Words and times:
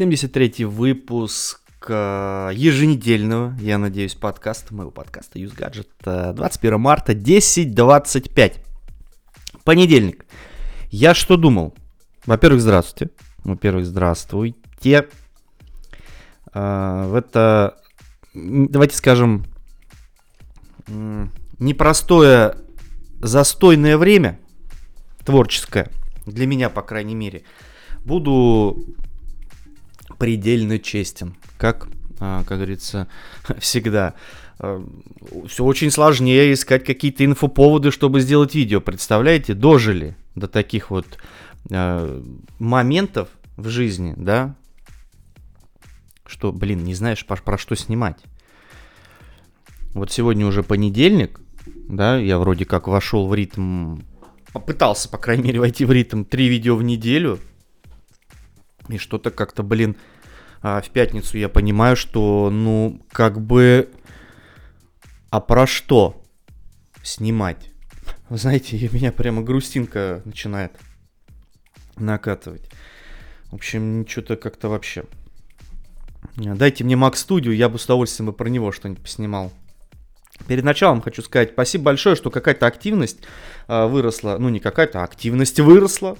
73-й 0.00 0.64
выпуск 0.64 1.60
э, 1.86 2.50
еженедельного, 2.54 3.54
я 3.60 3.76
надеюсь, 3.76 4.14
подкаста, 4.14 4.74
моего 4.74 4.90
подкаста 4.90 5.38
Use 5.38 5.54
Gadget. 5.54 6.32
21 6.32 6.80
марта, 6.80 7.12
10.25. 7.12 8.54
Понедельник. 9.62 10.24
Я 10.90 11.12
что 11.12 11.36
думал? 11.36 11.74
Во-первых, 12.24 12.62
здравствуйте. 12.62 13.12
Во-первых, 13.44 13.84
здравствуйте. 13.84 15.08
Э, 16.54 17.04
в 17.06 17.14
это, 17.14 17.76
давайте 18.32 18.96
скажем, 18.96 19.44
непростое 21.58 22.56
застойное 23.20 23.98
время, 23.98 24.40
творческое, 25.26 25.90
для 26.24 26.46
меня, 26.46 26.70
по 26.70 26.80
крайней 26.80 27.14
мере, 27.14 27.42
буду 28.06 28.96
предельно 30.20 30.78
честен, 30.78 31.34
как, 31.56 31.88
а, 32.20 32.44
как 32.44 32.58
говорится, 32.58 33.08
всегда. 33.58 34.14
А, 34.58 34.86
Все 35.48 35.64
очень 35.64 35.90
сложнее 35.90 36.52
искать 36.52 36.84
какие-то 36.84 37.24
инфоповоды, 37.24 37.90
чтобы 37.90 38.20
сделать 38.20 38.54
видео. 38.54 38.82
Представляете, 38.82 39.54
дожили 39.54 40.14
до 40.34 40.46
таких 40.46 40.90
вот 40.90 41.06
а, 41.72 42.22
моментов 42.58 43.30
в 43.56 43.68
жизни, 43.68 44.12
да, 44.16 44.54
что, 46.26 46.52
блин, 46.52 46.84
не 46.84 46.94
знаешь, 46.94 47.24
про, 47.24 47.36
про 47.36 47.56
что 47.56 47.74
снимать. 47.74 48.18
Вот 49.94 50.12
сегодня 50.12 50.46
уже 50.46 50.62
понедельник, 50.62 51.40
да, 51.88 52.18
я 52.18 52.38
вроде 52.38 52.66
как 52.66 52.88
вошел 52.88 53.26
в 53.26 53.34
ритм, 53.34 54.00
попытался, 54.52 55.08
по 55.08 55.16
крайней 55.16 55.44
мере, 55.44 55.60
войти 55.60 55.86
в 55.86 55.90
ритм 55.90 56.24
три 56.24 56.48
видео 56.48 56.76
в 56.76 56.82
неделю, 56.82 57.38
и 58.90 58.98
что-то 58.98 59.30
как-то, 59.30 59.62
блин, 59.62 59.96
в 60.62 60.90
пятницу 60.90 61.38
я 61.38 61.48
понимаю, 61.48 61.96
что, 61.96 62.50
ну, 62.50 63.00
как 63.10 63.40
бы, 63.40 63.90
а 65.30 65.40
про 65.40 65.66
что 65.66 66.22
снимать? 67.02 67.70
Вы 68.28 68.38
знаете, 68.38 68.76
меня 68.92 69.12
прямо 69.12 69.42
грустинка 69.42 70.22
начинает 70.24 70.72
накатывать. 71.96 72.70
В 73.50 73.54
общем, 73.54 74.06
что-то 74.06 74.36
как-то 74.36 74.68
вообще. 74.68 75.04
Дайте 76.36 76.84
мне 76.84 76.94
Mac 76.94 77.14
Studio, 77.14 77.52
я 77.52 77.68
бы 77.68 77.78
с 77.78 77.84
удовольствием 77.86 78.26
бы 78.26 78.32
про 78.32 78.48
него 78.48 78.72
что-нибудь 78.72 79.02
поснимал. 79.02 79.52
Перед 80.46 80.64
началом 80.64 81.02
хочу 81.02 81.22
сказать 81.22 81.52
спасибо 81.52 81.84
большое, 81.84 82.16
что 82.16 82.30
какая-то 82.30 82.66
активность 82.66 83.18
э, 83.68 83.86
выросла. 83.86 84.36
Ну, 84.38 84.48
не 84.48 84.60
какая-то, 84.60 85.00
а 85.00 85.04
активность 85.04 85.60
выросла. 85.60 86.16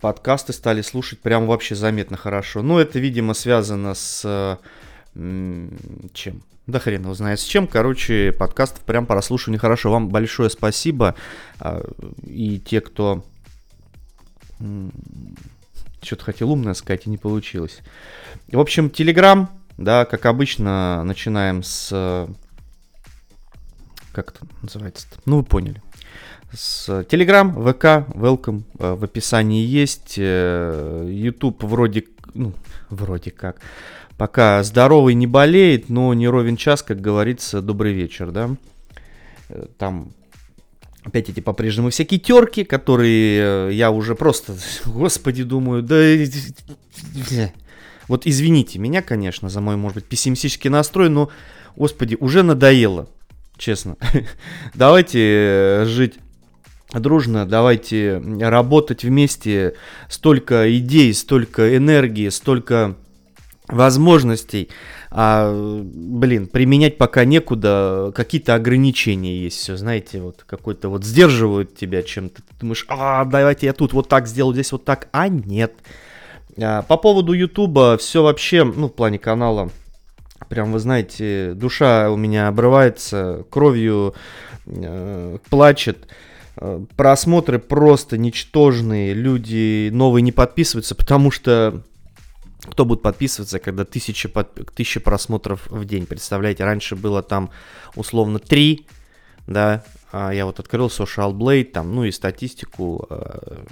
Подкасты 0.00 0.52
стали 0.52 0.82
слушать 0.82 1.20
прям 1.20 1.46
вообще 1.46 1.74
заметно 1.74 2.16
хорошо. 2.16 2.62
Но 2.62 2.80
это, 2.80 2.98
видимо, 2.98 3.34
связано 3.34 3.94
с... 3.94 4.22
Э, 4.24 5.68
чем? 6.12 6.42
Да 6.66 6.78
хрен 6.78 7.02
его 7.02 7.14
знает 7.14 7.40
с 7.40 7.44
чем. 7.44 7.66
Короче, 7.66 8.32
подкастов 8.32 8.84
прям 8.84 9.06
прослушивание 9.06 9.58
хорошо. 9.58 9.90
Вам 9.90 10.08
большое 10.08 10.50
спасибо. 10.50 11.14
Э, 11.60 11.82
и 12.22 12.58
те, 12.58 12.80
кто... 12.80 13.24
Что-то 16.02 16.24
хотел 16.24 16.50
умное 16.50 16.74
сказать 16.74 17.06
и 17.06 17.10
не 17.10 17.18
получилось. 17.18 17.80
В 18.52 18.60
общем, 18.60 18.90
Телеграм, 18.90 19.50
да, 19.78 20.04
как 20.04 20.26
обычно, 20.26 21.02
начинаем 21.04 21.62
с 21.62 22.28
как 24.12 24.30
это 24.30 24.46
называется? 24.62 25.06
-то? 25.08 25.20
Ну, 25.24 25.38
вы 25.38 25.44
поняли. 25.44 25.80
С 26.52 26.88
Telegram, 27.08 27.48
ВК, 27.52 28.12
Welcome 28.16 28.64
э, 28.80 28.94
в 28.94 29.04
описании 29.04 29.64
есть. 29.64 30.14
Э, 30.16 31.06
YouTube 31.08 31.62
вроде, 31.62 32.04
ну, 32.34 32.54
вроде 32.88 33.30
как. 33.30 33.60
Пока 34.18 34.62
здоровый 34.64 35.14
не 35.14 35.28
болеет, 35.28 35.88
но 35.88 36.12
не 36.12 36.26
ровен 36.26 36.56
час, 36.56 36.82
как 36.82 37.00
говорится, 37.00 37.62
добрый 37.62 37.92
вечер, 37.92 38.32
да. 38.32 38.50
Э, 39.48 39.66
там 39.78 40.12
опять 41.04 41.28
эти 41.28 41.38
по-прежнему 41.38 41.90
всякие 41.90 42.18
терки, 42.18 42.64
которые 42.64 43.74
я 43.76 43.92
уже 43.92 44.16
просто, 44.16 44.56
господи, 44.86 45.44
думаю, 45.44 45.84
да... 45.84 46.16
Вот 48.08 48.26
извините 48.26 48.80
меня, 48.80 49.02
конечно, 49.02 49.48
за 49.48 49.60
мой, 49.60 49.76
может 49.76 49.94
быть, 49.94 50.06
пессимистический 50.06 50.68
настрой, 50.68 51.10
но, 51.10 51.30
господи, 51.76 52.16
уже 52.18 52.42
надоело 52.42 53.08
честно. 53.56 53.96
давайте 54.74 55.84
жить 55.86 56.18
дружно, 56.92 57.46
давайте 57.46 58.22
работать 58.40 59.04
вместе. 59.04 59.74
Столько 60.08 60.76
идей, 60.76 61.12
столько 61.14 61.76
энергии, 61.76 62.28
столько 62.28 62.96
возможностей. 63.68 64.68
А, 65.10 65.52
блин, 65.52 66.46
применять 66.46 66.98
пока 66.98 67.24
некуда, 67.24 68.12
какие-то 68.14 68.54
ограничения 68.54 69.36
есть, 69.36 69.58
все, 69.58 69.76
знаете, 69.76 70.20
вот 70.20 70.44
какой-то 70.46 70.88
вот 70.88 71.04
сдерживают 71.04 71.76
тебя 71.76 72.02
чем-то. 72.02 72.42
Ты 72.42 72.48
думаешь, 72.60 72.84
а, 72.88 73.24
давайте 73.24 73.66
я 73.66 73.72
тут 73.72 73.92
вот 73.92 74.08
так 74.08 74.26
сделаю, 74.26 74.54
здесь 74.54 74.72
вот 74.72 74.84
так, 74.84 75.08
а 75.12 75.28
нет. 75.28 75.74
А, 76.60 76.82
по 76.82 76.96
поводу 76.96 77.32
Ютуба, 77.32 77.96
все 77.98 78.22
вообще, 78.22 78.64
ну, 78.64 78.88
в 78.88 78.94
плане 78.94 79.18
канала, 79.18 79.70
Прям, 80.48 80.72
вы 80.72 80.80
знаете, 80.80 81.52
душа 81.54 82.10
у 82.10 82.16
меня 82.16 82.48
обрывается, 82.48 83.44
кровью 83.50 84.14
э, 84.66 85.38
плачет. 85.48 86.08
Просмотры 86.96 87.58
просто 87.58 88.18
ничтожные, 88.18 89.14
люди 89.14 89.88
новые 89.90 90.22
не 90.22 90.32
подписываются, 90.32 90.94
потому 90.94 91.30
что 91.30 91.82
кто 92.70 92.84
будет 92.84 93.00
подписываться, 93.00 93.58
когда 93.58 93.86
тысяча, 93.86 94.28
под... 94.28 94.74
тысяча 94.74 95.00
просмотров 95.00 95.66
в 95.70 95.84
день? 95.86 96.04
Представляете, 96.06 96.64
раньше 96.64 96.96
было 96.96 97.22
там 97.22 97.50
условно 97.96 98.38
3, 98.38 98.86
да, 99.46 99.84
а 100.12 100.32
я 100.32 100.44
вот 100.44 100.60
открыл 100.60 100.88
Social 100.88 101.32
Blade, 101.32 101.64
там, 101.64 101.94
ну 101.94 102.04
и 102.04 102.10
статистику, 102.10 103.06
э, 103.08 103.64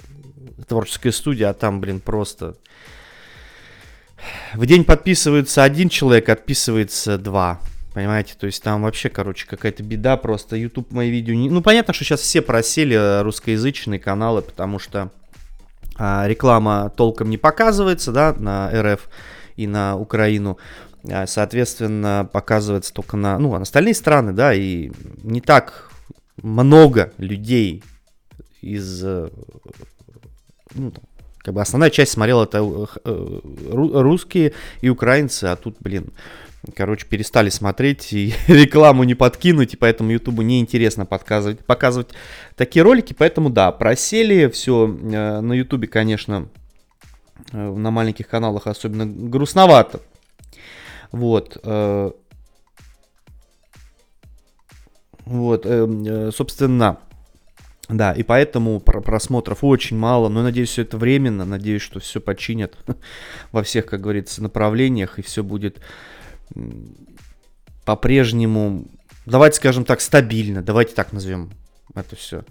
творческая 0.67 1.11
студия, 1.11 1.49
а 1.49 1.53
там, 1.53 1.81
блин, 1.81 1.99
просто 1.99 2.55
в 4.53 4.65
день 4.65 4.83
подписывается 4.83 5.63
один 5.63 5.89
человек, 5.89 6.29
отписывается 6.29 7.17
два. 7.17 7.59
Понимаете, 7.93 8.35
то 8.37 8.45
есть 8.45 8.61
там 8.61 8.83
вообще, 8.83 9.09
короче, 9.09 9.47
какая-то 9.47 9.81
беда, 9.83 10.15
просто 10.17 10.55
YouTube 10.55 10.91
мои 10.91 11.09
видео 11.09 11.33
не... 11.33 11.49
Ну, 11.49 11.61
понятно, 11.61 11.93
что 11.93 12.03
сейчас 12.03 12.21
все 12.21 12.41
просели 12.41 12.95
э, 12.95 13.21
русскоязычные 13.23 13.99
каналы, 13.99 14.41
потому 14.43 14.77
что 14.77 15.11
а, 15.97 16.27
реклама 16.27 16.93
толком 16.95 17.29
не 17.29 17.37
показывается, 17.37 18.11
да, 18.11 18.33
на 18.37 18.69
РФ 18.71 19.09
и 19.55 19.65
на 19.65 19.97
Украину. 19.97 20.57
А, 21.09 21.25
соответственно, 21.25 22.29
показывается 22.31 22.93
только 22.93 23.17
на, 23.17 23.39
ну, 23.39 23.51
на 23.55 23.61
остальные 23.61 23.95
страны, 23.95 24.33
да, 24.33 24.53
и 24.53 24.91
не 25.23 25.41
так 25.41 25.91
много 26.41 27.11
людей 27.17 27.83
из 28.61 29.03
э, 29.03 29.29
ну, 30.75 30.93
как 31.39 31.53
бы 31.53 31.61
основная 31.61 31.89
часть 31.89 32.11
смотрела 32.11 32.43
это 32.43 32.59
э, 33.03 33.39
русские 33.71 34.53
и 34.81 34.89
украинцы, 34.89 35.45
а 35.45 35.55
тут, 35.55 35.77
блин, 35.79 36.11
короче, 36.75 37.05
перестали 37.05 37.49
смотреть 37.49 38.13
и 38.13 38.33
рекламу 38.47 39.03
не 39.03 39.15
подкинуть, 39.15 39.73
и 39.73 39.77
поэтому 39.77 40.11
Ютубу 40.11 40.41
неинтересно 40.41 41.05
показывать, 41.05 41.65
показывать 41.65 42.09
такие 42.55 42.83
ролики, 42.83 43.13
поэтому 43.13 43.49
да, 43.49 43.71
просели, 43.71 44.49
все 44.49 44.87
э, 44.87 45.41
на 45.41 45.53
Ютубе, 45.53 45.87
конечно, 45.87 46.49
на 47.51 47.89
маленьких 47.89 48.27
каналах 48.27 48.67
особенно 48.67 49.05
грустновато. 49.05 50.01
Вот. 51.11 51.57
Вот, 55.25 55.63
собственно, 56.35 56.97
да, 57.89 58.11
и 58.13 58.21
поэтому 58.21 58.79
просмотров 58.79 59.63
очень 59.63 59.97
мало, 59.97 60.29
но 60.29 60.43
надеюсь, 60.43 60.69
все 60.69 60.83
это 60.83 60.95
временно, 60.95 61.43
надеюсь, 61.43 61.81
что 61.81 61.99
все 61.99 62.21
починят 62.21 62.77
во 63.51 63.63
всех, 63.63 63.87
как 63.87 64.01
говорится, 64.01 64.43
направлениях, 64.43 65.17
и 65.17 65.23
все 65.23 65.43
будет 65.43 65.81
по-прежнему, 67.85 68.85
давайте 69.25 69.57
скажем 69.57 69.85
так, 69.85 70.01
стабильно, 70.01 70.61
давайте 70.61 70.93
так 70.93 71.13
назовем 71.13 71.51
это 71.95 72.15
все. 72.15 72.43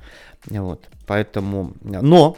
Вот, 0.46 0.88
поэтому, 1.06 1.74
но, 1.82 2.36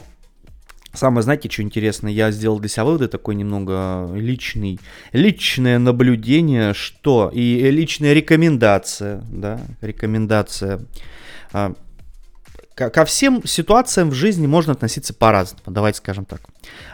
самое, 0.93 1.23
знаете, 1.23 1.49
что 1.49 1.61
интересно, 1.61 2.07
я 2.07 2.31
сделал 2.31 2.59
для 2.59 2.69
себя 2.69 2.85
выводы 2.85 3.07
такой 3.07 3.35
немного 3.35 4.11
личный, 4.13 4.79
личное 5.11 5.79
наблюдение, 5.79 6.73
что, 6.73 7.31
и 7.33 7.69
личная 7.71 8.13
рекомендация, 8.13 9.23
да, 9.29 9.59
рекомендация, 9.81 10.81
а, 11.53 11.73
ко 12.89 13.05
всем 13.05 13.45
ситуациям 13.45 14.09
в 14.09 14.13
жизни 14.13 14.47
можно 14.47 14.73
относиться 14.73 15.13
по-разному, 15.13 15.63
давайте 15.67 15.99
скажем 15.99 16.25
так. 16.25 16.41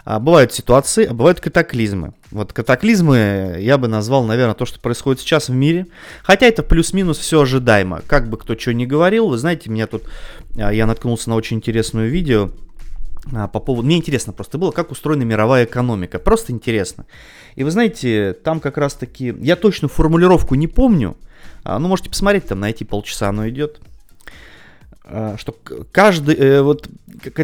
А, 0.06 0.19
бывают 0.19 0.54
ситуации, 0.54 1.06
а 1.06 1.13
бывают 1.13 1.39
катаклизмы. 1.39 2.13
Вот 2.31 2.54
катаклизмы 2.54 3.57
я 3.60 3.78
бы 3.78 3.88
назвал, 3.88 4.24
наверное, 4.24 4.56
то, 4.56 4.66
что 4.66 4.80
происходит 4.80 5.22
сейчас 5.22 5.50
в 5.50 5.54
мире. 5.54 5.88
Хотя 6.24 6.45
это 6.45 6.63
плюс-минус 6.63 7.18
все 7.18 7.42
ожидаемо. 7.42 8.01
Как 8.07 8.30
бы 8.30 8.38
кто 8.38 8.57
что 8.57 8.74
ни 8.74 8.86
говорил, 8.86 9.30
вы 9.30 9.38
знаете, 9.38 9.69
меня 9.69 9.88
тут, 9.88 10.04
а, 10.57 10.72
я 10.72 10.86
наткнулся 10.86 11.30
на 11.30 11.36
очень 11.36 11.57
интересное 11.57 12.07
видео, 12.07 12.51
а, 13.34 13.48
по 13.48 13.60
поводу... 13.60 13.86
Мне 13.86 13.98
интересно 13.98 14.34
просто 14.34 14.57
было, 14.57 14.72
как 14.72 14.92
устроена 14.92 15.24
мировая 15.24 15.66
экономика. 15.66 16.19
Просто 16.19 16.54
интересно. 16.54 17.06
И 17.56 17.63
вы 17.63 17.72
знаете, 17.72 18.34
там 18.34 18.60
как 18.60 18.78
раз 18.78 18.94
таки... 18.94 19.36
Я 19.39 19.56
точно 19.56 19.88
формулировку 19.88 20.56
не 20.56 20.68
помню. 20.68 21.18
Ну, 21.66 21.88
можете 21.88 22.10
посмотреть, 22.10 22.45
там 22.45 22.62
найти 22.62 22.86
полчаса 22.86 23.28
оно 23.28 23.50
идет. 23.50 23.81
А, 25.09 25.38
что 25.38 25.56
каждый... 25.92 26.36
Э, 26.36 26.62
вот 26.62 26.89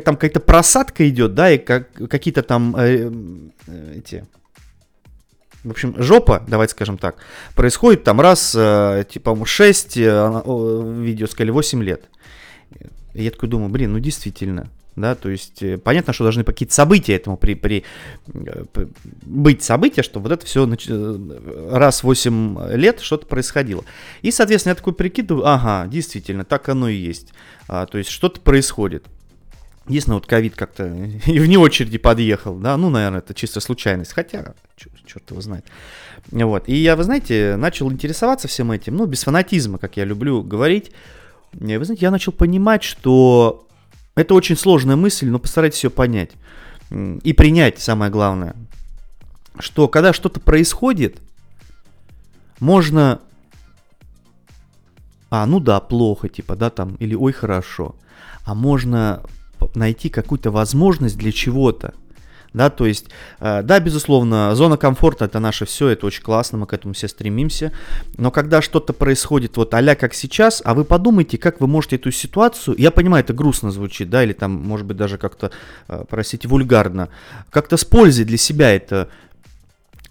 там 0.03 0.15
какая-то 0.15 0.41
просадка 0.41 1.07
идет, 1.07 1.33
да, 1.33 1.51
и 1.51 1.57
как, 1.57 1.93
какие-то 2.09 2.43
там 2.43 2.75
э, 2.75 3.09
э, 3.67 3.93
эти... 3.97 4.25
В 5.63 5.71
общем, 5.71 5.95
жопа, 5.97 6.43
давайте 6.45 6.71
скажем 6.71 6.97
так, 6.97 7.15
происходит 7.55 8.03
там 8.03 8.19
раз, 8.19 8.51
типа, 8.51 9.45
6, 9.45 9.97
э, 9.97 10.43
видео 10.97 11.27
сказали, 11.27 11.51
8 11.51 11.81
лет. 11.83 12.09
Я 13.13 13.31
такой 13.31 13.47
думаю, 13.47 13.69
блин, 13.69 13.93
ну 13.93 13.99
действительно, 13.99 14.69
да, 14.95 15.15
то 15.15 15.29
есть 15.29 15.63
э, 15.63 15.77
понятно, 15.77 16.13
что 16.13 16.23
должны 16.23 16.43
какие-то 16.43 16.73
события 16.73 17.15
этому 17.15 17.35
при, 17.35 17.55
при, 17.55 17.83
э, 18.33 18.65
быть 19.23 19.63
события, 19.63 20.03
что 20.03 20.19
вот 20.19 20.31
это 20.31 20.45
все 20.45 20.67
э, 20.67 21.69
раз 21.71 22.01
в 22.01 22.03
8 22.03 22.75
лет 22.75 22.99
что-то 22.99 23.25
происходило. 23.25 23.83
И, 24.21 24.31
соответственно, 24.31 24.71
я 24.71 24.75
такой 24.75 24.93
прикидываю, 24.93 25.47
ага, 25.47 25.87
действительно, 25.87 26.45
так 26.45 26.69
оно 26.69 26.89
и 26.89 26.95
есть. 26.95 27.33
А, 27.67 27.85
то 27.87 27.97
есть 27.97 28.09
что-то 28.09 28.39
происходит. 28.41 29.05
Единственное, 29.87 30.17
вот 30.17 30.27
ковид 30.27 30.55
как-то 30.55 30.85
и 31.25 31.39
вне 31.39 31.57
очереди 31.57 31.97
подъехал, 31.97 32.55
да, 32.55 32.77
ну, 32.77 32.89
наверное, 32.89 33.19
это 33.19 33.33
чисто 33.33 33.59
случайность, 33.61 34.13
хотя, 34.13 34.53
черт 35.05 35.29
его 35.31 35.41
знает. 35.41 35.65
Вот, 36.29 36.69
и 36.69 36.75
я, 36.75 36.95
вы 36.95 37.03
знаете, 37.03 37.55
начал 37.57 37.91
интересоваться 37.91 38.47
всем 38.47 38.71
этим, 38.71 38.95
ну, 38.95 39.07
без 39.07 39.23
фанатизма, 39.23 39.79
как 39.79 39.97
я 39.97 40.05
люблю 40.05 40.43
говорить. 40.43 40.91
И, 41.59 41.77
вы 41.77 41.83
знаете, 41.83 42.05
я 42.05 42.11
начал 42.11 42.31
понимать, 42.31 42.83
что 42.83 43.67
это 44.15 44.33
очень 44.33 44.55
сложная 44.57 44.95
мысль, 44.95 45.27
но 45.29 45.39
постарайтесь 45.39 45.83
ее 45.83 45.89
понять. 45.89 46.31
И 46.91 47.33
принять, 47.33 47.79
самое 47.79 48.11
главное. 48.11 48.55
Что 49.59 49.87
когда 49.87 50.13
что-то 50.13 50.39
происходит, 50.39 51.19
можно... 52.59 53.19
А, 55.29 55.45
ну 55.47 55.59
да, 55.59 55.79
плохо, 55.79 56.29
типа, 56.29 56.55
да, 56.55 56.69
там, 56.69 56.95
или 56.95 57.15
ой, 57.15 57.31
хорошо. 57.31 57.95
А 58.45 58.53
можно 58.53 59.23
найти 59.73 60.09
какую-то 60.09 60.51
возможность 60.51 61.17
для 61.17 61.31
чего-то 61.31 61.95
да, 62.53 62.69
то 62.69 62.85
есть, 62.85 63.07
э, 63.39 63.61
да, 63.63 63.79
безусловно, 63.79 64.55
зона 64.55 64.77
комфорта 64.77 65.25
это 65.25 65.39
наше 65.39 65.65
все, 65.65 65.89
это 65.89 66.05
очень 66.05 66.21
классно, 66.21 66.59
мы 66.59 66.67
к 66.67 66.73
этому 66.73 66.93
все 66.93 67.07
стремимся, 67.07 67.71
но 68.17 68.31
когда 68.31 68.61
что-то 68.61 68.93
происходит 68.93 69.57
вот 69.57 69.73
а 69.73 69.95
как 69.95 70.13
сейчас, 70.13 70.61
а 70.63 70.73
вы 70.73 70.85
подумайте, 70.85 71.37
как 71.37 71.59
вы 71.59 71.67
можете 71.67 71.95
эту 71.95 72.11
ситуацию, 72.11 72.75
я 72.77 72.91
понимаю, 72.91 73.23
это 73.23 73.33
грустно 73.33 73.71
звучит, 73.71 74.09
да, 74.09 74.23
или 74.23 74.33
там, 74.33 74.51
может 74.51 74.85
быть, 74.85 74.97
даже 74.97 75.17
как-то, 75.17 75.51
э, 75.87 76.05
простите, 76.07 76.47
вульгарно, 76.47 77.09
как-то 77.49 77.75
с 77.75 77.83
пользой 77.83 78.25
для 78.25 78.37
себя 78.37 78.71
это 78.73 79.09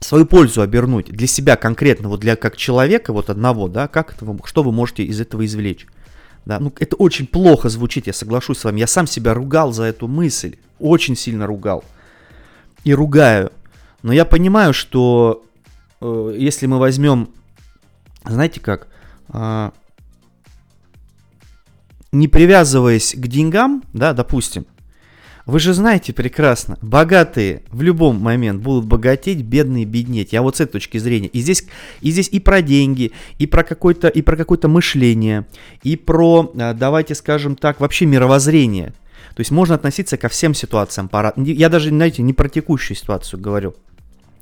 свою 0.01 0.27
пользу 0.27 0.63
обернуть 0.63 1.07
для 1.07 1.29
себя 1.29 1.55
конкретно, 1.57 2.09
вот 2.09 2.21
для 2.21 2.35
как 2.35 2.57
человека, 2.57 3.13
вот 3.13 3.31
одного, 3.31 3.69
да, 3.69 3.87
как 3.87 4.15
это, 4.15 4.37
что 4.45 4.65
вы 4.65 4.73
можете 4.73 5.05
из 5.05 5.21
этого 5.21 5.47
извлечь. 5.47 5.87
Да, 6.45 6.59
ну 6.59 6.73
это 6.81 6.97
очень 6.97 7.29
плохо 7.29 7.69
звучит, 7.69 8.09
я 8.09 8.13
соглашусь 8.13 8.59
с 8.59 8.65
вами. 8.65 8.81
Я 8.81 8.89
сам 8.89 9.07
себя 9.07 9.33
ругал 9.33 9.73
за 9.73 9.85
эту 9.85 10.09
мысль, 10.09 10.57
очень 10.81 11.15
сильно 11.15 11.47
ругал 11.47 11.85
и 12.85 12.95
ругаю. 12.95 13.53
Но 14.03 14.13
я 14.13 14.25
понимаю, 14.25 14.73
что 14.73 15.45
э, 16.01 16.37
если 16.39 16.67
мы 16.67 16.79
возьмем, 16.79 17.31
знаете 18.25 18.61
как, 18.61 18.89
э, 19.33 19.71
не 22.11 22.29
привязываясь 22.29 23.15
к 23.15 23.27
деньгам, 23.27 23.83
да, 23.93 24.13
допустим, 24.13 24.67
вы 25.45 25.59
же 25.59 25.75
знаете 25.75 26.13
прекрасно, 26.13 26.79
богатые 26.83 27.63
в 27.71 27.83
любом 27.83 28.21
момент 28.21 28.63
будут 28.63 28.87
богатеть, 28.87 29.43
бедные 29.43 29.85
беднеть. 29.85 30.33
Я 30.33 30.43
вот 30.43 30.57
с 30.57 30.61
этой 30.61 30.73
точки 30.73 30.99
зрения. 30.99 31.29
И 31.29 31.41
здесь 31.41 31.65
и, 32.01 32.11
здесь 32.13 32.29
и 32.29 32.39
про 32.39 32.63
деньги, 32.63 33.13
и 33.39 33.47
про 33.47 33.65
какое-то 33.65 34.09
и 34.09 34.23
про 34.23 34.37
какое-то 34.37 34.69
мышление, 34.69 35.47
и 35.83 35.97
про, 35.97 36.53
э, 36.55 36.75
давайте 36.75 37.15
скажем 37.15 37.57
так, 37.57 37.81
вообще 37.81 38.07
мировоззрение. 38.07 38.95
То 39.35 39.41
есть 39.41 39.51
можно 39.51 39.75
относиться 39.75 40.17
ко 40.17 40.29
всем 40.29 40.55
ситуациям. 40.55 41.11
Я 41.37 41.69
даже, 41.69 41.89
знаете, 41.91 42.23
не 42.23 42.33
про 42.33 42.49
текущую 42.49 42.97
ситуацию 42.97 43.41
говорю. 43.41 43.75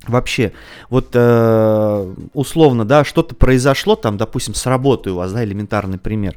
Вообще, 0.07 0.53
вот 0.89 1.11
э, 1.13 2.15
условно, 2.33 2.87
да, 2.87 3.05
что-то 3.05 3.35
произошло 3.35 3.97
там, 3.97 4.17
допустим, 4.17 4.55
с 4.55 4.65
работой 4.65 5.13
у 5.13 5.17
вас, 5.17 5.33
да, 5.33 5.45
элементарный 5.45 5.99
пример. 5.99 6.37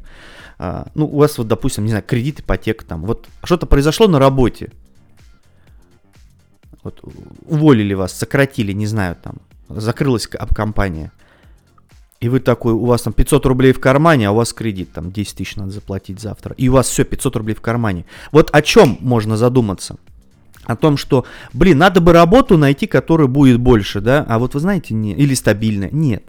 Э, 0.60 0.84
ну, 0.96 1.06
у 1.06 1.20
вас 1.20 1.38
вот, 1.38 1.48
допустим, 1.48 1.86
не 1.86 1.90
знаю, 1.90 2.04
кредит, 2.06 2.42
ипотека 2.42 2.84
там, 2.86 3.06
вот 3.06 3.28
что-то 3.44 3.66
произошло 3.66 4.08
на 4.08 4.20
работе. 4.20 4.72
Вот 6.84 7.00
уволили 7.46 7.94
вас, 7.94 8.12
сократили, 8.12 8.74
не 8.74 8.86
знаю, 8.86 9.16
там, 9.16 9.38
закрылась 9.70 10.28
компания. 10.28 11.14
И 12.24 12.30
вы 12.30 12.40
такой, 12.40 12.72
у 12.72 12.86
вас 12.86 13.02
там 13.02 13.12
500 13.12 13.46
рублей 13.48 13.74
в 13.74 13.82
кармане, 13.82 14.30
а 14.30 14.32
у 14.32 14.36
вас 14.36 14.54
кредит, 14.54 14.94
там 14.94 15.12
10 15.12 15.36
тысяч 15.36 15.58
надо 15.58 15.72
заплатить 15.72 16.22
завтра. 16.22 16.56
И 16.56 16.70
у 16.70 16.72
вас 16.72 16.88
все, 16.88 17.04
500 17.04 17.36
рублей 17.36 17.54
в 17.54 17.60
кармане. 17.60 18.06
Вот 18.32 18.50
о 18.54 18.62
чем 18.62 18.98
можно 19.02 19.36
задуматься? 19.36 19.98
О 20.64 20.78
том, 20.78 20.96
что, 20.96 21.26
блин, 21.52 21.80
надо 21.80 22.00
бы 22.00 22.14
работу 22.14 22.58
найти, 22.58 22.88
которая 22.88 23.28
будет 23.28 23.60
больше, 23.60 24.00
да? 24.00 24.26
А 24.30 24.40
вот 24.40 24.54
вы 24.54 24.62
знаете, 24.62 24.94
не, 24.94 25.12
или 25.12 25.34
стабильная. 25.34 25.90
Нет. 25.92 26.24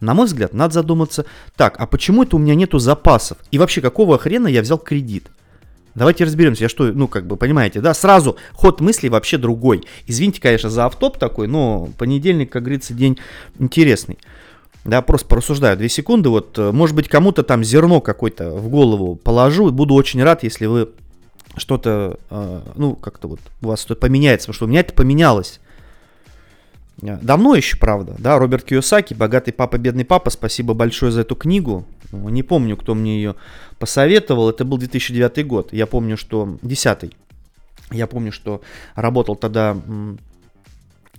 На 0.00 0.14
мой 0.14 0.26
взгляд, 0.26 0.52
надо 0.52 0.74
задуматься, 0.74 1.24
так, 1.54 1.76
а 1.78 1.86
почему 1.86 2.24
это 2.24 2.34
у 2.34 2.40
меня 2.40 2.56
нету 2.56 2.80
запасов? 2.80 3.38
И 3.52 3.58
вообще, 3.58 3.80
какого 3.80 4.18
хрена 4.18 4.48
я 4.48 4.62
взял 4.62 4.78
кредит? 4.78 5.28
Давайте 5.94 6.24
разберемся, 6.24 6.64
я 6.64 6.68
что, 6.68 6.86
ну, 6.86 7.06
как 7.06 7.28
бы, 7.28 7.36
понимаете, 7.36 7.80
да, 7.80 7.94
сразу 7.94 8.36
ход 8.52 8.80
мысли 8.80 9.06
вообще 9.06 9.38
другой. 9.38 9.84
Извините, 10.08 10.40
конечно, 10.40 10.70
за 10.70 10.86
автоп 10.86 11.18
такой, 11.18 11.46
но 11.46 11.88
понедельник, 11.98 12.50
как 12.50 12.64
говорится, 12.64 12.94
день 12.94 13.16
интересный. 13.60 14.18
Да, 14.84 15.02
просто 15.02 15.28
порассуждаю 15.28 15.76
две 15.76 15.88
секунды. 15.88 16.30
Вот, 16.30 16.58
э, 16.58 16.72
может 16.72 16.96
быть, 16.96 17.08
кому-то 17.08 17.42
там 17.42 17.62
зерно 17.62 18.00
какое-то 18.00 18.50
в 18.52 18.68
голову 18.68 19.16
положу. 19.16 19.68
И 19.68 19.72
буду 19.72 19.94
очень 19.94 20.22
рад, 20.22 20.42
если 20.42 20.66
вы 20.66 20.88
что-то, 21.56 22.18
э, 22.30 22.60
ну, 22.76 22.94
как-то 22.96 23.28
вот 23.28 23.40
у 23.62 23.68
вас 23.68 23.82
что-то 23.82 24.00
поменяется. 24.00 24.46
Потому 24.46 24.54
что 24.54 24.64
у 24.64 24.68
меня 24.68 24.80
это 24.80 24.94
поменялось. 24.94 25.60
Э, 27.02 27.18
давно 27.20 27.54
еще, 27.54 27.76
правда, 27.76 28.16
да, 28.18 28.38
Роберт 28.38 28.64
Киосаки, 28.64 29.14
«Богатый 29.14 29.52
папа, 29.52 29.76
бедный 29.76 30.04
папа», 30.04 30.30
спасибо 30.30 30.72
большое 30.72 31.12
за 31.12 31.22
эту 31.22 31.36
книгу. 31.36 31.84
Ну, 32.12 32.28
не 32.28 32.42
помню, 32.42 32.76
кто 32.76 32.94
мне 32.94 33.16
ее 33.16 33.34
посоветовал, 33.78 34.50
это 34.50 34.64
был 34.64 34.78
2009 34.78 35.46
год, 35.46 35.72
я 35.72 35.86
помню, 35.86 36.16
что, 36.16 36.58
10 36.62 37.12
я 37.92 38.06
помню, 38.06 38.32
что 38.32 38.60
работал 38.94 39.36
тогда 39.36 39.76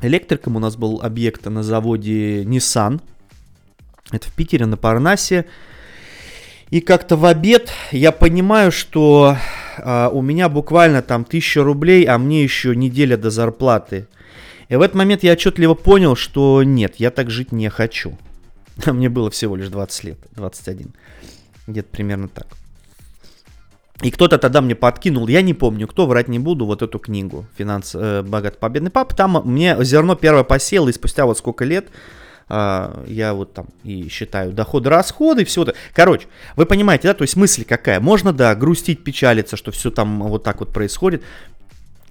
электриком, 0.02 0.56
у 0.56 0.60
нас 0.60 0.76
был 0.76 1.02
объект 1.02 1.46
на 1.46 1.64
заводе 1.64 2.44
Nissan, 2.44 3.02
это 4.10 4.28
в 4.28 4.34
Питере 4.34 4.66
на 4.66 4.78
Парнасе. 4.78 5.46
И 6.70 6.80
как-то 6.80 7.18
в 7.18 7.26
обед 7.26 7.72
я 7.92 8.12
понимаю, 8.12 8.72
что 8.72 9.38
а, 9.78 10.10
у 10.10 10.22
меня 10.22 10.48
буквально 10.48 11.02
там 11.02 11.26
тысяча 11.26 11.64
рублей, 11.64 12.06
а 12.06 12.18
мне 12.18 12.44
еще 12.44 12.76
неделя 12.76 13.18
до 13.18 13.30
зарплаты. 13.30 14.08
И 14.70 14.76
в 14.76 14.82
этот 14.82 14.96
момент 14.96 15.24
я 15.24 15.34
отчетливо 15.34 15.74
понял, 15.74 16.16
что 16.16 16.64
нет, 16.64 16.96
я 16.98 17.12
так 17.12 17.30
жить 17.30 17.52
не 17.52 17.70
хочу. 17.70 18.18
Мне 18.86 19.10
было 19.10 19.30
всего 19.30 19.58
лишь 19.58 19.68
20 19.68 20.04
лет, 20.06 20.18
21. 20.36 20.94
Где-то 21.68 21.90
примерно 21.90 22.30
так. 22.30 22.48
И 24.02 24.10
кто-то 24.10 24.40
тогда 24.40 24.62
мне 24.62 24.74
подкинул, 24.74 25.28
я 25.28 25.44
не 25.44 25.54
помню, 25.54 25.88
кто, 25.88 26.08
врать 26.08 26.28
не 26.28 26.40
буду, 26.40 26.66
вот 26.66 26.82
эту 26.82 26.98
книгу 26.98 27.46
«Финанс 27.56 27.92
э, 27.94 28.24
богат 28.24 28.58
победный 28.58 28.90
пап». 28.90 29.14
Там 29.14 29.40
мне 29.46 29.78
зерно 29.82 30.16
первое 30.16 30.44
посел, 30.44 30.88
и 30.88 30.92
спустя 30.92 31.28
вот 31.28 31.38
сколько 31.38 31.66
лет 31.66 31.90
а, 32.54 33.06
я 33.08 33.34
вот 33.34 33.54
там 33.54 33.68
и 33.86 34.10
считаю 34.10 34.52
доходы-расходы, 34.52 35.46
все 35.46 35.64
это. 35.64 35.74
Короче, 35.94 36.28
вы 36.58 36.66
понимаете, 36.66 37.08
да, 37.08 37.14
то 37.14 37.22
есть 37.22 37.38
мысль 37.38 37.64
какая? 37.64 38.02
Можно, 38.02 38.34
да, 38.34 38.54
грустить, 38.56 39.06
печалиться, 39.06 39.56
что 39.56 39.72
все 39.72 39.90
там 39.90 40.24
вот 40.24 40.44
так 40.44 40.60
вот 40.60 40.74
происходит, 40.74 41.24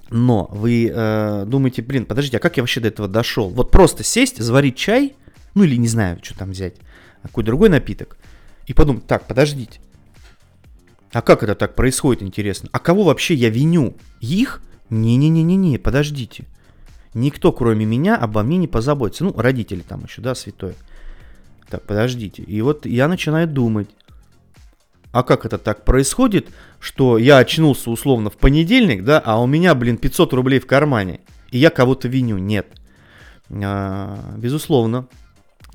но 0.09 0.49
вы 0.51 0.91
э, 0.91 1.45
думаете, 1.47 1.83
блин, 1.83 2.07
подождите, 2.07 2.39
а 2.39 2.41
как 2.41 2.57
я 2.57 2.63
вообще 2.63 2.81
до 2.81 2.89
этого 2.89 3.07
дошел? 3.07 3.51
Вот 3.51 3.71
просто 3.71 4.03
сесть, 4.03 4.39
заварить 4.39 4.77
чай, 4.77 5.15
ну 5.55 5.65
или 5.65 5.77
не 5.77 5.89
знаю, 5.89 6.19
что 6.23 6.39
там 6.39 6.53
взять, 6.53 6.77
какой 7.23 7.45
другой 7.45 7.69
напиток, 7.69 8.17
и 8.67 8.73
подумать, 8.73 9.07
так, 9.07 9.27
подождите, 9.27 9.79
а 11.13 11.21
как 11.21 11.43
это 11.43 11.55
так 11.55 11.75
происходит, 11.75 12.23
интересно? 12.23 12.71
А 12.73 12.79
кого 12.79 13.05
вообще 13.05 13.35
я 13.35 13.51
виню? 13.51 13.95
Их? 14.21 14.63
Не-не-не-не-не, 14.89 15.79
подождите. 15.79 16.47
Никто, 17.15 17.53
кроме 17.53 17.85
меня, 17.85 18.17
обо 18.17 18.43
мне 18.43 18.57
не 18.57 18.69
позаботится. 18.69 19.25
Ну, 19.25 19.33
родители 19.37 19.81
там 19.81 20.05
еще, 20.05 20.23
да, 20.23 20.35
святое. 20.35 20.75
Так, 21.69 21.83
подождите. 21.83 22.43
И 22.43 22.61
вот 22.63 22.87
я 22.87 23.09
начинаю 23.09 23.49
думать, 23.49 23.89
а 25.13 25.23
как 25.23 25.45
это 25.45 25.59
так 25.59 25.85
происходит, 25.85 26.49
что 26.79 27.19
я 27.19 27.39
очнулся 27.39 27.91
условно 27.91 28.31
в 28.31 28.37
понедельник, 28.37 29.05
да, 29.05 29.21
а 29.25 29.41
у 29.41 29.47
меня, 29.47 29.75
блин, 29.75 29.97
500 29.97 30.33
рублей 30.35 30.61
в 30.61 30.67
кармане, 30.67 31.21
и 31.51 31.59
я 31.59 31.71
кого-то 31.71 32.07
виню? 32.07 32.39
Нет. 32.39 32.69
А, 33.51 34.35
безусловно, 34.37 35.09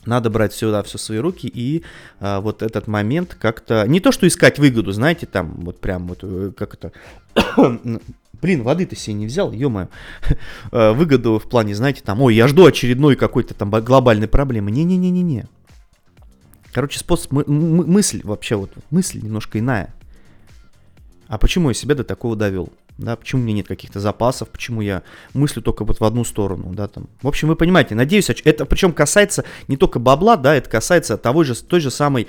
надо 0.06 0.30
брать 0.30 0.54
сюда 0.54 0.84
все 0.84 0.98
в 0.98 1.02
свои 1.02 1.18
руки 1.18 1.52
и 1.54 1.84
а, 2.20 2.40
вот 2.40 2.62
этот 2.62 2.88
момент 2.88 3.36
как-то... 3.40 3.86
Не 3.88 4.00
то, 4.00 4.12
что 4.12 4.28
искать 4.28 4.58
выгоду, 4.58 4.92
знаете, 4.92 5.26
там 5.26 5.56
вот 5.62 5.82
прям 5.82 6.08
вот 6.08 6.20
э, 6.24 6.52
как 6.56 6.76
это 6.76 6.94
Блин, 8.46 8.62
воды 8.62 8.86
ты 8.86 8.96
себе 8.96 9.16
не 9.16 9.26
взял, 9.26 9.52
ё-моё. 9.52 9.88
Выгоду 10.72 11.40
в 11.40 11.50
плане, 11.50 11.74
знаете, 11.74 12.04
там, 12.06 12.22
ой, 12.22 12.36
я 12.36 12.48
жду 12.48 12.68
очередной 12.68 13.16
какой-то 13.16 13.56
там 13.56 13.72
глобальной 13.72 14.28
проблемы. 14.28 14.70
Не-не-не-не-не. 14.70 15.48
Короче, 16.72 17.00
способ, 17.00 17.32
мы, 17.32 17.44
мысль 17.48 18.22
вообще, 18.24 18.56
вот 18.56 18.70
мысль 18.92 19.20
немножко 19.20 19.58
иная. 19.58 19.96
А 21.28 21.40
почему 21.40 21.70
я 21.70 21.74
себя 21.74 21.96
до 21.96 22.04
такого 22.04 22.36
довел? 22.36 22.72
Да, 22.98 23.16
почему 23.16 23.42
у 23.42 23.44
меня 23.44 23.58
нет 23.58 23.68
каких-то 23.68 24.00
запасов, 24.00 24.50
почему 24.50 24.82
я 24.82 25.04
мыслю 25.34 25.62
только 25.62 25.84
вот 25.84 26.00
в 26.00 26.04
одну 26.04 26.24
сторону, 26.24 26.74
да, 26.74 26.88
там. 26.88 27.08
В 27.22 27.28
общем, 27.28 27.50
вы 27.50 27.56
понимаете, 27.56 27.94
надеюсь, 27.94 28.30
это 28.30 28.66
причем 28.66 28.94
касается 28.94 29.44
не 29.68 29.76
только 29.76 30.00
бабла, 30.00 30.38
да, 30.38 30.56
это 30.56 30.70
касается 30.70 31.18
того 31.18 31.44
же, 31.44 31.56
той 31.56 31.82
же 31.82 31.92
самой, 31.92 32.28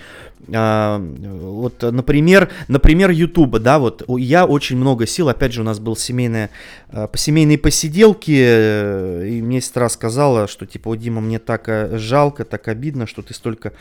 а, 0.53 0.99
вот, 0.99 1.83
например, 1.83 2.51
например, 2.67 3.11
Ютуба, 3.11 3.61
да, 3.61 3.79
вот, 3.79 4.03
я 4.09 4.45
очень 4.45 4.77
много 4.77 5.07
сил, 5.07 5.29
опять 5.29 5.53
же, 5.53 5.61
у 5.61 5.65
нас 5.65 5.79
был 5.79 5.97
семейная, 5.97 6.51
а, 6.89 7.09
семейные 7.15 7.59
посиделки, 7.59 8.37
э, 8.37 9.29
и 9.29 9.43
мне 9.43 9.61
сестра 9.61 9.89
сказала, 9.89 10.49
что, 10.49 10.67
типа, 10.67 10.97
Дима, 10.97 11.21
мне 11.21 11.39
так 11.39 11.69
э, 11.69 11.97
жалко, 11.99 12.45
так 12.45 12.67
обидно, 12.69 13.07
что 13.07 13.23
ты 13.23 13.35
столько 13.35 13.73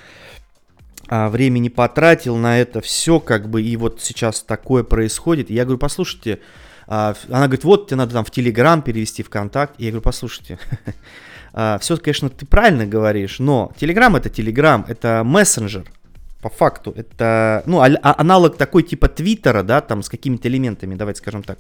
а, 1.08 1.30
времени 1.30 1.70
потратил 1.70 2.36
на 2.36 2.60
это 2.60 2.82
все, 2.82 3.20
как 3.20 3.50
бы, 3.50 3.62
и 3.62 3.78
вот 3.78 4.02
сейчас 4.02 4.42
такое 4.42 4.84
происходит. 4.84 5.50
Я 5.50 5.64
говорю, 5.64 5.78
послушайте, 5.78 6.40
она 6.88 7.16
говорит, 7.30 7.64
вот 7.64 7.88
тебе 7.88 7.98
надо 7.98 8.14
там 8.14 8.26
в 8.26 8.32
Телеграм 8.32 8.82
перевести 8.82 9.24
ВКонтакт. 9.24 9.76
И 9.80 9.86
я 9.86 9.92
говорю, 9.92 10.04
послушайте, 10.04 10.60
а, 11.54 11.78
все, 11.80 11.98
конечно, 11.98 12.30
ты 12.30 12.46
правильно 12.46 12.86
говоришь, 12.86 13.40
но 13.40 13.72
Телеграм 13.78 14.16
это 14.16 14.30
Телеграм, 14.30 14.86
это 14.88 15.24
мессенджер, 15.24 15.86
по 16.46 16.50
факту. 16.50 16.94
Это, 16.96 17.64
ну, 17.66 17.82
а, 17.82 18.16
аналог 18.20 18.56
такой 18.56 18.84
типа 18.84 19.08
Твиттера, 19.08 19.64
да, 19.64 19.82
там 19.82 20.04
с 20.04 20.10
какими-то 20.10 20.48
элементами, 20.48 20.94
давайте 20.94 21.22
скажем 21.22 21.42
так. 21.42 21.58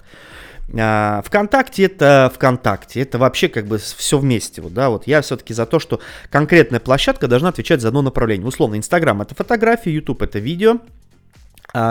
А, 0.77 1.23
ВКонтакте 1.25 1.85
это 1.85 2.31
ВКонтакте, 2.35 3.01
это 3.01 3.17
вообще 3.17 3.47
как 3.47 3.65
бы 3.65 3.79
все 3.79 4.19
вместе, 4.19 4.61
вот, 4.61 4.73
да, 4.73 4.89
вот 4.89 5.07
я 5.07 5.21
все-таки 5.21 5.55
за 5.55 5.65
то, 5.65 5.79
что 5.79 6.01
конкретная 6.29 6.79
площадка 6.79 7.27
должна 7.27 7.49
отвечать 7.49 7.81
за 7.81 7.87
одно 7.87 8.03
направление. 8.03 8.47
Условно, 8.47 8.75
Инстаграм 8.75 9.21
это 9.23 9.33
фотографии, 9.33 9.89
Ютуб 9.89 10.21
это 10.21 10.37
видео, 10.37 10.75
а, 10.75 10.79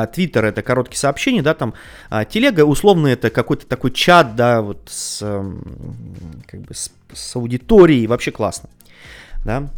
Твиттер 0.07 0.47
это 0.47 0.63
короткие 0.63 0.99
сообщения, 0.99 1.43
да, 1.43 1.53
там 1.53 1.75
а, 2.09 2.25
телега 2.25 2.65
условно 2.65 3.09
это 3.09 3.29
какой-то 3.29 3.67
такой 3.67 3.91
чат, 3.91 4.35
да, 4.35 4.63
вот 4.63 4.79
с, 4.87 5.19
как 6.47 6.61
бы 6.61 6.75
с, 6.75 6.91
с 7.13 7.37
аудиторией, 7.37 8.07
вообще 8.07 8.31
классно, 8.31 8.71
да. 9.45 9.69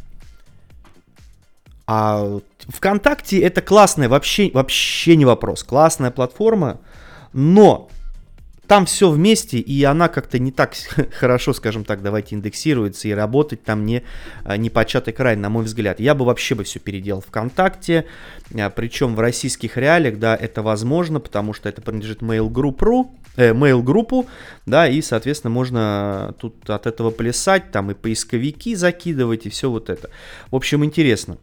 А 1.89 2.39
ВКонтакте 2.69 3.41
это 3.41 3.63
классная, 3.63 4.09
вообще, 4.09 4.51
вообще 4.53 5.17
не 5.17 5.25
вопрос, 5.25 5.65
классная 5.65 6.13
платформа, 6.13 6.79
но 7.33 7.89
там 8.67 8.87
все 8.87 9.11
вместе, 9.11 9.59
и 9.59 9.85
она 9.85 10.09
как-то 10.09 10.39
не 10.39 10.53
так 10.53 10.75
хорошо, 11.13 11.53
скажем 11.53 11.85
так, 11.85 12.03
давайте 12.03 12.35
индексируется, 12.35 13.09
и 13.09 13.13
работать 13.13 13.63
там 13.63 13.87
не, 13.87 14.03
а, 14.45 14.57
не 14.57 14.71
початый 14.71 15.13
край, 15.13 15.37
на 15.37 15.51
мой 15.51 15.65
взгляд. 15.65 16.01
Я 16.01 16.15
бы 16.15 16.25
вообще 16.25 16.55
бы 16.55 16.65
все 16.65 16.79
переделал 16.79 17.21
ВКонтакте, 17.21 18.07
а, 18.59 18.71
причем 18.71 19.15
в 19.15 19.21
российских 19.21 19.77
реалиях, 19.77 20.19
да, 20.19 20.37
это 20.37 20.63
возможно, 20.63 21.21
потому 21.21 21.53
что 21.53 21.69
это 21.69 21.83
принадлежит 21.83 22.23
Mail 22.23 22.51
Group, 22.51 23.09
э, 23.37 23.53
Mail 23.53 23.83
группу, 23.83 24.27
да, 24.67 24.89
и, 24.89 25.01
соответственно, 25.03 25.53
можно 25.53 26.35
тут 26.41 26.69
от 26.69 26.87
этого 26.87 27.11
плясать, 27.11 27.71
там 27.71 27.91
и 27.91 27.95
поисковики 27.95 28.75
закидывать, 28.75 29.47
и 29.47 29.51
все 29.51 29.71
вот 29.71 29.91
это. 29.91 30.11
В 30.51 30.57
общем, 30.57 30.85
интересно 30.85 31.39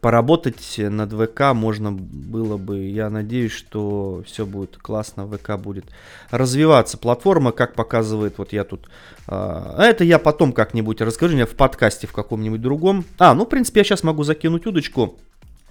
поработать 0.00 0.76
над 0.78 1.12
ВК 1.12 1.54
можно 1.54 1.92
было 1.92 2.56
бы. 2.56 2.86
Я 2.86 3.10
надеюсь, 3.10 3.52
что 3.52 4.22
все 4.26 4.46
будет 4.46 4.76
классно, 4.76 5.26
ВК 5.26 5.56
будет 5.56 5.86
развиваться. 6.30 6.98
Платформа, 6.98 7.52
как 7.52 7.74
показывает, 7.74 8.38
вот 8.38 8.52
я 8.52 8.64
тут... 8.64 8.88
А 9.26 9.82
это 9.82 10.04
я 10.04 10.18
потом 10.18 10.52
как-нибудь 10.52 11.00
расскажу, 11.00 11.36
я 11.36 11.46
в 11.46 11.50
подкасте 11.50 12.06
в 12.06 12.12
каком-нибудь 12.12 12.60
другом. 12.60 13.04
А, 13.18 13.34
ну, 13.34 13.46
в 13.46 13.48
принципе, 13.48 13.80
я 13.80 13.84
сейчас 13.84 14.02
могу 14.02 14.24
закинуть 14.24 14.66
удочку. 14.66 15.18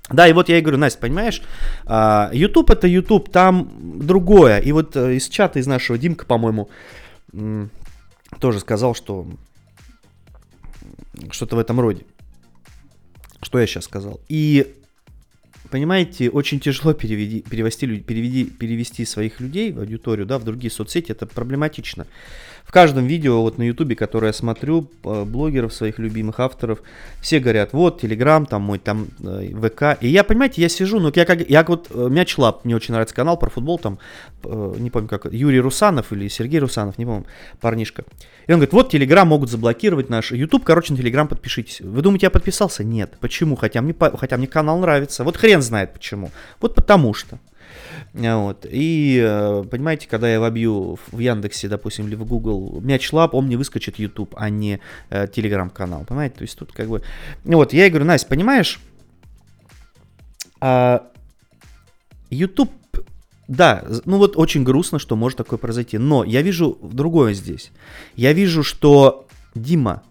Да, 0.09 0.27
и 0.27 0.33
вот 0.33 0.49
я 0.49 0.57
и 0.57 0.61
говорю, 0.61 0.77
Настя, 0.77 0.99
понимаешь, 0.99 1.41
а, 1.85 2.29
YouTube 2.33 2.69
это 2.69 2.87
YouTube, 2.87 3.29
там 3.29 3.71
другое. 4.05 4.59
И 4.59 4.71
вот 4.71 4.95
э, 4.95 5.15
из 5.15 5.29
чата 5.29 5.59
из 5.59 5.67
нашего 5.67 5.97
Димка, 5.97 6.25
по-моему, 6.25 6.69
тоже 8.39 8.59
сказал, 8.59 8.95
что 8.95 9.27
что-то 11.31 11.55
в 11.55 11.59
этом 11.59 11.79
роде. 11.79 12.05
Что 13.43 13.59
я 13.59 13.67
сейчас 13.67 13.85
сказал? 13.85 14.19
И 14.29 14.75
понимаете, 15.69 16.29
очень 16.29 16.59
тяжело 16.59 16.93
переведи, 16.93 17.41
перевести, 17.41 17.87
переведи, 17.97 18.45
перевести 18.45 19.05
своих 19.05 19.39
людей 19.39 19.71
в 19.71 19.79
аудиторию, 19.79 20.25
да, 20.25 20.37
в 20.37 20.43
другие 20.43 20.71
соцсети, 20.71 21.11
это 21.11 21.25
проблематично. 21.25 22.05
В 22.63 22.71
каждом 22.71 23.05
видео 23.05 23.41
вот 23.41 23.57
на 23.57 23.63
ютубе, 23.63 23.95
которое 23.95 24.27
я 24.27 24.33
смотрю, 24.33 24.89
э, 25.03 25.23
блогеров 25.25 25.73
своих 25.73 25.99
любимых 25.99 26.39
авторов, 26.39 26.81
все 27.21 27.39
говорят, 27.39 27.73
вот, 27.73 28.01
Телеграм, 28.01 28.45
там 28.45 28.63
мой, 28.63 28.79
там, 28.79 29.07
э, 29.23 29.51
ВК. 29.53 30.01
И 30.01 30.07
я, 30.07 30.23
понимаете, 30.23 30.61
я 30.61 30.69
сижу, 30.69 30.99
ну, 30.99 31.11
я 31.13 31.25
как, 31.25 31.47
я 31.47 31.63
вот, 31.63 31.87
э, 31.91 32.07
Мяч 32.09 32.37
Лаб, 32.37 32.65
мне 32.65 32.75
очень 32.75 32.93
нравится 32.93 33.13
канал 33.13 33.37
про 33.37 33.49
футбол, 33.49 33.77
там, 33.77 33.99
не 34.43 34.89
помню 34.89 35.07
как, 35.07 35.31
Юрий 35.31 35.59
Русанов 35.59 36.11
или 36.11 36.27
Сергей 36.27 36.59
Русанов, 36.59 36.97
не 36.97 37.05
помню, 37.05 37.25
парнишка. 37.61 38.03
И 38.47 38.51
он 38.51 38.57
говорит, 38.57 38.73
вот, 38.73 38.89
Телеграм 38.89 39.27
могут 39.27 39.49
заблокировать 39.49 40.09
наш 40.09 40.31
YouTube, 40.31 40.63
короче, 40.63 40.93
на 40.93 40.99
Телеграм 40.99 41.27
подпишитесь. 41.27 41.79
Вы 41.81 42.01
думаете, 42.01 42.25
я 42.25 42.29
подписался? 42.29 42.83
Нет. 42.83 43.15
Почему? 43.19 43.55
Хотя 43.55 43.81
мне, 43.81 43.95
хотя 44.17 44.37
мне 44.37 44.47
канал 44.47 44.79
нравится. 44.79 45.23
Вот 45.23 45.37
хрен 45.37 45.61
знает 45.61 45.93
почему. 45.93 46.31
Вот 46.59 46.75
потому 46.75 47.13
что. 47.13 47.39
Вот. 48.13 48.65
И, 48.69 49.19
э, 49.23 49.63
понимаете, 49.69 50.07
когда 50.07 50.31
я 50.31 50.39
вобью 50.39 50.99
в 51.11 51.17
Яндексе, 51.19 51.67
допустим, 51.67 52.07
или 52.07 52.15
в 52.15 52.25
Google 52.25 52.79
мяч 52.81 53.11
лап, 53.11 53.33
он 53.33 53.47
мне 53.47 53.57
выскочит 53.57 53.97
YouTube, 53.97 54.35
а 54.37 54.49
не 54.49 54.79
э, 55.09 55.27
Телеграм-канал. 55.27 56.05
Понимаете? 56.05 56.35
То 56.35 56.41
есть 56.43 56.57
тут 56.57 56.71
как 56.71 56.87
бы... 56.87 57.01
Вот, 57.43 57.73
я 57.73 57.83
ей 57.83 57.89
говорю, 57.89 58.05
Настя, 58.05 58.27
понимаешь, 58.27 58.79
а, 60.65 61.07
YouTube, 62.29 62.71
да, 63.47 63.83
ну 64.05 64.17
вот 64.17 64.37
очень 64.37 64.63
грустно, 64.63 64.99
что 64.99 65.15
может 65.15 65.37
такое 65.37 65.59
произойти. 65.59 65.97
Но 65.97 66.23
я 66.23 66.41
вижу 66.41 66.77
другое 66.81 67.33
здесь. 67.33 67.71
Я 68.15 68.31
вижу, 68.31 68.63
что, 68.63 69.27
Дима, 69.55 70.03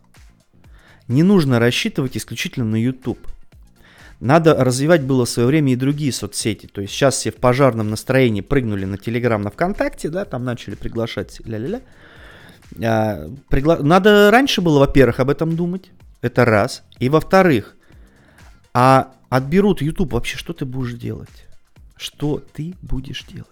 не 1.08 1.22
нужно 1.22 1.58
рассчитывать 1.58 2.16
исключительно 2.16 2.66
на 2.66 2.76
YouTube. 2.76 3.31
Надо 4.22 4.54
развивать 4.54 5.02
было 5.02 5.24
в 5.24 5.28
свое 5.28 5.48
время 5.48 5.72
и 5.72 5.76
другие 5.76 6.12
соцсети. 6.12 6.68
То 6.68 6.80
есть 6.80 6.92
сейчас 6.94 7.16
все 7.16 7.32
в 7.32 7.38
пожарном 7.38 7.90
настроении 7.90 8.40
прыгнули 8.40 8.84
на 8.84 8.96
Телеграм, 8.96 9.42
на 9.42 9.50
ВКонтакте, 9.50 10.10
да, 10.10 10.24
там 10.24 10.44
начали 10.44 10.76
приглашать 10.76 11.40
ля-ля-ля. 11.44 11.80
А, 12.80 13.28
пригла... 13.48 13.78
Надо 13.78 14.30
раньше 14.30 14.60
было, 14.60 14.78
во-первых, 14.78 15.18
об 15.18 15.28
этом 15.28 15.56
думать. 15.56 15.90
Это 16.20 16.44
раз. 16.44 16.84
И 17.00 17.08
во-вторых, 17.08 17.74
а 18.72 19.10
отберут 19.28 19.82
YouTube, 19.82 20.12
вообще 20.12 20.36
что 20.36 20.52
ты 20.52 20.64
будешь 20.66 20.92
делать? 20.92 21.48
Что 21.96 22.40
ты 22.52 22.76
будешь 22.80 23.24
делать? 23.24 23.48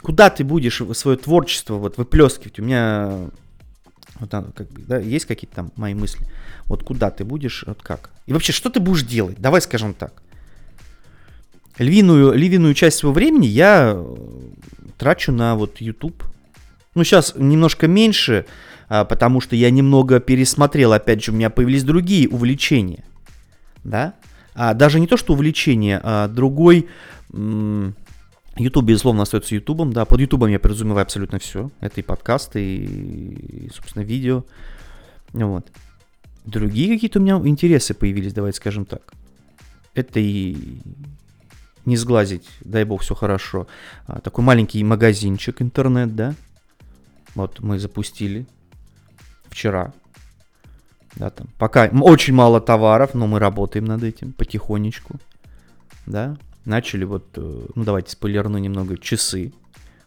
Куда 0.00 0.30
ты 0.30 0.44
будешь 0.44 0.80
свое 0.92 1.18
творчество 1.18 1.74
вот 1.74 1.98
выплескивать? 1.98 2.60
У 2.60 2.62
меня 2.62 3.30
вот, 4.20 4.30
как 4.30 4.68
бы, 4.70 4.82
да, 4.82 4.98
есть 4.98 5.26
какие-то 5.26 5.56
там 5.56 5.72
мои 5.76 5.94
мысли. 5.94 6.26
Вот 6.66 6.82
куда 6.84 7.10
ты 7.10 7.24
будешь, 7.24 7.64
вот 7.66 7.82
как? 7.82 8.10
И 8.26 8.32
вообще, 8.32 8.52
что 8.52 8.70
ты 8.70 8.80
будешь 8.80 9.02
делать? 9.02 9.38
Давай 9.38 9.60
скажем 9.60 9.94
так. 9.94 10.22
Львиную, 11.78 12.32
львиную 12.34 12.74
часть 12.74 12.98
своего 12.98 13.14
времени 13.14 13.46
я 13.46 13.94
э, 13.96 14.16
трачу 14.96 15.32
на 15.32 15.56
вот 15.56 15.80
YouTube. 15.80 16.22
Ну, 16.94 17.02
сейчас 17.02 17.34
немножко 17.36 17.88
меньше, 17.88 18.46
а, 18.88 19.04
потому 19.04 19.40
что 19.40 19.56
я 19.56 19.70
немного 19.70 20.20
пересмотрел, 20.20 20.92
опять 20.92 21.24
же, 21.24 21.32
у 21.32 21.34
меня 21.34 21.50
появились 21.50 21.82
другие 21.82 22.28
увлечения. 22.28 23.04
Да? 23.82 24.14
А 24.54 24.74
даже 24.74 25.00
не 25.00 25.08
то, 25.08 25.16
что 25.16 25.32
увлечение, 25.32 26.00
а 26.02 26.28
другой... 26.28 26.88
М- 27.32 27.96
YouTube, 28.56 28.86
безусловно, 28.86 29.22
остается 29.22 29.54
YouTube. 29.54 29.92
Да, 29.92 30.04
под 30.04 30.20
YouTube 30.20 30.48
я 30.48 30.58
подразумеваю 30.58 31.02
абсолютно 31.02 31.38
все. 31.38 31.70
Это 31.80 32.00
и 32.00 32.04
подкасты, 32.04 32.62
и, 32.62 33.70
собственно, 33.74 34.02
видео. 34.02 34.44
Вот. 35.32 35.66
Другие 36.44 36.94
какие-то 36.94 37.18
у 37.18 37.22
меня 37.22 37.36
интересы 37.44 37.94
появились, 37.94 38.32
давайте 38.32 38.58
скажем 38.58 38.84
так. 38.84 39.14
Это 39.94 40.20
и 40.20 40.78
не 41.84 41.96
сглазить, 41.96 42.48
дай 42.60 42.84
бог, 42.84 43.02
все 43.02 43.14
хорошо. 43.14 43.66
А, 44.06 44.20
такой 44.20 44.44
маленький 44.44 44.82
магазинчик 44.84 45.60
интернет, 45.60 46.14
да. 46.14 46.34
Вот 47.34 47.60
мы 47.60 47.78
запустили 47.78 48.46
вчера. 49.48 49.92
Да, 51.16 51.30
там 51.30 51.48
пока 51.58 51.90
очень 52.00 52.34
мало 52.34 52.60
товаров, 52.60 53.14
но 53.14 53.26
мы 53.26 53.38
работаем 53.38 53.84
над 53.84 54.02
этим 54.02 54.32
потихонечку. 54.32 55.16
Да, 56.06 56.36
начали 56.64 57.04
вот, 57.04 57.26
э, 57.36 57.66
ну 57.74 57.84
давайте 57.84 58.10
спойлерну 58.10 58.58
немного, 58.58 58.96
часы. 58.96 59.52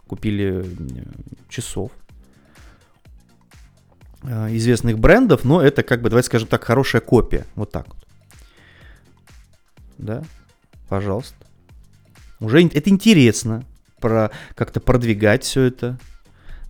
Купили 0.08 0.66
часов 1.50 1.92
э, 4.24 4.56
известных 4.56 5.00
брендов, 5.00 5.44
но 5.44 5.62
это 5.62 5.84
как 5.84 6.02
бы, 6.02 6.10
давайте 6.10 6.28
скажем 6.28 6.48
так, 6.48 6.64
хорошая 6.64 7.02
копия. 7.02 7.46
Вот 7.56 7.72
так 7.72 7.88
вот. 7.88 8.08
Да, 9.98 10.24
пожалуйста. 10.88 11.36
Уже 12.40 12.66
это 12.68 12.90
интересно. 12.90 13.64
про, 14.00 14.32
как-то 14.56 14.80
продвигать 14.80 15.44
все 15.44 15.64
это. 15.64 16.00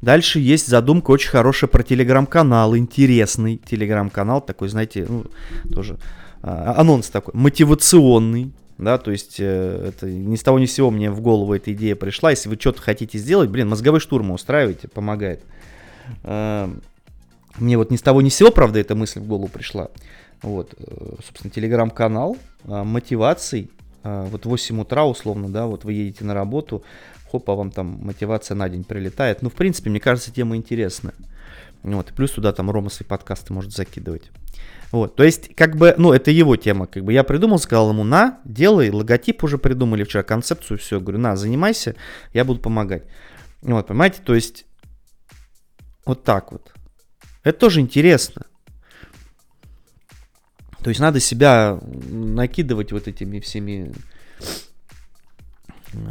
Дальше 0.01 0.39
есть 0.39 0.67
задумка 0.67 1.11
очень 1.11 1.29
хорошая 1.29 1.69
про 1.69 1.83
телеграм-канал, 1.83 2.77
интересный 2.77 3.57
телеграм-канал, 3.57 4.41
такой, 4.41 4.69
знаете, 4.69 5.05
ну, 5.09 5.25
тоже 5.73 5.97
а, 6.43 6.75
анонс 6.77 7.09
такой, 7.09 7.33
мотивационный, 7.33 8.53
да, 8.77 8.97
то 8.97 9.11
есть 9.11 9.39
э, 9.39 9.89
это 9.89 10.09
ни 10.09 10.35
с 10.35 10.43
того 10.43 10.59
ни 10.59 10.65
с 10.65 10.73
сего 10.73 10.91
мне 10.91 11.09
в 11.09 11.21
голову 11.21 11.53
эта 11.53 11.73
идея 11.73 11.95
пришла. 11.95 12.29
Если 12.29 12.47
вы 12.47 12.57
что-то 12.59 12.81
хотите 12.81 13.17
сделать, 13.17 13.49
блин, 13.49 13.69
мозговой 13.69 13.99
штурм 13.99 14.31
устраиваете, 14.31 14.87
помогает. 14.87 15.41
Э, 16.23 16.69
мне 17.57 17.77
вот 17.77 17.89
ни 17.89 17.95
с 17.95 18.01
того 18.01 18.21
ни 18.21 18.29
с 18.29 18.35
сего, 18.35 18.51
правда, 18.51 18.79
эта 18.79 18.93
мысль 18.93 19.19
в 19.19 19.27
голову 19.27 19.47
пришла. 19.47 19.89
Вот, 20.43 20.75
э, 20.77 21.15
собственно, 21.25 21.51
телеграм-канал 21.51 22.37
э, 22.65 22.83
мотиваций. 22.83 23.71
Э, 24.03 24.27
вот 24.29 24.45
в 24.45 24.49
8 24.49 24.79
утра, 24.79 25.05
условно, 25.05 25.49
да, 25.49 25.65
вот 25.65 25.83
вы 25.83 25.93
едете 25.93 26.23
на 26.23 26.35
работу, 26.35 26.83
хопа, 27.31 27.55
вам 27.55 27.71
там 27.71 27.99
мотивация 28.01 28.53
на 28.53 28.69
день 28.69 28.83
прилетает. 28.83 29.41
Ну, 29.41 29.49
в 29.49 29.53
принципе, 29.53 29.89
мне 29.89 29.99
кажется, 29.99 30.31
тема 30.31 30.55
интересная. 30.55 31.15
Вот, 31.83 32.07
плюс 32.15 32.31
туда 32.31 32.53
там 32.53 32.69
Рома 32.69 32.89
свои 32.89 33.07
подкасты 33.07 33.53
может 33.53 33.73
закидывать. 33.73 34.29
Вот, 34.91 35.15
то 35.15 35.23
есть, 35.23 35.53
как 35.55 35.75
бы, 35.75 35.93
ну, 35.97 36.13
это 36.13 36.31
его 36.31 36.55
тема, 36.55 36.87
как 36.87 37.03
бы, 37.03 37.11
я 37.11 37.23
придумал, 37.23 37.59
сказал 37.59 37.89
ему, 37.89 38.03
на, 38.03 38.39
делай, 38.45 38.89
логотип 38.89 39.43
уже 39.43 39.57
придумали 39.57 40.03
вчера, 40.03 40.23
концепцию, 40.23 40.77
все, 40.77 41.01
говорю, 41.01 41.19
на, 41.19 41.35
занимайся, 41.35 41.95
я 42.33 42.45
буду 42.45 42.61
помогать. 42.61 43.03
Вот, 43.61 43.87
понимаете, 43.87 44.21
то 44.23 44.33
есть, 44.33 44.65
вот 46.05 46.23
так 46.23 46.53
вот. 46.53 46.73
Это 47.43 47.59
тоже 47.59 47.81
интересно. 47.81 48.45
То 50.81 50.89
есть 50.89 51.01
надо 51.01 51.19
себя 51.19 51.79
накидывать 51.81 52.93
вот 52.93 53.09
этими 53.09 53.41
всеми 53.41 53.91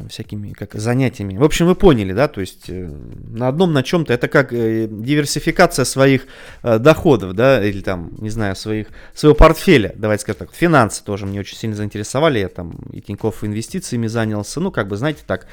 всякими 0.08 0.52
как 0.52 0.74
занятиями. 0.74 1.36
В 1.36 1.44
общем, 1.44 1.66
вы 1.66 1.74
поняли, 1.74 2.12
да, 2.12 2.28
то 2.28 2.40
есть 2.40 2.68
э, 2.68 2.88
на 3.28 3.48
одном, 3.48 3.72
на 3.72 3.82
чем-то, 3.82 4.12
это 4.12 4.28
как 4.28 4.52
э, 4.52 4.88
диверсификация 4.90 5.84
своих 5.84 6.26
э, 6.62 6.78
доходов, 6.78 7.34
да, 7.34 7.64
или 7.64 7.80
там, 7.80 8.12
не 8.18 8.30
знаю, 8.30 8.56
своих, 8.56 8.88
своего 9.14 9.34
портфеля, 9.34 9.92
давайте 9.96 10.22
скажем 10.22 10.40
так, 10.40 10.54
финансы 10.54 11.04
тоже 11.04 11.26
мне 11.26 11.40
очень 11.40 11.56
сильно 11.56 11.76
заинтересовали, 11.76 12.38
я 12.38 12.48
там 12.48 12.78
и 12.92 13.00
Тинькофф 13.00 13.44
инвестициями 13.44 14.06
занялся, 14.06 14.60
ну, 14.60 14.70
как 14.70 14.88
бы, 14.88 14.96
знаете, 14.96 15.20
так, 15.26 15.46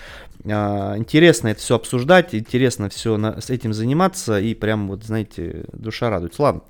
а, 0.45 0.95
интересно 0.97 1.49
это 1.49 1.59
все 1.59 1.75
обсуждать, 1.75 2.35
интересно 2.35 2.89
все 2.89 3.17
на, 3.17 3.39
с 3.39 3.49
этим 3.49 3.73
заниматься, 3.73 4.39
и 4.39 4.53
прям 4.53 4.87
вот, 4.87 5.03
знаете, 5.03 5.65
душа 5.73 6.09
радуется. 6.09 6.41
Ладно, 6.41 6.61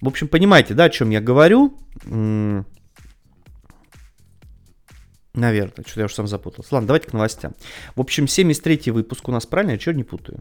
в 0.00 0.08
общем, 0.08 0.28
понимаете, 0.28 0.74
да, 0.74 0.84
о 0.84 0.90
чем 0.90 1.10
я 1.10 1.20
говорю, 1.20 1.76
Наверное, 5.36 5.84
что-то 5.84 6.00
я 6.00 6.06
уже 6.06 6.14
сам 6.14 6.26
запутался. 6.26 6.74
Ладно, 6.74 6.88
давайте 6.88 7.08
к 7.08 7.12
новостям. 7.12 7.54
В 7.94 8.00
общем, 8.00 8.24
73-й 8.24 8.90
выпуск 8.90 9.28
у 9.28 9.32
нас, 9.32 9.46
правильно? 9.46 9.72
Я 9.72 9.78
что 9.78 9.92
не 9.92 10.02
путаю? 10.02 10.40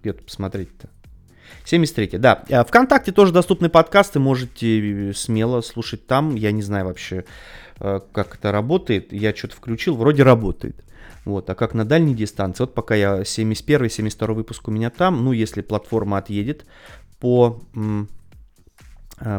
Где-то 0.00 0.22
посмотреть-то. 0.22 0.88
73 1.64 2.18
да. 2.18 2.44
А 2.48 2.64
Вконтакте 2.64 3.12
тоже 3.12 3.32
доступны 3.32 3.68
подкасты, 3.68 4.18
можете 4.18 5.12
смело 5.14 5.60
слушать 5.60 6.06
там. 6.06 6.34
Я 6.36 6.52
не 6.52 6.62
знаю 6.62 6.86
вообще, 6.86 7.24
э, 7.80 8.00
как 8.12 8.36
это 8.36 8.50
работает. 8.50 9.12
Я 9.12 9.34
что-то 9.34 9.56
включил, 9.56 9.96
вроде 9.96 10.22
работает. 10.22 10.76
Вот, 11.26 11.50
а 11.50 11.54
как 11.54 11.74
на 11.74 11.84
дальней 11.84 12.14
дистанции, 12.14 12.62
вот 12.62 12.72
пока 12.72 12.94
я 12.94 13.24
71 13.24 13.90
72 13.90 14.32
выпуск 14.32 14.68
у 14.68 14.70
меня 14.70 14.88
там, 14.88 15.22
ну, 15.22 15.32
если 15.32 15.60
платформа 15.60 16.16
отъедет 16.16 16.64
по 17.18 17.60
Э, 17.74 18.04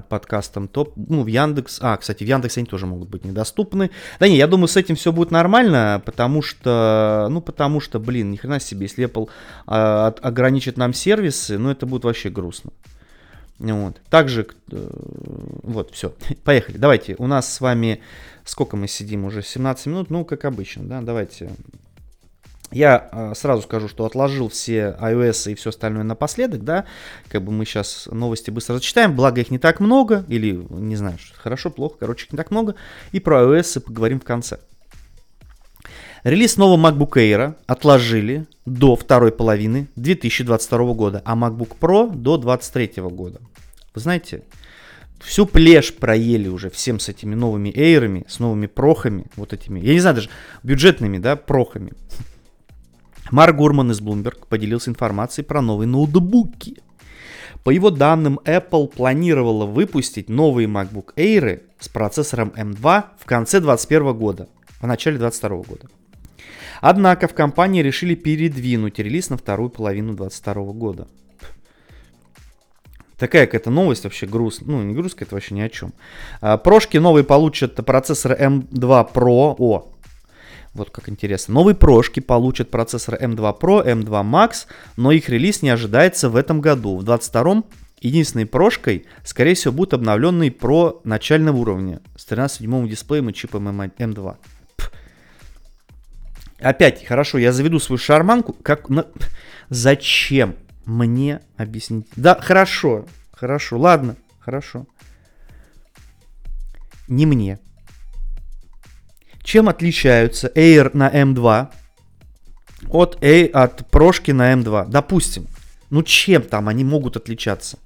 подкастом, 0.10 0.68
то 0.68 0.94
ну, 0.96 1.24
в 1.24 1.28
Яндекс, 1.28 1.80
а, 1.82 1.98
кстати, 1.98 2.24
в 2.24 2.28
Яндексе 2.28 2.62
они 2.62 2.68
тоже 2.68 2.86
могут 2.86 3.10
быть 3.10 3.26
недоступны. 3.26 3.92
Да 4.20 4.28
не, 4.28 4.38
я 4.38 4.48
думаю, 4.48 4.68
с 4.68 4.78
этим 4.78 4.96
все 4.96 5.12
будет 5.12 5.32
нормально, 5.32 6.02
потому 6.06 6.42
что, 6.42 7.28
ну, 7.30 7.42
потому 7.42 7.80
что, 7.80 8.00
блин, 8.00 8.32
ни 8.32 8.36
хрена 8.36 8.60
себе, 8.60 8.84
если 8.86 9.06
Apple 9.06 9.30
а, 9.68 10.14
ограничит 10.22 10.78
нам 10.78 10.94
сервисы, 10.94 11.58
ну, 11.58 11.72
это 11.72 11.86
будет 11.86 12.04
вообще 12.04 12.30
грустно. 12.30 12.72
Вот. 13.62 14.02
Также, 14.10 14.48
э, 14.72 14.90
вот, 15.64 15.92
все, 15.92 16.14
поехали. 16.44 16.78
Давайте, 16.78 17.16
у 17.20 17.28
нас 17.28 17.52
с 17.54 17.62
вами, 17.62 18.02
сколько 18.44 18.76
мы 18.76 18.88
сидим 18.88 19.26
уже, 19.26 19.44
17 19.44 19.86
минут, 19.86 20.10
ну, 20.10 20.26
как 20.26 20.46
обычно, 20.46 20.84
да, 20.84 21.02
давайте 21.02 21.52
я 22.72 23.10
э, 23.12 23.34
сразу 23.36 23.64
скажу, 23.64 23.88
что 23.88 24.06
отложил 24.06 24.50
все 24.50 24.96
iOS 25.00 25.52
и 25.52 25.56
все 25.56 25.70
остальное 25.70 26.04
напоследок, 26.04 26.64
да, 26.64 26.86
как 27.30 27.44
бы 27.44 27.52
мы 27.52 27.66
сейчас 27.66 28.08
новости 28.12 28.50
быстро 28.50 28.76
зачитаем, 28.76 29.16
благо 29.16 29.42
их 29.42 29.52
не 29.52 29.60
так 29.60 29.80
много, 29.80 30.26
или 30.28 30.66
не 30.70 30.96
знаю, 30.96 31.18
хорошо, 31.36 31.70
плохо, 31.70 31.98
короче, 32.00 32.28
не 32.32 32.38
так 32.38 32.52
много, 32.52 32.76
и 33.12 33.20
про 33.20 33.44
iOS 33.44 33.80
поговорим 33.82 34.20
в 34.20 34.24
конце. 34.24 34.60
Релиз 36.24 36.58
нового 36.58 36.92
MacBook 36.92 37.14
Air 37.14 37.56
отложили 37.66 38.46
до 38.66 38.96
второй 38.96 39.32
половины 39.32 39.88
2022 39.96 40.94
года, 40.94 41.22
а 41.26 41.36
MacBook 41.36 41.78
Pro 41.80 42.16
до 42.16 42.38
2023 42.38 43.04
года. 43.04 43.42
Вы 43.96 44.02
знаете, 44.02 44.44
всю 45.20 45.48
плешь 45.48 45.94
проели 45.96 46.48
уже 46.48 46.70
всем 46.70 47.00
с 47.00 47.10
этими 47.10 47.34
новыми 47.34 47.70
эйрами, 47.76 48.26
с 48.28 48.40
новыми 48.40 48.68
прохами, 48.68 49.26
вот 49.36 49.54
этими, 49.54 49.80
я 49.80 49.94
не 49.94 50.00
знаю, 50.00 50.16
даже 50.16 50.30
бюджетными, 50.62 51.18
да, 51.18 51.36
прохами. 51.36 51.94
Марк 53.32 53.56
Гурман 53.56 53.92
из 53.92 54.02
Bloomberg 54.02 54.46
поделился 54.50 54.90
информацией 54.90 55.46
про 55.46 55.62
новые 55.62 55.88
ноутбуки. 55.88 56.82
По 57.64 57.70
его 57.70 57.90
данным, 57.90 58.40
Apple 58.44 58.88
планировала 58.88 59.66
выпустить 59.66 60.30
новые 60.30 60.68
MacBook 60.68 61.14
Air 61.16 61.62
с 61.80 61.88
процессором 61.88 62.50
M2 62.50 63.04
в 63.18 63.26
конце 63.26 63.62
2021 63.62 64.14
года, 64.18 64.50
в 64.82 64.88
начале 64.88 65.18
2022 65.18 65.64
года. 65.64 65.88
Однако 66.82 67.28
в 67.28 67.34
компании 67.34 67.82
решили 67.82 68.16
передвинуть 68.16 69.00
релиз 69.00 69.30
на 69.30 69.38
вторую 69.38 69.70
половину 69.70 70.14
2022 70.14 70.74
года. 70.74 71.08
Такая 73.18 73.46
какая-то 73.46 73.70
новость 73.70 74.04
вообще 74.04 74.26
грустная. 74.26 74.78
Ну, 74.78 74.84
не 74.84 74.96
грустная, 74.96 75.26
это 75.26 75.36
вообще 75.36 75.54
ни 75.54 75.62
о 75.62 75.70
чем. 75.70 75.94
А, 76.42 76.58
прошки 76.58 76.98
новые 76.98 77.24
получат 77.24 77.76
процессор 77.86 78.34
M2 78.34 79.14
Pro. 79.14 79.56
О, 79.60 79.92
вот 80.74 80.90
как 80.90 81.10
интересно. 81.10 81.54
Новые 81.56 81.76
прошки 81.76 82.20
получат 82.22 82.72
процессор 82.72 83.16
M2 83.16 83.60
Pro, 83.60 83.86
M2 83.86 84.24
Max, 84.24 84.68
но 84.96 85.12
их 85.12 85.28
релиз 85.28 85.62
не 85.62 85.70
ожидается 85.70 86.30
в 86.30 86.36
этом 86.36 86.62
году. 86.62 86.98
В 86.98 87.04
22-м 87.04 87.66
единственной 88.00 88.46
прошкой, 88.46 89.06
скорее 89.24 89.54
всего, 89.54 89.74
будет 89.74 89.94
обновленный 89.94 90.50
Pro 90.50 91.02
начального 91.04 91.58
уровня 91.58 92.02
с 92.16 92.26
13-дюймовым 92.28 92.88
дисплеем 92.88 93.30
и 93.30 93.34
чипом 93.34 93.68
M2. 93.82 94.38
Пф. 94.78 94.92
Опять, 96.60 97.06
хорошо, 97.06 97.38
я 97.38 97.52
заведу 97.52 97.80
свою 97.80 97.98
шарманку. 97.98 98.54
Как, 98.54 98.90
на... 98.90 99.08
Зачем 99.70 100.56
мне 100.86 101.42
объяснить? 101.58 102.08
Да, 102.16 102.40
хорошо, 102.40 103.06
хорошо, 103.34 103.78
ладно, 103.78 104.16
хорошо. 104.40 104.88
Не 107.10 107.26
мне. 107.26 107.60
Чем 109.44 109.70
отличаются 109.70 110.52
Air 110.56 110.92
на 110.94 111.10
M2 111.10 111.68
от, 112.90 113.18
A, 113.24 113.46
от 113.54 113.88
прошки 113.90 114.32
на 114.32 114.54
M2? 114.54 114.90
Допустим. 114.90 115.48
Ну 115.90 116.04
чем 116.04 116.44
там 116.44 116.68
они 116.70 116.84
могут 116.84 117.18
отличаться? 117.18 117.78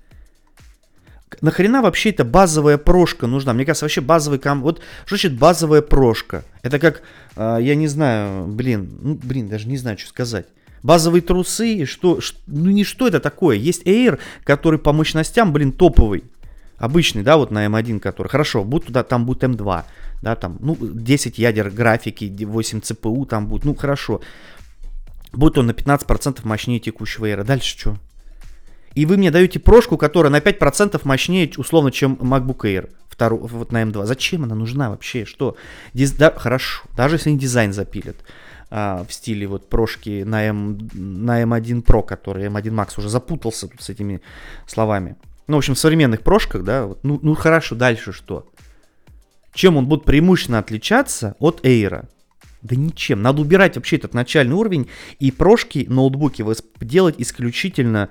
Нахрена 1.42 1.82
вообще 1.82 2.12
эта 2.12 2.24
базовая 2.24 2.78
прошка 2.78 3.28
нужна? 3.28 3.54
Мне 3.54 3.66
кажется, 3.66 3.86
вообще 3.86 4.02
базовый 4.02 4.40
ком... 4.40 4.62
Вот 4.62 4.80
что 5.06 5.16
значит 5.16 5.38
базовая 5.38 5.82
прошка? 5.82 6.44
Это 6.62 6.80
как, 6.80 7.02
э, 7.36 7.58
я 7.62 7.76
не 7.76 7.88
знаю, 7.88 8.48
блин, 8.48 8.98
ну, 9.02 9.20
блин, 9.22 9.50
даже 9.50 9.68
не 9.68 9.78
знаю, 9.78 9.98
что 9.98 10.10
сказать. 10.10 10.46
Базовые 10.84 11.22
трусы, 11.22 11.86
что, 11.86 12.22
что, 12.22 12.38
ну 12.46 12.70
не 12.70 12.84
что 12.84 13.08
это 13.08 13.20
такое. 13.20 13.58
Есть 13.58 13.84
Air, 13.84 14.20
который 14.44 14.80
по 14.80 14.94
мощностям, 14.94 15.52
блин, 15.52 15.72
топовый. 15.72 16.24
Обычный, 16.78 17.24
да, 17.24 17.38
вот 17.38 17.52
на 17.52 17.66
M1, 17.66 18.00
который, 18.00 18.28
хорошо, 18.28 18.64
будет 18.64 18.86
туда, 18.88 19.04
там 19.04 19.26
будет 19.26 19.44
M2 19.44 19.86
да, 20.26 20.36
там, 20.36 20.58
ну, 20.60 20.76
10 20.80 21.38
ядер 21.38 21.70
графики, 21.70 22.44
8 22.44 22.82
ЦПУ 22.82 23.28
там 23.28 23.48
будет, 23.48 23.64
ну, 23.64 23.76
хорошо. 23.76 24.22
Будет 25.34 25.60
он 25.60 25.68
на 25.68 25.72
15% 25.72 26.40
мощнее 26.44 26.80
текущего 26.80 27.26
Air. 27.26 27.44
Дальше 27.44 27.78
что? 27.78 27.98
И 28.96 29.06
вы 29.06 29.18
мне 29.18 29.30
даете 29.30 29.60
прошку, 29.60 29.98
которая 29.98 30.32
на 30.32 30.40
5% 30.40 31.00
мощнее, 31.04 31.52
условно, 31.58 31.92
чем 31.92 32.16
MacBook 32.16 32.62
Air. 32.62 32.90
Вторую, 33.08 33.46
вот 33.46 33.72
на 33.72 33.84
M2. 33.84 34.06
Зачем 34.06 34.46
она 34.46 34.56
нужна 34.56 34.90
вообще? 34.90 35.26
Что? 35.26 35.58
Диз, 35.94 36.14
да, 36.14 36.32
хорошо. 36.32 36.84
Даже 36.96 37.16
если 37.16 37.30
они 37.30 37.38
дизайн 37.38 37.72
запилят 37.72 38.16
а, 38.72 39.06
в 39.08 39.14
стиле 39.14 39.46
вот 39.46 39.70
прошки 39.70 40.24
на, 40.24 40.46
M, 40.46 40.90
на 40.94 41.44
M1 41.44 41.84
Pro, 41.84 42.04
который 42.04 42.48
M1 42.48 42.72
Max 42.72 42.98
уже 42.98 43.10
запутался 43.10 43.68
тут 43.68 43.82
с 43.82 43.90
этими 43.90 44.22
словами. 44.66 45.18
Ну, 45.48 45.56
в 45.56 45.58
общем, 45.60 45.76
в 45.76 45.80
современных 45.80 46.22
прошках, 46.22 46.64
да, 46.64 46.86
вот, 46.88 47.04
ну, 47.04 47.20
ну 47.22 47.36
хорошо, 47.36 47.76
дальше 47.76 48.12
что? 48.12 48.50
Чем 49.54 49.78
он 49.78 49.88
будет 49.88 50.04
преимущественно 50.04 50.60
отличаться 50.60 51.36
от 51.40 51.66
Эйра? 51.66 52.10
Да 52.62 52.76
ничем. 52.76 53.22
Надо 53.22 53.42
убирать 53.42 53.76
вообще 53.76 53.98
этот 53.98 54.14
начальный 54.14 54.56
уровень 54.56 54.90
и 55.20 55.32
прошки, 55.32 55.86
ноутбуки 55.88 56.44
делать 56.80 57.16
исключительно 57.20 58.10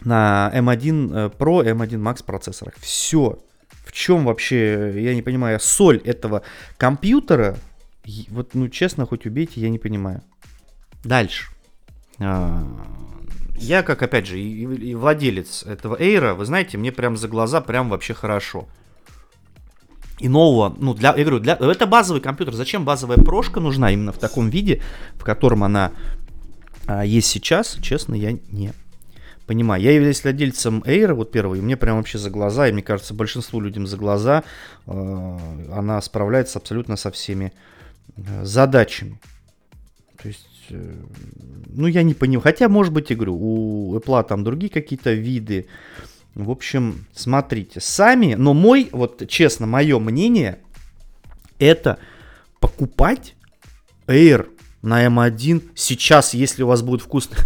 на 0.00 0.50
M1 0.54 1.14
э, 1.14 1.30
Pro, 1.38 1.64
M1 1.64 2.02
Max 2.02 2.24
процессорах. 2.24 2.74
Все. 2.78 3.38
В 3.86 3.92
чем 3.92 4.26
вообще, 4.26 5.02
я 5.02 5.14
не 5.14 5.22
понимаю, 5.22 5.60
соль 5.60 5.98
этого 5.98 6.42
компьютера, 6.76 7.56
вот, 8.28 8.54
ну, 8.54 8.68
честно, 8.68 9.06
хоть 9.06 9.24
убейте, 9.24 9.60
я 9.60 9.70
не 9.70 9.78
понимаю. 9.78 10.22
Дальше. 11.04 11.50
А, 12.18 12.66
я, 13.60 13.82
как, 13.82 14.02
опять 14.02 14.26
же, 14.26 14.40
и, 14.40 14.94
владелец 14.94 15.64
этого 15.64 15.96
Эйра, 16.00 16.34
вы 16.34 16.44
знаете, 16.44 16.78
мне 16.78 16.92
прям 16.92 17.16
за 17.16 17.28
глаза 17.28 17.60
прям 17.60 17.88
вообще 17.88 18.14
хорошо. 18.14 18.68
И 20.18 20.28
нового, 20.28 20.74
ну, 20.78 20.94
для, 20.94 21.14
я 21.16 21.24
говорю, 21.24 21.38
для, 21.38 21.54
это 21.54 21.86
базовый 21.86 22.20
компьютер. 22.20 22.54
Зачем 22.54 22.84
базовая 22.84 23.18
прошка 23.18 23.60
нужна 23.60 23.92
именно 23.92 24.12
в 24.12 24.18
таком 24.18 24.50
виде, 24.50 24.82
в 25.14 25.24
котором 25.24 25.62
она 25.62 25.92
а, 26.86 27.04
есть 27.04 27.28
сейчас, 27.28 27.78
честно, 27.80 28.14
я 28.14 28.32
не 28.32 28.72
понимаю. 29.46 29.82
Я 29.82 29.92
являюсь 29.92 30.22
владельцем 30.22 30.82
Air, 30.86 31.14
вот 31.14 31.32
первый, 31.32 31.58
и 31.58 31.62
мне 31.62 31.76
прям 31.76 31.96
вообще 31.96 32.18
за 32.18 32.30
глаза, 32.30 32.68
и 32.68 32.72
мне 32.72 32.82
кажется, 32.82 33.14
большинству 33.14 33.60
людям 33.60 33.86
за 33.86 33.96
глаза, 33.96 34.44
э, 34.86 35.38
она 35.72 36.00
справляется 36.02 36.58
абсолютно 36.58 36.96
со 36.96 37.10
всеми 37.10 37.52
э, 38.16 38.44
задачами. 38.44 39.18
То 40.22 40.28
есть, 40.28 40.46
ну, 40.70 41.86
я 41.86 42.02
не 42.02 42.14
понимаю. 42.14 42.42
Хотя, 42.42 42.68
может 42.68 42.92
быть, 42.92 43.12
игру. 43.12 43.36
У 43.38 43.96
Apple 43.96 44.26
там 44.26 44.44
другие 44.44 44.70
какие-то 44.70 45.12
виды. 45.12 45.66
В 46.34 46.50
общем, 46.50 47.06
смотрите 47.14 47.80
сами. 47.80 48.34
Но 48.34 48.54
мой, 48.54 48.88
вот 48.92 49.26
честно, 49.28 49.66
мое 49.66 49.98
мнение, 49.98 50.58
это 51.58 51.98
покупать 52.60 53.34
Air 54.06 54.48
на 54.82 55.06
M1 55.06 55.70
сейчас, 55.74 56.34
если 56.34 56.62
у 56.62 56.68
вас 56.68 56.82
будет 56.82 57.02
вкусно 57.02 57.36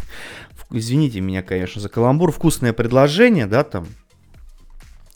извините 0.72 1.20
меня, 1.20 1.42
конечно, 1.42 1.80
за 1.80 1.88
каламбур, 1.88 2.32
вкусное 2.32 2.72
предложение, 2.72 3.46
да, 3.46 3.64
там, 3.64 3.86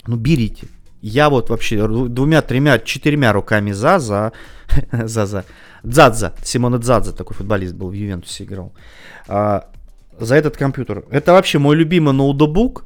ну, 0.07 0.17
берите. 0.17 0.69
Я 1.03 1.31
вот 1.31 1.51
вообще 1.51 1.87
двумя, 1.87 2.43
тремя, 2.43 2.79
четырьмя 2.79 3.33
руками 3.33 3.73
за, 3.73 3.99
за, 3.99 4.33
за, 4.93 5.27
за. 5.27 5.45
Дзадза, 5.87 6.35
Симона 6.43 6.79
Дзадза, 6.79 7.13
такой 7.13 7.37
футболист 7.37 7.75
был 7.75 7.89
в 7.89 7.93
Ювентусе 7.93 8.45
играл. 8.45 8.73
А, 9.29 9.69
за 10.19 10.35
этот 10.35 10.57
компьютер. 10.57 11.05
Это 11.11 11.33
вообще 11.33 11.59
мой 11.59 11.77
любимый 11.77 12.13
ноутбук, 12.13 12.85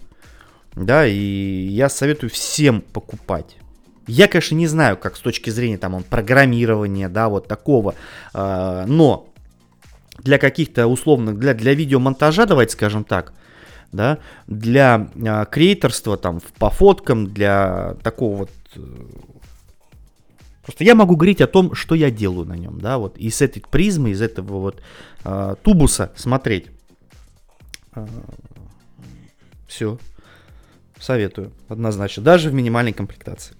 да, 0.75 1.07
и 1.07 1.15
я 1.15 1.89
советую 1.89 2.31
всем 2.31 2.83
покупать. 2.83 3.57
Я, 4.07 4.29
конечно, 4.29 4.55
не 4.55 4.67
знаю, 4.67 4.97
как 4.97 5.17
с 5.17 5.21
точки 5.21 5.51
зрения 5.51 5.79
там 5.79 5.95
он 5.95 6.03
программирования, 6.03 7.09
да, 7.09 7.29
вот 7.29 7.49
такого, 7.49 7.95
э, 8.35 8.85
но 8.87 9.29
для 10.19 10.39
каких-то 10.39 10.87
условных, 10.87 11.39
для, 11.39 11.55
для 11.55 11.75
видеомонтажа, 11.75 12.45
давайте 12.45 12.73
скажем 12.73 13.05
так, 13.05 13.33
да, 13.93 14.19
для 14.47 15.09
э, 15.15 15.47
креаторства 15.51 16.17
там 16.17 16.41
по 16.59 16.71
фоткам, 16.71 17.29
для 17.29 17.97
такого 18.03 18.37
вот... 18.37 18.51
Просто 20.63 20.85
я 20.85 20.95
могу 20.95 21.17
говорить 21.17 21.41
о 21.41 21.47
том, 21.47 21.75
что 21.75 21.95
я 21.95 22.11
делаю 22.11 22.47
на 22.47 22.55
нем, 22.55 22.81
да, 22.81 22.99
вот, 22.99 23.17
и 23.17 23.31
с 23.31 23.41
этой 23.41 23.61
призмы, 23.61 24.11
из 24.11 24.21
этого 24.21 24.59
вот 24.59 24.83
э, 25.25 25.55
тубуса 25.63 26.13
смотреть. 26.17 26.67
Э, 27.95 28.07
все. 29.67 29.99
Советую, 30.99 31.53
однозначно, 31.69 32.23
даже 32.23 32.51
в 32.51 32.55
минимальной 32.55 32.93
комплектации. 32.93 33.55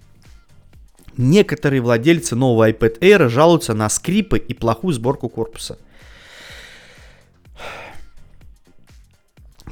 Некоторые 1.17 1.81
владельцы 1.81 2.35
нового 2.35 2.69
iPad 2.69 2.99
Air 2.99 3.29
жалуются 3.29 3.73
на 3.73 3.89
скрипы 3.89 4.37
и 4.37 4.53
плохую 4.53 4.93
сборку 4.93 5.27
корпуса– 5.27 5.77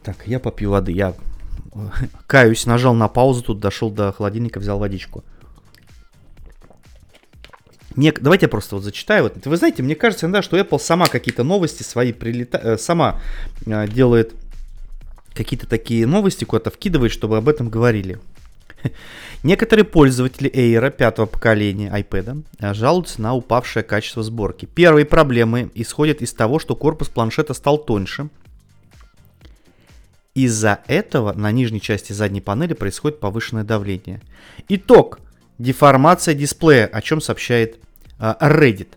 Так, 0.04 0.28
я 0.28 0.40
попью 0.40 0.72
воды. 0.72 0.92
Я 0.92 1.14
э, 1.74 1.80
каюсь, 2.28 2.66
нажал 2.66 2.94
на 2.94 3.08
паузу, 3.08 3.44
тут 3.44 3.60
дошел 3.60 3.92
до 3.92 4.12
холодильника, 4.12 4.60
взял 4.60 4.80
водичку. 4.80 5.24
Не, 7.96 8.12
давайте 8.12 8.46
я 8.46 8.50
просто 8.50 8.76
вот 8.76 8.84
зачитаю. 8.84 9.24
Вот, 9.24 9.46
вы 9.46 9.58
знаете, 9.58 9.84
мне 9.84 9.96
кажется 9.96 10.26
иногда, 10.26 10.42
что 10.42 10.58
Apple 10.58 10.80
сама 10.80 11.08
какие-то 11.08 11.44
новости 11.44 11.84
свои 11.84 12.14
прилета... 12.14 12.60
Э, 12.60 12.78
сама 12.78 13.20
э, 13.66 13.88
делает 13.88 14.34
какие-то 15.34 15.68
такие 15.68 16.06
новости, 16.06 16.44
куда-то 16.44 16.70
вкидывает, 16.70 17.12
чтобы 17.12 17.38
об 17.38 17.50
этом 17.50 17.70
говорили. 17.70 18.20
Некоторые 19.44 19.86
пользователи 19.86 20.52
Air 20.52 20.92
пятого 20.92 21.26
поколения 21.26 21.92
iPad 21.92 22.44
э, 22.60 22.74
жалуются 22.74 23.22
на 23.22 23.34
упавшее 23.34 23.84
качество 23.84 24.22
сборки. 24.22 24.66
Первые 24.66 25.06
проблемы 25.06 25.72
исходят 25.74 26.22
из 26.22 26.34
того, 26.34 26.60
что 26.60 26.76
корпус 26.76 27.10
планшета 27.10 27.54
стал 27.54 27.78
тоньше, 27.78 28.30
из-за 30.36 30.80
этого 30.88 31.34
на 31.34 31.52
нижней 31.52 31.82
части 31.82 32.14
задней 32.14 32.40
панели 32.40 32.74
происходит 32.74 33.20
повышенное 33.20 33.64
давление. 33.64 34.22
Итог. 34.70 35.20
Деформация 35.60 36.34
дисплея, 36.34 36.88
о 36.88 37.02
чем 37.02 37.22
сообщает 37.22 37.80
э, 38.18 38.34
Reddit. 38.40 38.88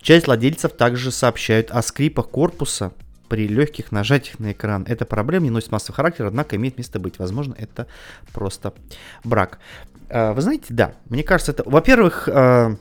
Часть 0.00 0.26
владельцев 0.26 0.72
также 0.72 1.10
сообщают 1.10 1.70
о 1.70 1.82
скрипах 1.82 2.28
корпуса 2.28 2.92
при 3.28 3.48
легких 3.48 3.90
нажатиях 3.90 4.38
на 4.38 4.52
экран. 4.52 4.84
Эта 4.88 5.04
проблема 5.04 5.44
не 5.44 5.50
носит 5.50 5.72
массовый 5.72 5.96
характер, 5.96 6.26
однако 6.26 6.54
имеет 6.56 6.78
место 6.78 7.00
быть. 7.00 7.18
Возможно, 7.18 7.56
это 7.58 7.88
просто 8.32 8.72
брак. 9.24 9.58
Э, 10.08 10.32
вы 10.32 10.42
знаете, 10.42 10.66
да, 10.68 10.94
мне 11.08 11.24
кажется, 11.24 11.50
это, 11.50 11.68
во-первых, 11.68 12.28
э, 12.28 12.76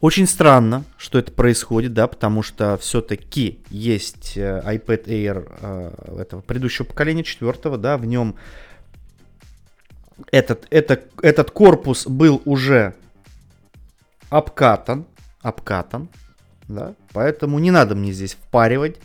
очень 0.00 0.26
странно, 0.26 0.84
что 0.96 1.18
это 1.18 1.32
происходит, 1.32 1.92
да, 1.92 2.06
потому 2.06 2.42
что 2.42 2.78
все-таки 2.78 3.60
есть 3.68 4.38
э, 4.38 4.62
iPad 4.64 5.04
Air 5.04 6.20
этого 6.20 6.40
предыдущего 6.40 6.86
поколения, 6.86 7.24
четвертого, 7.24 7.76
да, 7.76 7.98
в 7.98 8.06
нем 8.06 8.36
этот, 10.30 10.66
это, 10.70 11.00
этот 11.22 11.50
корпус 11.50 12.06
был 12.06 12.42
уже 12.44 12.94
обкатан, 14.30 15.04
обкатан, 15.42 16.08
да, 16.68 16.94
поэтому 17.12 17.58
не 17.58 17.70
надо 17.70 17.94
мне 17.94 18.12
здесь 18.12 18.34
впаривать 18.34 18.96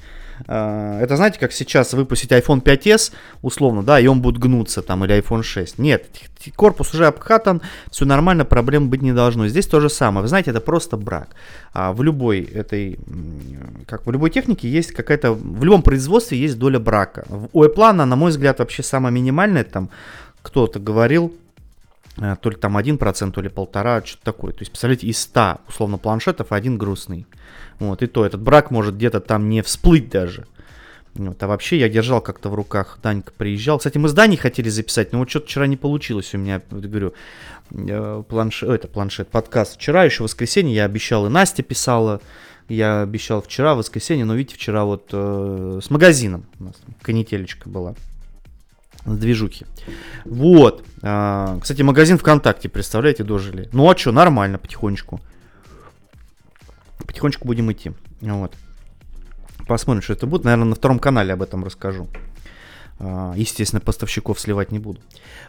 а, 0.48 1.00
это 1.00 1.16
знаете, 1.16 1.40
как 1.40 1.52
сейчас 1.52 1.94
выпустить 1.94 2.32
iPhone 2.32 2.62
5s, 2.62 3.12
условно, 3.42 3.84
да, 3.84 4.00
и 4.00 4.08
он 4.08 4.22
будет 4.22 4.38
гнуться 4.38 4.82
там, 4.82 5.04
или 5.06 5.18
iPhone 5.18 5.44
6. 5.44 5.80
Нет, 5.80 6.08
корпус 6.56 6.94
уже 6.94 7.08
обкатан, 7.08 7.62
все 7.90 8.06
нормально, 8.06 8.46
проблем 8.46 8.90
быть 8.90 9.02
не 9.02 9.14
должно. 9.14 9.48
Здесь 9.48 9.68
то 9.68 9.80
же 9.80 9.90
самое. 9.90 10.22
Вы 10.22 10.28
знаете, 10.28 10.52
это 10.52 10.62
просто 10.62 10.98
брак. 10.98 11.30
А 11.74 11.94
в 11.94 12.04
любой 12.04 12.42
этой, 12.42 13.00
как 13.88 14.06
в 14.06 14.12
любой 14.12 14.30
технике 14.30 14.70
есть 14.70 14.92
какая-то, 14.92 15.34
в 15.34 15.64
любом 15.64 15.84
производстве 15.84 16.38
есть 16.38 16.58
доля 16.58 16.80
брака. 16.80 17.26
У 17.54 17.64
Apple 17.64 17.92
на 17.92 18.16
мой 18.16 18.32
взгляд, 18.32 18.60
вообще 18.60 18.84
самая 18.84 19.12
минимальная, 19.12 19.64
там 19.64 19.90
кто-то 20.42 20.80
говорил, 20.80 21.36
э, 22.18 22.36
то 22.42 22.50
ли 22.50 22.56
там 22.56 22.78
1%, 22.78 23.32
то 23.32 23.42
ли 23.42 23.50
полтора, 23.50 24.04
что-то 24.04 24.24
такое. 24.24 24.54
То 24.54 24.60
есть, 24.62 24.72
представляете, 24.72 25.08
из 25.08 25.20
100, 25.20 25.62
условно, 25.68 25.98
планшетов 25.98 26.52
один 26.52 26.78
грустный. 26.78 27.26
Вот, 27.80 28.04
и 28.04 28.08
то 28.08 28.26
этот 28.26 28.42
брак 28.42 28.72
может 28.72 28.96
где-то 28.96 29.20
там 29.20 29.50
не 29.50 29.62
всплыть 29.62 30.10
даже. 30.10 30.46
Вот, 31.16 31.42
а 31.44 31.48
вообще 31.48 31.78
я 31.78 31.90
держал 31.90 32.22
как-то 32.22 32.50
в 32.50 32.56
руках, 32.56 33.00
Данька 33.04 33.34
приезжал. 33.36 33.80
Кстати, 33.80 33.98
мы 33.98 34.08
с 34.08 34.14
Даней 34.14 34.38
хотели 34.38 34.70
записать, 34.70 35.12
но 35.12 35.20
вот 35.20 35.30
что-то 35.30 35.48
вчера 35.48 35.68
не 35.68 35.76
получилось 35.76 36.34
у 36.34 36.38
меня, 36.38 36.62
вот, 36.70 36.86
говорю, 36.86 37.14
э, 37.72 38.24
планшет, 38.28 38.70
это 38.70 38.88
планшет, 38.88 39.28
подкаст. 39.28 39.76
Вчера 39.76 40.06
еще 40.06 40.24
воскресенье 40.24 40.74
я 40.74 40.86
обещал, 40.86 41.26
и 41.26 41.30
Настя 41.30 41.64
писала, 41.64 42.22
я 42.70 43.02
обещал 43.02 43.42
вчера, 43.42 43.76
воскресенье, 43.76 44.24
но 44.24 44.36
видите, 44.36 44.56
вчера 44.56 44.86
вот 44.86 45.10
э, 45.12 45.80
с 45.84 45.90
магазином 45.90 46.46
у 46.60 46.66
нас 46.66 46.76
канителечка 47.02 47.68
была. 47.68 47.96
Движухи. 49.06 49.66
Вот. 50.26 50.84
А, 51.02 51.58
кстати, 51.60 51.82
магазин 51.82 52.18
ВКонтакте, 52.18 52.70
представляете, 52.70 53.24
дожили. 53.24 53.70
Ну 53.74 53.90
а 53.90 53.98
что, 53.98 54.12
нормально, 54.12 54.58
потихонечку 54.58 55.20
потихонечку 57.12 57.46
будем 57.46 57.72
идти. 57.72 57.92
Вот. 58.22 58.54
Посмотрим, 59.68 60.02
что 60.02 60.14
это 60.14 60.28
будет. 60.28 60.46
Наверное, 60.46 60.66
на 60.66 60.76
втором 60.76 60.98
канале 61.00 61.34
об 61.34 61.42
этом 61.42 61.64
расскажу. 61.64 62.08
А, 63.00 63.34
естественно, 63.36 63.82
поставщиков 63.82 64.40
сливать 64.40 64.72
не 64.72 64.80
буду. 64.80 65.02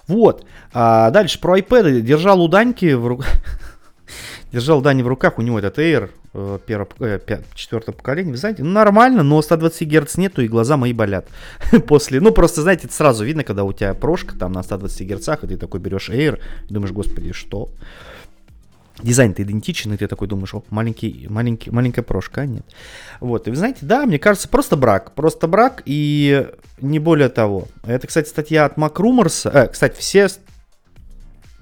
Вот. 0.09 0.45
А 0.73 1.11
дальше 1.11 1.41
про 1.41 1.59
iPad. 1.59 2.01
Держал 2.01 2.41
у 2.43 2.49
Даньки 2.49 2.93
в 2.95 3.07
руках. 3.07 3.29
Держал 4.53 4.83
Дани 4.83 5.03
в 5.03 5.09
руках, 5.09 5.39
у 5.39 5.43
него 5.43 5.59
этот 5.59 5.79
Air 5.79 6.11
э, 6.35 6.59
первого, 6.67 6.89
э, 7.01 7.41
четвертого 7.55 7.95
поколения, 7.95 8.37
знаете, 8.37 8.63
ну, 8.63 8.71
нормально, 8.71 9.23
но 9.23 9.41
120 9.41 9.89
Гц 9.89 10.17
нету, 10.17 10.43
и 10.43 10.49
глаза 10.49 10.77
мои 10.77 10.93
болят. 10.93 11.27
После, 11.89 12.21
ну, 12.21 12.33
просто, 12.33 12.61
знаете, 12.61 12.89
сразу 12.91 13.25
видно, 13.25 13.45
когда 13.45 13.65
у 13.65 13.73
тебя 13.73 13.95
прошка 13.95 14.37
там 14.39 14.53
на 14.53 14.63
120 14.63 15.09
Гц, 15.09 15.29
и 15.43 15.47
ты 15.47 15.57
такой 15.57 15.81
берешь 15.81 16.11
Air, 16.11 16.39
и 16.69 16.73
думаешь, 16.73 16.93
господи, 16.93 17.33
что? 17.33 17.71
дизайн-то 19.03 19.43
идентичен, 19.43 19.93
и 19.93 19.97
ты 19.97 20.07
такой 20.07 20.29
думаешь, 20.29 20.55
о, 20.55 20.63
маленький, 20.71 21.27
маленький, 21.29 21.71
маленькая 21.71 22.03
прошка, 22.03 22.43
а 22.43 22.47
нет. 22.47 22.65
Вот, 23.21 23.47
и 23.47 23.51
вы 23.51 23.57
знаете, 23.57 23.81
да, 23.83 24.07
мне 24.07 24.19
кажется, 24.19 24.49
просто 24.49 24.77
брак, 24.77 25.15
просто 25.15 25.49
брак, 25.49 25.83
и 25.87 26.49
не 26.81 26.99
более 26.99 27.29
того. 27.29 27.69
Это, 27.85 28.07
кстати, 28.07 28.29
статья 28.29 28.65
от 28.67 28.77
MacRumors, 28.77 29.51
э, 29.51 29.69
кстати, 29.69 29.99
все, 29.99 30.29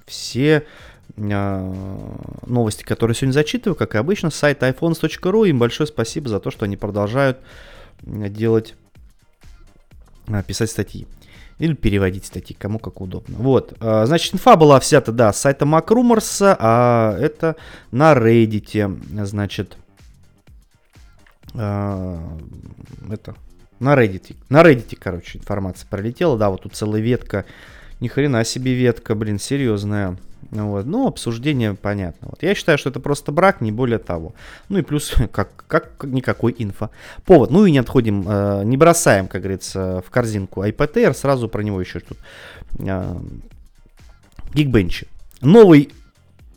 все 0.05 0.65
новости, 1.21 2.83
которые 2.83 3.15
сегодня 3.15 3.33
зачитываю, 3.33 3.75
как 3.75 3.95
и 3.95 3.97
обычно, 3.97 4.29
с 4.29 4.35
сайта 4.35 4.67
iPhones.ru, 4.69 5.47
им 5.47 5.59
большое 5.59 5.87
спасибо 5.87 6.29
за 6.29 6.39
то, 6.39 6.51
что 6.51 6.65
они 6.65 6.77
продолжают 6.77 7.37
делать, 8.01 8.75
э, 10.27 10.43
писать 10.43 10.69
статьи. 10.71 11.07
Или 11.59 11.73
переводить 11.73 12.25
статьи, 12.25 12.55
кому 12.57 12.79
как 12.79 13.01
удобно. 13.01 13.37
Вот, 13.37 13.75
значит, 13.79 14.33
инфа 14.33 14.55
была 14.55 14.79
взята, 14.79 15.11
да, 15.11 15.31
с 15.31 15.39
сайта 15.39 15.65
MacRumors, 15.65 16.55
а 16.59 17.15
это 17.19 17.55
на 17.91 18.13
Reddit, 18.13 19.25
значит, 19.25 19.77
э, 21.53 22.17
это, 23.11 23.35
на 23.79 23.95
Reddit. 23.95 24.35
На 24.49 24.61
Reddit, 24.61 24.97
короче, 24.99 25.39
информация 25.39 25.87
пролетела. 25.87 26.37
Да, 26.37 26.49
вот 26.49 26.61
тут 26.61 26.75
целая 26.75 27.01
ветка. 27.01 27.45
Ни 27.99 28.07
хрена 28.07 28.43
себе 28.43 28.73
ветка, 28.73 29.15
блин, 29.15 29.39
серьезная. 29.39 30.17
Вот. 30.49 30.85
Ну, 30.85 31.07
обсуждение 31.07 31.75
понятно. 31.75 32.29
Вот. 32.31 32.43
Я 32.43 32.55
считаю, 32.55 32.77
что 32.77 32.89
это 32.89 32.99
просто 32.99 33.31
брак, 33.31 33.61
не 33.61 33.71
более 33.71 33.99
того. 33.99 34.33
Ну 34.69 34.79
и 34.79 34.81
плюс, 34.81 35.13
как, 35.31 35.65
как 35.67 36.03
никакой 36.03 36.55
инфо. 36.57 36.89
Повод. 37.25 37.51
Ну 37.51 37.65
и 37.65 37.71
не 37.71 37.77
отходим, 37.77 38.25
э, 38.27 38.63
не 38.65 38.77
бросаем, 38.77 39.27
как 39.27 39.41
говорится, 39.41 40.03
в 40.05 40.09
корзинку 40.09 40.63
Air. 40.63 41.13
Сразу 41.13 41.47
про 41.47 41.61
него 41.61 41.79
еще 41.79 41.99
тут. 41.99 42.17
Э, 42.79 43.15
Geekbench. 44.53 45.07
Новый 45.41 45.89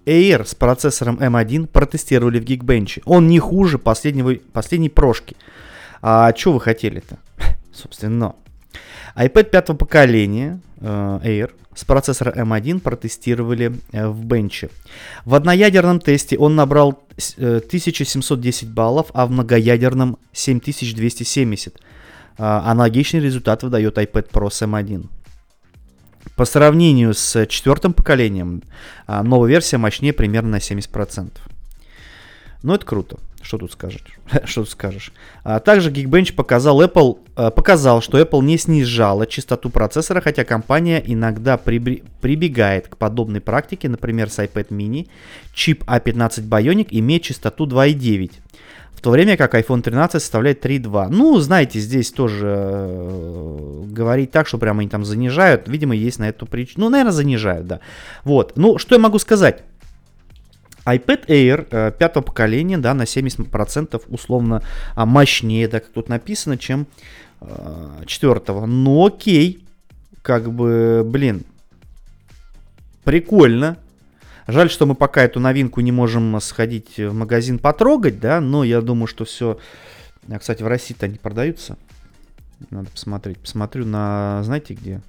Air 0.06 0.44
с 0.44 0.54
процессором 0.54 1.18
M1 1.18 1.66
протестировали 1.66 2.40
в 2.40 2.44
Geekbench. 2.44 3.02
Он 3.04 3.28
не 3.28 3.38
хуже 3.38 3.78
последнего, 3.78 4.34
последней 4.52 4.90
прошки. 4.90 5.36
А 6.02 6.34
что 6.36 6.52
вы 6.52 6.60
хотели-то? 6.60 7.18
Собственно, 7.72 8.34
iPad 9.16 9.44
пятого 9.44 9.76
поколения 9.76 10.60
э, 10.80 11.20
Air 11.22 11.52
с 11.74 11.84
процессора 11.84 12.32
M1 12.32 12.80
протестировали 12.80 13.72
э, 13.92 14.06
в 14.06 14.24
бенче. 14.24 14.70
В 15.24 15.34
одноядерном 15.34 16.00
тесте 16.00 16.38
он 16.38 16.54
набрал 16.54 17.02
1710 17.16 18.62
э, 18.62 18.66
баллов, 18.66 19.10
а 19.14 19.26
в 19.26 19.30
многоядерном 19.30 20.18
7270. 20.32 21.80
А, 22.36 22.70
аналогичный 22.70 23.20
результат 23.20 23.62
выдает 23.62 23.98
iPad 23.98 24.30
Pro 24.30 24.50
с 24.50 24.62
M1. 24.62 25.06
По 26.36 26.44
сравнению 26.44 27.14
с 27.14 27.46
четвертым 27.46 27.92
поколением, 27.92 28.62
а, 29.06 29.22
новая 29.22 29.50
версия 29.50 29.78
мощнее 29.78 30.12
примерно 30.12 30.50
на 30.50 30.60
70%. 30.60 31.30
Ну, 32.62 32.74
это 32.74 32.84
круто. 32.84 33.18
Что 33.44 33.58
тут 33.58 33.72
скажешь? 33.72 34.02
что 34.44 34.62
тут 34.62 34.70
скажешь? 34.70 35.12
А 35.42 35.60
также 35.60 35.90
Geekbench 35.90 36.34
показал, 36.34 36.82
Apple, 36.82 37.18
э, 37.36 37.50
показал, 37.50 38.00
что 38.00 38.18
Apple 38.18 38.42
не 38.42 38.56
снижала 38.56 39.26
частоту 39.26 39.68
процессора, 39.68 40.22
хотя 40.22 40.44
компания 40.44 41.02
иногда 41.04 41.58
прибри, 41.58 42.02
прибегает 42.22 42.88
к 42.88 42.96
подобной 42.96 43.42
практике, 43.42 43.90
например, 43.90 44.30
с 44.30 44.38
iPad 44.38 44.68
mini. 44.68 45.08
Чип 45.52 45.84
A15 45.84 46.48
Bionic 46.48 46.88
имеет 46.90 47.22
частоту 47.22 47.66
2.9 47.66 48.32
в 48.94 49.00
то 49.00 49.10
время 49.10 49.36
как 49.36 49.54
iPhone 49.54 49.82
13 49.82 50.22
составляет 50.22 50.64
3.2. 50.64 51.08
Ну, 51.10 51.38
знаете, 51.38 51.78
здесь 51.78 52.10
тоже 52.10 52.54
э, 52.56 53.82
говорить 53.88 54.30
так, 54.30 54.46
что 54.46 54.56
прямо 54.56 54.80
они 54.80 54.88
там 54.88 55.04
занижают, 55.04 55.68
видимо, 55.68 55.94
есть 55.94 56.18
на 56.18 56.30
эту 56.30 56.46
причину. 56.46 56.84
Ну, 56.84 56.90
наверное, 56.90 57.12
занижают, 57.12 57.66
да. 57.66 57.80
Вот. 58.22 58.54
Ну, 58.56 58.78
что 58.78 58.94
я 58.94 59.00
могу 59.00 59.18
сказать? 59.18 59.62
iPad 60.86 61.26
Air 61.26 61.66
э, 61.70 61.92
пятого 61.98 62.22
поколения, 62.22 62.78
да, 62.78 62.94
на 62.94 63.02
70% 63.02 64.02
условно 64.08 64.62
а, 64.94 65.06
мощнее, 65.06 65.68
да, 65.68 65.80
как 65.80 65.90
тут 65.90 66.08
написано, 66.08 66.58
чем 66.58 66.86
э, 67.40 68.02
четвертого. 68.06 68.66
Ну 68.66 69.06
окей, 69.06 69.64
как 70.22 70.52
бы, 70.52 71.02
блин, 71.04 71.44
прикольно. 73.04 73.78
Жаль, 74.46 74.68
что 74.68 74.84
мы 74.84 74.94
пока 74.94 75.22
эту 75.22 75.40
новинку 75.40 75.80
не 75.80 75.92
можем 75.92 76.38
сходить 76.40 76.98
в 76.98 77.14
магазин 77.14 77.58
потрогать, 77.58 78.20
да, 78.20 78.40
но 78.40 78.62
я 78.62 78.80
думаю, 78.82 79.06
что 79.06 79.24
все... 79.24 79.58
А, 80.28 80.38
кстати, 80.38 80.62
в 80.62 80.66
России-то 80.66 81.06
они 81.06 81.16
продаются. 81.16 81.78
Надо 82.70 82.90
посмотреть. 82.90 83.38
Посмотрю 83.38 83.86
на, 83.86 84.42
знаете 84.44 84.74
где? 84.74 85.00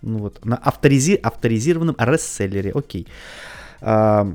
Ну 0.00 0.18
вот, 0.18 0.42
на 0.44 0.56
авторизи... 0.56 1.16
авторизированном 1.16 1.96
ресселлере. 1.98 2.72
Окей. 2.74 3.06
А, 3.82 4.32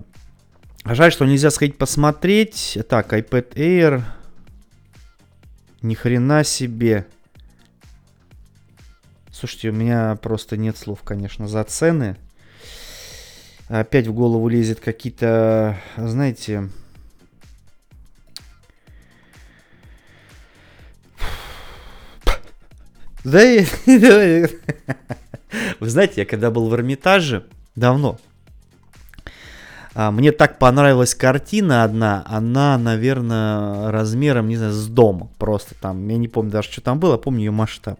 Жаль, 0.88 1.12
что 1.12 1.26
нельзя 1.26 1.50
сходить 1.50 1.80
посмотреть. 1.80 2.78
Так, 2.88 3.12
iPad 3.12 3.56
Air. 3.56 4.04
Ни 5.82 5.96
хрена 5.96 6.44
себе. 6.44 7.08
Слушайте, 9.32 9.70
у 9.70 9.74
меня 9.74 10.16
просто 10.22 10.58
нет 10.58 10.78
слов, 10.78 11.02
конечно, 11.02 11.48
за 11.48 11.64
цены. 11.64 12.18
Опять 13.68 14.06
в 14.06 14.14
голову 14.14 14.48
лезет 14.48 14.80
какие-то, 14.80 15.80
знаете... 15.98 16.70
Да, 23.24 23.40
вы 25.80 25.90
знаете, 25.90 26.22
я 26.22 26.26
когда 26.26 26.52
был 26.52 26.70
в 26.70 26.76
Эрмитаже, 26.76 27.48
давно, 27.76 28.20
мне 29.96 30.34
так 30.34 30.60
понравилась 30.60 31.16
картина 31.16 31.86
одна, 31.86 32.26
она, 32.28 32.78
наверное, 32.78 33.92
размером, 33.92 34.50
не 34.50 34.58
знаю, 34.58 34.74
с 34.74 34.88
дом. 34.88 35.30
Просто 35.38 35.74
там, 35.80 36.08
я 36.10 36.18
не 36.18 36.28
помню 36.28 36.52
даже, 36.52 36.70
что 36.70 36.82
там 36.82 37.00
было, 37.00 37.18
помню 37.18 37.46
ее 37.46 37.52
масштаб. 37.52 37.98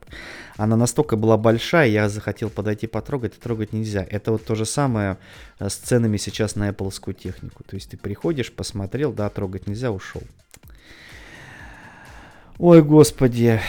Она 0.58 0.76
настолько 0.76 1.16
была 1.16 1.38
большая, 1.38 1.88
я 1.88 2.10
захотел 2.10 2.50
подойти 2.50 2.88
потрогать, 2.88 3.38
и 3.38 3.40
трогать 3.40 3.72
нельзя. 3.72 4.06
Это 4.10 4.34
вот 4.34 4.46
то 4.46 4.56
же 4.56 4.66
самое 4.66 5.18
э, 5.60 5.70
с 5.70 5.76
ценами 5.76 6.18
сейчас 6.18 6.56
на 6.56 6.70
Apple 6.70 7.14
технику. 7.14 7.64
То 7.64 7.76
есть 7.76 7.90
ты 7.90 7.98
приходишь, 7.98 8.52
посмотрел, 8.52 9.14
да, 9.14 9.30
трогать 9.30 9.68
нельзя, 9.68 9.92
ушел. 9.92 10.24
Ой, 12.58 12.82
господи. 12.82 13.62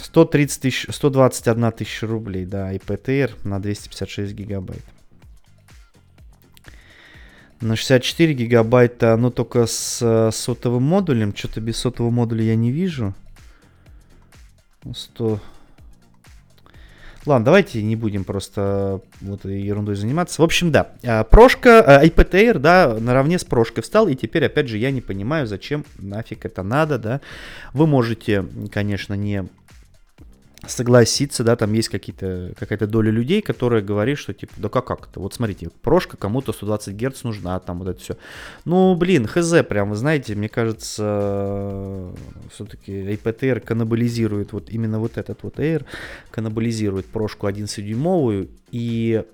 130 0.00 0.60
тысяч, 0.60 0.86
121 0.90 1.72
тысяча 1.72 2.06
рублей, 2.06 2.44
да, 2.44 2.72
iPad 2.72 3.32
на 3.44 3.60
256 3.60 4.32
гигабайт. 4.32 4.84
На 7.64 7.76
64 7.76 8.34
гигабайта, 8.34 9.16
но 9.16 9.30
только 9.30 9.64
с 9.64 9.98
э, 10.02 10.30
сотовым 10.32 10.82
модулем. 10.82 11.34
Что-то 11.34 11.62
без 11.62 11.78
сотового 11.78 12.12
модуля 12.12 12.44
я 12.44 12.56
не 12.56 12.70
вижу. 12.70 13.14
100... 14.94 15.40
Ладно, 17.24 17.42
давайте 17.46 17.82
не 17.82 17.96
будем 17.96 18.24
просто 18.24 19.00
вот 19.22 19.46
ерундой 19.46 19.94
заниматься. 19.94 20.42
В 20.42 20.44
общем, 20.44 20.72
да, 20.72 20.90
э, 21.00 21.24
прошка, 21.24 22.02
э, 22.02 22.06
iPad 22.06 22.30
Air, 22.32 22.58
да, 22.58 22.98
наравне 23.00 23.38
с 23.38 23.44
прошкой 23.44 23.82
встал, 23.82 24.08
и 24.08 24.14
теперь, 24.14 24.44
опять 24.44 24.68
же, 24.68 24.76
я 24.76 24.90
не 24.90 25.00
понимаю, 25.00 25.46
зачем 25.46 25.86
нафиг 25.96 26.44
это 26.44 26.62
надо, 26.62 26.98
да. 26.98 27.22
Вы 27.72 27.86
можете, 27.86 28.44
конечно, 28.72 29.14
не 29.14 29.48
согласиться, 30.68 31.44
да, 31.44 31.56
там 31.56 31.72
есть 31.72 31.88
какие-то, 31.88 32.52
какая-то 32.58 32.86
доля 32.86 33.10
людей, 33.10 33.42
которые 33.42 33.82
говорят, 33.82 34.18
что 34.18 34.32
типа, 34.32 34.52
да 34.56 34.68
как 34.68 34.86
как-то, 34.86 35.20
вот 35.20 35.34
смотрите, 35.34 35.70
прошка 35.82 36.16
кому-то 36.16 36.52
120 36.52 36.94
Гц 36.94 37.24
нужна, 37.24 37.58
там 37.60 37.78
вот 37.78 37.88
это 37.88 38.00
все. 38.00 38.16
Ну, 38.64 38.94
блин, 38.94 39.26
хз, 39.26 39.52
прям, 39.68 39.90
вы 39.90 39.96
знаете, 39.96 40.34
мне 40.34 40.48
кажется, 40.48 42.12
все-таки 42.52 42.92
iPad 42.92 43.38
Air 43.40 43.60
каннибализирует 43.60 44.52
вот 44.52 44.70
именно 44.70 44.98
вот 44.98 45.18
этот 45.18 45.42
вот 45.42 45.58
Air, 45.58 45.84
каннибализирует 46.30 47.06
прошку 47.06 47.48
11-дюймовую, 47.48 48.48
и 48.70 49.24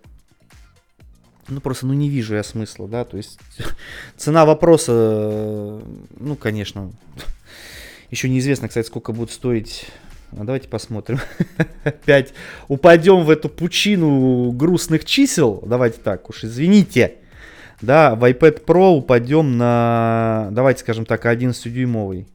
ну 1.49 1.61
просто, 1.61 1.87
ну 1.87 1.95
не 1.95 2.09
вижу 2.09 2.35
я 2.35 2.43
смысла, 2.43 2.89
да, 2.89 3.05
то 3.05 3.17
есть 3.17 3.39
цена 4.17 4.45
вопроса, 4.45 5.81
ну, 6.19 6.37
конечно, 6.37 6.93
еще 8.11 8.29
неизвестно, 8.29 8.69
кстати, 8.69 8.87
сколько 8.87 9.13
будет 9.13 9.31
стоить 9.31 9.87
а 10.33 10.45
давайте 10.45 10.69
посмотрим. 10.69 11.19
Опять 11.85 12.35
упадем 12.69 13.25
в 13.25 13.31
эту 13.31 13.49
пучину 13.49 14.53
грустных 14.53 15.05
чисел. 15.05 15.63
Давайте 15.67 16.01
так 16.01 16.29
уж, 16.29 16.45
извините. 16.45 17.17
Да, 17.81 18.15
в 18.15 18.25
iPad 18.25 18.65
Pro 18.65 18.91
упадем 18.91 19.57
на, 19.57 20.49
давайте 20.53 20.81
скажем 20.81 21.07
так, 21.07 21.25
11-дюймовый. 21.25 22.27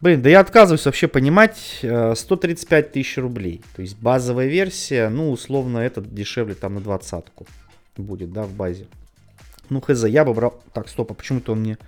Блин, 0.00 0.20
да 0.20 0.28
я 0.28 0.40
отказываюсь 0.40 0.84
вообще 0.84 1.08
понимать 1.08 1.78
135 1.80 2.86
э, 2.86 2.88
тысяч 2.90 3.16
рублей. 3.16 3.62
То 3.74 3.80
есть 3.80 3.98
базовая 3.98 4.46
версия, 4.48 5.08
ну, 5.08 5.30
условно, 5.30 5.78
этот 5.78 6.14
дешевле 6.14 6.54
там 6.54 6.74
на 6.74 6.80
двадцатку 6.82 7.46
будет, 7.96 8.30
да, 8.30 8.42
в 8.42 8.52
базе. 8.52 8.86
Ну, 9.70 9.80
хз, 9.80 10.04
я 10.04 10.26
бы 10.26 10.34
брал... 10.34 10.62
Так, 10.74 10.88
стоп, 10.88 11.12
а 11.12 11.14
почему-то 11.14 11.52
он 11.52 11.60
мне... 11.60 11.78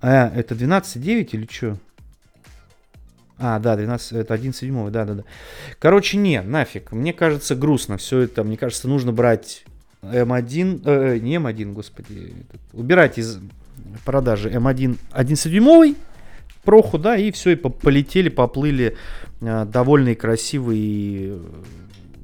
А, 0.00 0.30
это 0.32 0.54
12.9 0.54 1.30
или 1.32 1.48
что? 1.50 1.76
А, 3.38 3.58
да, 3.58 3.76
12, 3.76 4.12
это 4.12 4.34
11 4.34 4.90
да, 4.90 5.04
да, 5.04 5.14
да. 5.14 5.24
Короче, 5.78 6.16
не, 6.16 6.40
нафиг. 6.40 6.92
Мне 6.92 7.12
кажется, 7.12 7.56
грустно 7.56 7.96
все 7.96 8.20
это. 8.20 8.44
Мне 8.44 8.56
кажется, 8.56 8.88
нужно 8.88 9.12
брать 9.12 9.64
М1, 10.02 10.82
э, 10.84 11.18
не 11.18 11.36
М1, 11.36 11.72
господи, 11.72 12.34
убирать 12.72 13.18
из 13.18 13.40
продажи 14.04 14.50
М1 14.50 14.98
11-дюймовый 15.12 15.96
проху, 16.64 16.98
да, 16.98 17.16
и 17.16 17.30
все, 17.32 17.50
и 17.50 17.56
полетели, 17.56 18.28
поплыли 18.28 18.96
э, 19.40 19.64
довольные, 19.64 20.14
красивые 20.14 21.38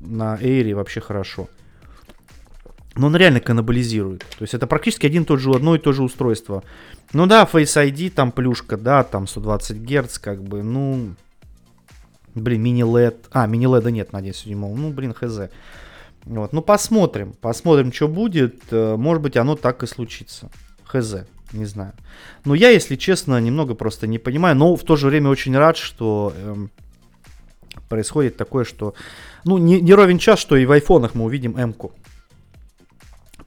на 0.03 0.39
Эйре 0.41 0.75
вообще 0.75 1.01
хорошо. 1.01 1.49
Но 2.97 3.07
он 3.07 3.17
реально 3.17 3.41
каннибализирует. 3.41 4.21
То 4.21 4.43
есть 4.43 4.55
это 4.55 4.67
практически 4.67 5.07
один 5.07 5.25
тот 5.25 5.41
же, 5.41 5.51
одно 5.51 5.77
и 5.77 5.79
то 5.79 5.93
же 5.93 6.03
устройство. 6.03 6.65
Ну 7.13 7.27
да, 7.27 7.49
Face 7.51 7.77
ID, 7.77 8.11
там 8.11 8.33
плюшка, 8.33 8.77
да, 8.77 9.05
там 9.05 9.27
120 9.27 9.77
Гц, 9.79 10.19
как 10.19 10.43
бы, 10.43 10.63
ну... 10.63 11.15
Блин, 12.35 12.63
мини-LED. 12.63 13.17
А, 13.33 13.47
мини-LED 13.47 13.91
нет 13.91 14.13
на 14.13 14.21
11 14.21 14.47
дюймов. 14.47 14.79
Ну, 14.79 14.91
блин, 14.91 15.15
хз. 15.15 15.51
Вот, 16.25 16.53
ну 16.53 16.63
посмотрим, 16.63 17.33
посмотрим, 17.41 17.93
что 17.93 18.07
будет. 18.07 18.63
Э, 18.71 18.97
может 18.97 19.23
быть, 19.23 19.37
оно 19.37 19.57
так 19.57 19.83
и 19.83 19.87
случится. 19.87 20.51
Хз. 20.85 21.17
Не 21.53 21.65
знаю. 21.65 21.93
Но 22.45 22.55
я, 22.55 22.71
если 22.71 22.95
честно, 22.97 23.41
немного 23.41 23.75
просто 23.75 24.07
не 24.07 24.19
понимаю, 24.19 24.55
но 24.55 24.77
в 24.77 24.85
то 24.85 24.95
же 24.97 25.09
время 25.09 25.31
очень 25.31 25.57
рад, 25.57 25.77
что 25.77 26.33
эм, 26.37 26.71
происходит 27.89 28.37
такое, 28.37 28.65
что... 28.65 28.95
Ну, 29.45 29.59
не, 29.59 29.81
не 29.81 29.95
ровен 29.95 30.19
час, 30.19 30.39
что 30.39 30.57
и 30.57 30.67
в 30.67 30.71
айфонах 30.71 31.15
мы 31.15 31.25
увидим 31.25 31.57
М-ку. 31.57 31.93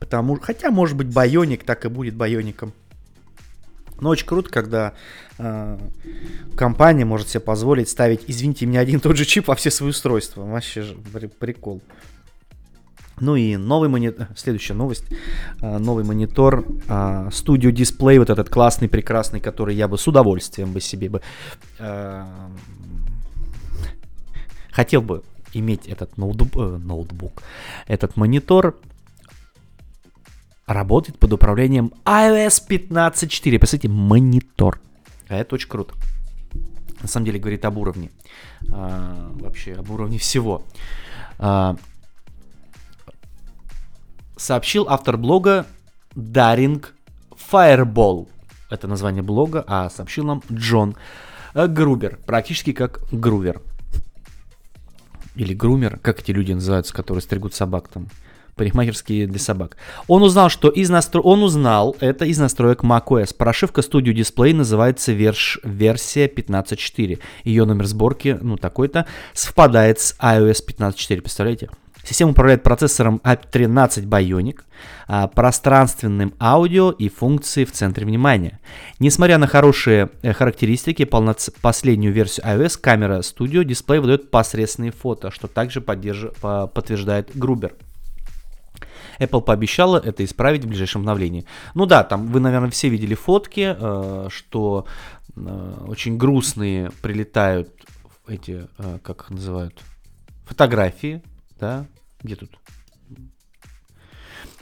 Потому, 0.04 0.38
хотя, 0.38 0.70
может 0.70 0.98
быть, 0.98 1.08
Байоник 1.08 1.64
так 1.64 1.86
и 1.86 1.88
будет 1.88 2.14
Байоником. 2.14 2.74
Но 4.02 4.10
очень 4.10 4.28
круто, 4.28 4.50
когда 4.50 4.92
э, 5.38 5.78
компания 6.58 7.06
может 7.06 7.30
себе 7.30 7.40
позволить 7.40 7.88
ставить, 7.88 8.26
извините, 8.28 8.66
мне 8.66 8.82
один 8.82 9.00
тот 9.00 9.16
же 9.16 9.24
чип 9.24 9.48
во 9.48 9.56
все 9.56 9.72
свои 9.72 9.92
устройства. 9.92 10.44
Вообще 10.44 10.82
же 10.82 10.96
прикол. 11.40 11.82
Ну 13.22 13.38
и 13.38 13.56
новый 13.56 13.88
монитор, 13.88 14.28
следующая 14.36 14.74
новость, 14.74 15.06
э, 15.62 15.78
новый 15.78 16.04
монитор 16.04 16.66
э, 16.68 17.30
Studio 17.32 17.72
Display, 17.72 18.20
вот 18.20 18.30
этот 18.30 18.50
классный, 18.50 18.90
прекрасный, 18.90 19.40
который 19.40 19.74
я 19.74 19.88
бы 19.88 19.98
с 19.98 20.06
удовольствием 20.06 20.74
бы 20.74 20.82
себе 20.82 21.08
бы 21.08 21.22
э, 21.80 22.26
хотел 24.70 25.02
бы 25.02 25.24
иметь 25.54 25.88
этот 25.88 26.18
ноутбук, 26.18 26.56
ноутбук, 26.56 27.42
этот 27.88 28.18
монитор 28.18 28.76
работает 30.66 31.20
под 31.20 31.34
управлением 31.34 31.94
iOS 32.06 32.64
15.4. 32.68 33.58
Представьте, 33.58 33.90
монитор. 33.90 34.80
А 35.28 35.36
это 35.36 35.56
очень 35.56 35.70
круто. 35.70 35.94
На 37.02 37.08
самом 37.08 37.26
деле 37.26 37.40
говорит 37.40 37.66
об 37.66 37.78
уровне. 37.78 38.12
А, 38.72 39.32
вообще 39.34 39.74
об 39.74 39.90
уровне 39.90 40.18
всего. 40.18 40.64
А, 41.38 41.76
сообщил 44.38 44.86
автор 44.88 45.18
блога 45.18 45.66
Daring 46.16 46.86
Fireball. 47.52 48.30
Это 48.70 48.88
название 48.88 49.22
блога, 49.22 49.64
а 49.68 49.90
сообщил 49.90 50.26
нам 50.26 50.42
Джон 50.52 50.96
Грубер. 51.54 52.20
Практически 52.26 52.72
как 52.72 53.02
Грувер. 53.12 53.62
Или 55.36 55.54
грумер, 55.56 55.98
как 56.00 56.20
эти 56.20 56.32
люди 56.32 56.54
называются, 56.54 56.94
которые 56.94 57.22
стригут 57.22 57.56
собак 57.56 57.88
там 57.88 58.08
парикмахерские 58.56 59.28
для 59.28 59.40
собак. 59.40 59.78
Он 60.08 60.24
узнал, 60.24 60.50
что 60.50 60.70
из 60.70 60.90
настро... 60.90 61.22
он 61.22 61.44
узнал 61.44 61.96
это 62.00 62.26
из 62.26 62.38
настроек 62.38 62.84
macOS. 62.84 63.36
Прошивка 63.36 63.82
Studio 63.82 64.14
Display 64.14 64.54
называется 64.54 65.12
верш... 65.12 65.60
версия 65.64 66.28
15.4. 66.28 67.20
Ее 67.44 67.66
номер 67.66 67.86
сборки, 67.86 68.38
ну 68.42 68.58
такой-то, 68.58 69.06
совпадает 69.34 70.00
с 70.00 70.16
iOS 70.20 70.64
15.4. 70.68 71.22
Представляете? 71.22 71.70
Система 72.04 72.32
управляет 72.32 72.64
процессором 72.64 73.22
A13 73.24 74.04
Bionic, 74.04 74.60
а, 75.08 75.28
пространственным 75.28 76.34
аудио 76.38 76.92
и 76.92 77.08
функции 77.08 77.64
в 77.64 77.72
центре 77.72 78.06
внимания. 78.06 78.60
Несмотря 79.00 79.38
на 79.38 79.48
хорошие 79.48 80.10
э, 80.22 80.34
характеристики, 80.34 81.06
полноц... 81.06 81.50
последнюю 81.62 82.14
версию 82.14 82.46
iOS 82.46 82.78
камера 82.80 83.20
Studio 83.20 83.64
Display 83.64 84.02
выдает 84.02 84.32
посредственные 84.32 84.92
фото, 84.92 85.32
что 85.32 85.48
также 85.48 85.80
поддерж... 85.80 86.28
подтверждает 86.42 87.30
Грубер. 87.36 87.74
Apple 89.20 89.42
пообещала 89.42 89.98
это 89.98 90.24
исправить 90.24 90.64
в 90.64 90.68
ближайшем 90.68 91.02
обновлении. 91.02 91.46
Ну 91.74 91.86
да, 91.86 92.04
там 92.04 92.28
вы, 92.28 92.40
наверное, 92.40 92.70
все 92.70 92.90
видели 92.90 93.16
фотки, 93.16 93.76
э, 93.78 94.28
что 94.30 94.86
э, 95.36 95.86
очень 95.88 96.18
грустные 96.18 96.92
прилетают 97.02 97.70
эти, 98.28 98.68
э, 98.78 99.00
как 99.04 99.24
их 99.24 99.30
называют, 99.30 99.80
фотографии, 100.46 101.22
да, 101.60 101.86
где 102.22 102.36
тут 102.36 102.52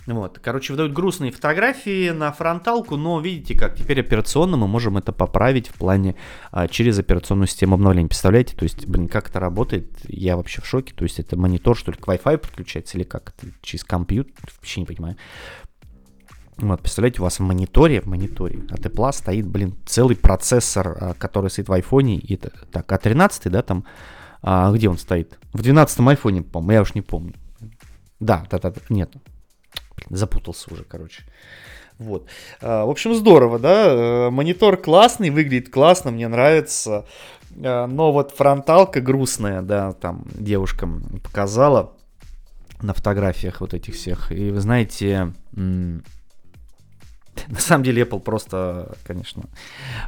вот. 0.08 0.40
Короче, 0.40 0.74
выдают 0.74 0.94
грустные 0.94 1.32
фотографии 1.32 2.10
на 2.10 2.32
фронталку, 2.32 2.98
но 2.98 3.20
видите, 3.20 3.56
как 3.56 3.76
теперь 3.76 4.00
операционно 4.00 4.58
мы 4.58 4.68
можем 4.68 4.98
это 4.98 5.12
поправить 5.12 5.68
в 5.68 5.76
плане 5.76 6.16
а, 6.52 6.68
через 6.68 6.98
операционную 6.98 7.48
систему 7.48 7.76
обновления. 7.76 8.08
Представляете? 8.08 8.56
То 8.56 8.64
есть, 8.64 8.88
блин, 8.88 9.08
как 9.08 9.30
это 9.30 9.40
работает? 9.40 9.92
Я 10.08 10.38
вообще 10.38 10.62
в 10.62 10.66
шоке. 10.66 10.94
То 10.96 11.04
есть, 11.04 11.20
это 11.20 11.38
монитор, 11.38 11.78
что 11.78 11.92
ли, 11.92 11.98
к 11.98 12.08
Wi-Fi 12.08 12.38
подключается 12.38 12.98
или 12.98 13.04
как? 13.04 13.34
Это 13.38 13.52
через 13.62 13.84
компьютер? 13.84 14.34
Вообще 14.58 14.82
не 14.82 14.86
понимаю. 14.88 15.18
Вот, 16.58 16.82
представляете, 16.82 17.22
у 17.22 17.24
вас 17.24 17.40
в 17.40 17.44
мониторе, 17.44 18.02
в 18.02 18.08
мониторе 18.08 18.60
от 18.70 18.80
Apple 18.82 19.12
стоит, 19.14 19.48
блин, 19.48 19.76
целый 19.86 20.16
процессор, 20.16 20.98
а, 21.00 21.14
который 21.14 21.50
стоит 21.52 21.70
в 21.70 21.74
айфоне. 21.74 22.18
И 22.18 22.36
это, 22.36 22.52
так, 22.72 22.92
А13, 22.92 23.50
да, 23.50 23.62
там, 23.62 23.86
а, 24.42 24.72
где 24.72 24.90
он 24.90 24.98
стоит? 24.98 25.38
В 25.54 25.62
12 25.62 26.00
айфоне, 26.08 26.42
по-моему, 26.42 26.72
я 26.72 26.82
уж 26.82 26.96
не 26.96 27.02
помню. 27.02 27.34
Да, 28.20 28.46
да, 28.50 28.60
да, 28.60 28.74
нет, 28.90 29.12
запутался 30.10 30.74
уже, 30.74 30.84
короче. 30.84 31.24
Вот. 31.98 32.26
А, 32.62 32.86
в 32.86 32.90
общем, 32.90 33.14
здорово, 33.14 33.60
да. 33.60 33.86
Э, 33.88 34.30
монитор 34.30 34.78
классный, 34.78 35.30
выглядит 35.30 35.70
классно, 35.70 36.12
мне 36.12 36.28
нравится. 36.28 37.06
А, 37.64 37.88
но 37.88 38.12
вот 38.12 38.32
фронталка 38.32 39.02
грустная, 39.02 39.62
да, 39.62 39.94
там 39.94 40.26
девушкам 40.34 41.22
показала 41.24 41.94
на 42.82 42.94
фотографиях 42.94 43.62
вот 43.62 43.74
этих 43.74 43.94
всех. 43.94 44.32
И 44.32 44.50
вы 44.52 44.60
знаете, 44.60 45.34
на 45.52 46.02
самом 47.58 47.84
деле 47.84 48.04
Apple 48.04 48.20
просто, 48.20 48.96
конечно, 49.04 49.44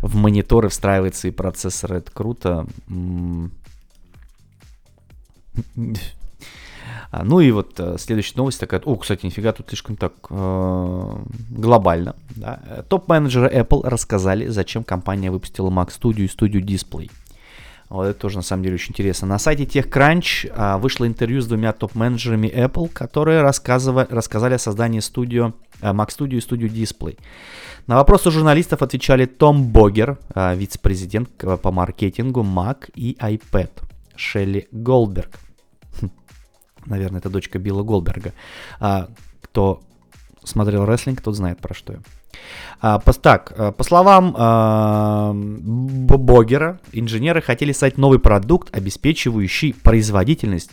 в 0.02 0.16
мониторы 0.16 0.70
встраивается 0.70 1.28
и 1.28 1.32
процессор, 1.32 1.94
это 1.94 2.12
круто. 2.12 2.66
А, 7.14 7.24
ну 7.24 7.40
и 7.42 7.52
вот 7.52 7.80
э, 7.80 7.98
следующая 8.00 8.38
новость 8.38 8.60
такая, 8.60 8.82
о, 8.82 8.96
кстати, 8.96 9.28
нифига, 9.28 9.52
тут 9.52 9.68
слишком 9.68 9.98
так 9.98 10.14
э, 10.32 11.16
глобально. 11.52 12.16
Да. 12.36 12.84
Топ-менеджеры 12.90 13.50
Apple 13.50 13.88
рассказали, 13.88 14.48
зачем 14.48 14.84
компания 14.84 15.30
выпустила 15.30 15.70
Mac 15.70 15.90
Studio 15.90 16.24
и 16.24 16.26
Studio 16.26 16.60
Display. 16.60 17.12
Вот 17.90 18.06
это 18.06 18.20
тоже 18.20 18.38
на 18.38 18.42
самом 18.42 18.64
деле 18.64 18.74
очень 18.76 18.94
интересно. 18.94 19.28
На 19.28 19.38
сайте 19.38 19.66
TechCrunch 19.66 20.52
а, 20.56 20.80
вышло 20.80 21.06
интервью 21.06 21.42
с 21.42 21.46
двумя 21.46 21.72
топ-менеджерами 21.74 22.48
Apple, 22.48 22.90
которые 22.90 23.44
рассказали 23.44 24.56
о 24.56 24.58
создании 24.58 25.00
студио, 25.00 25.54
а, 25.82 25.94
Mac 25.94 26.08
Studio 26.08 26.38
и 26.38 26.40
Studio 26.40 26.68
Display. 26.68 27.20
На 27.86 27.98
вопросы 27.98 28.32
журналистов 28.32 28.82
отвечали 28.82 29.26
Том 29.28 29.66
Богер, 29.66 30.18
а, 30.34 30.56
вице-президент 30.56 31.30
по 31.62 31.72
маркетингу 31.72 32.42
Mac 32.42 32.90
и 32.96 33.16
iPad, 33.22 33.70
Шелли 34.16 34.68
Голдберг, 34.72 35.38
Наверное, 36.86 37.20
это 37.20 37.30
дочка 37.30 37.60
Билла 37.60 37.84
Голберга. 37.84 38.34
А, 38.80 39.10
кто 39.42 39.82
смотрел 40.44 40.86
рестлинг, 40.86 41.22
тот 41.22 41.36
знает 41.36 41.60
про 41.60 41.74
что 41.74 41.94
я. 41.94 42.00
А, 42.82 43.00
по, 43.00 43.14
так, 43.14 43.54
а, 43.58 43.72
по 43.72 43.84
словам 43.84 44.36
а, 44.38 45.32
Богера, 45.34 46.80
инженеры 46.92 47.42
хотели 47.42 47.72
создать 47.72 47.98
новый 47.98 48.20
продукт, 48.20 48.76
обеспечивающий 48.76 49.74
производительность, 49.74 50.72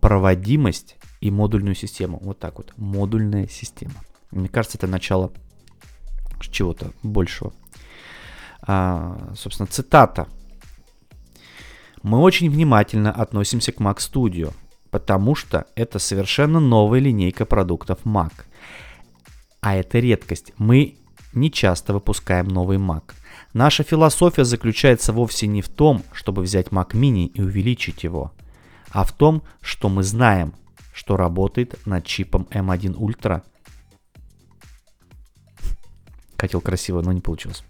проводимость 0.00 0.96
и 1.20 1.30
модульную 1.30 1.74
систему. 1.74 2.18
Вот 2.22 2.38
так 2.38 2.58
вот. 2.58 2.72
Модульная 2.76 3.48
система. 3.48 3.94
Мне 4.30 4.48
кажется, 4.48 4.78
это 4.78 4.86
начало 4.86 5.32
чего-то 6.40 6.90
большего. 7.02 7.52
А, 8.62 9.32
собственно, 9.36 9.66
цитата. 9.66 10.28
Мы 12.02 12.18
очень 12.18 12.50
внимательно 12.50 13.10
относимся 13.10 13.72
к 13.72 13.80
Mac 13.80 13.96
Studio 13.96 14.52
потому 14.94 15.34
что 15.34 15.66
это 15.74 15.98
совершенно 15.98 16.60
новая 16.60 17.00
линейка 17.00 17.46
продуктов 17.46 17.98
Mac. 18.04 18.30
А 19.60 19.74
это 19.74 19.98
редкость. 19.98 20.52
Мы 20.56 20.98
не 21.32 21.50
часто 21.50 21.92
выпускаем 21.92 22.46
новый 22.46 22.78
Mac. 22.78 23.02
Наша 23.54 23.82
философия 23.82 24.44
заключается 24.44 25.12
вовсе 25.12 25.48
не 25.48 25.62
в 25.62 25.68
том, 25.68 26.04
чтобы 26.12 26.42
взять 26.42 26.68
Mac 26.68 26.92
mini 26.92 27.26
и 27.26 27.42
увеличить 27.42 28.04
его, 28.04 28.30
а 28.90 29.02
в 29.02 29.10
том, 29.10 29.42
что 29.60 29.88
мы 29.88 30.04
знаем, 30.04 30.54
что 30.94 31.16
работает 31.16 31.74
над 31.86 32.06
чипом 32.06 32.46
M1 32.52 32.94
Ultra. 32.96 33.42
Хотел 36.38 36.60
красиво, 36.60 37.02
но 37.02 37.10
не 37.10 37.20
получилось. 37.20 37.64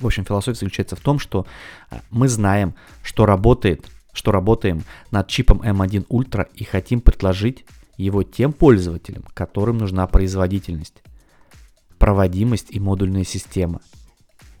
В 0.00 0.06
общем, 0.06 0.24
философия 0.24 0.60
заключается 0.60 0.96
в 0.96 1.00
том, 1.00 1.18
что 1.18 1.46
э, 1.90 1.98
мы 2.10 2.26
знаем, 2.26 2.74
что 3.02 3.26
работает 3.26 3.86
что 4.18 4.32
работаем 4.32 4.82
над 5.12 5.28
чипом 5.28 5.62
M1 5.62 6.08
Ultra 6.08 6.48
и 6.52 6.64
хотим 6.64 7.00
предложить 7.00 7.64
его 7.96 8.24
тем 8.24 8.52
пользователям, 8.52 9.22
которым 9.32 9.78
нужна 9.78 10.08
производительность, 10.08 11.04
проводимость 11.98 12.66
и 12.70 12.80
модульная 12.80 13.22
система. 13.22 13.80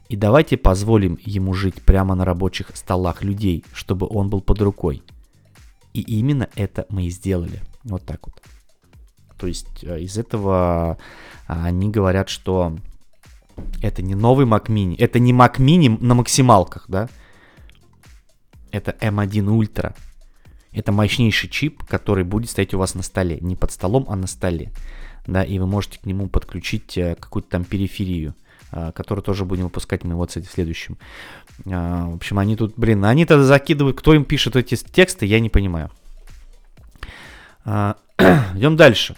И 0.08 0.14
давайте 0.14 0.56
позволим 0.56 1.18
ему 1.20 1.54
жить 1.54 1.82
прямо 1.82 2.14
на 2.14 2.24
рабочих 2.24 2.70
столах 2.76 3.24
людей, 3.24 3.64
чтобы 3.72 4.06
он 4.08 4.30
был 4.30 4.40
под 4.40 4.62
рукой. 4.62 5.02
И 5.92 6.02
именно 6.02 6.48
это 6.54 6.86
мы 6.88 7.06
и 7.06 7.10
сделали. 7.10 7.60
Вот 7.82 8.04
так 8.04 8.28
вот. 8.28 8.40
То 9.38 9.48
есть 9.48 9.82
э, 9.82 10.00
из 10.00 10.16
этого 10.18 10.98
а, 11.48 11.64
они 11.64 11.90
говорят, 11.90 12.28
что 12.28 12.76
это 13.82 14.02
не 14.02 14.14
новый 14.14 14.46
Mac 14.46 14.66
Mini, 14.66 14.94
это 14.98 15.18
не 15.18 15.32
Mac 15.32 15.56
Mini 15.56 16.00
на 16.00 16.14
максималках, 16.14 16.84
да, 16.88 17.08
это 18.72 18.96
M1 19.00 19.46
Ultra. 19.46 19.94
Это 20.72 20.92
мощнейший 20.92 21.48
чип, 21.48 21.82
который 21.84 22.24
будет 22.24 22.50
стоять 22.50 22.74
у 22.74 22.78
вас 22.78 22.94
на 22.94 23.02
столе. 23.02 23.38
Не 23.40 23.56
под 23.56 23.72
столом, 23.72 24.06
а 24.08 24.16
на 24.16 24.26
столе. 24.26 24.70
Да, 25.26 25.42
и 25.42 25.58
вы 25.58 25.66
можете 25.66 25.98
к 25.98 26.06
нему 26.06 26.28
подключить 26.28 26.96
э, 26.96 27.14
какую-то 27.14 27.50
там 27.50 27.64
периферию. 27.64 28.34
а, 28.70 28.92
который 28.92 29.20
тоже 29.20 29.44
будем 29.44 29.64
выпускать 29.64 30.04
мы 30.04 30.14
вот 30.14 30.32
с 30.32 30.36
этим 30.36 30.50
следующим. 30.50 30.98
А, 31.66 32.06
в 32.06 32.16
общем, 32.16 32.38
они 32.38 32.54
тут, 32.54 32.74
блин, 32.76 33.04
они 33.04 33.24
тогда 33.24 33.44
закидывают, 33.44 33.98
кто 33.98 34.14
им 34.14 34.24
пишет 34.24 34.56
эти 34.56 34.74
тексты, 34.76 35.26
я 35.26 35.40
не 35.40 35.48
понимаю. 35.48 35.90
Идем 37.64 38.76
дальше. 38.76 39.16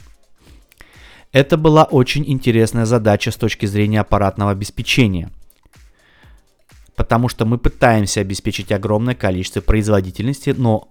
Это 1.32 1.56
была 1.56 1.84
очень 1.84 2.24
интересная 2.28 2.86
задача 2.86 3.30
с 3.30 3.36
точки 3.36 3.66
зрения 3.66 4.00
аппаратного 4.00 4.50
обеспечения. 4.50 5.30
Потому 7.00 7.30
что 7.30 7.46
мы 7.46 7.56
пытаемся 7.56 8.20
обеспечить 8.20 8.70
огромное 8.70 9.14
количество 9.14 9.62
производительности, 9.62 10.54
но 10.54 10.90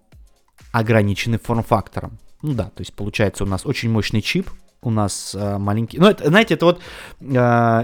ограничены 0.71 1.37
форм-фактором. 1.37 2.17
Ну 2.41 2.53
да, 2.55 2.63
то 2.63 2.81
есть 2.81 2.95
получается 2.95 3.43
у 3.43 3.47
нас 3.47 3.63
очень 3.63 3.91
мощный 3.91 4.23
чип, 4.23 4.49
у 4.81 4.89
нас 4.89 5.35
э, 5.35 5.57
маленький... 5.59 5.99
Ну, 5.99 6.07
это, 6.07 6.27
знаете, 6.27 6.55
это 6.55 6.65
вот 6.65 6.81
э, 7.21 7.25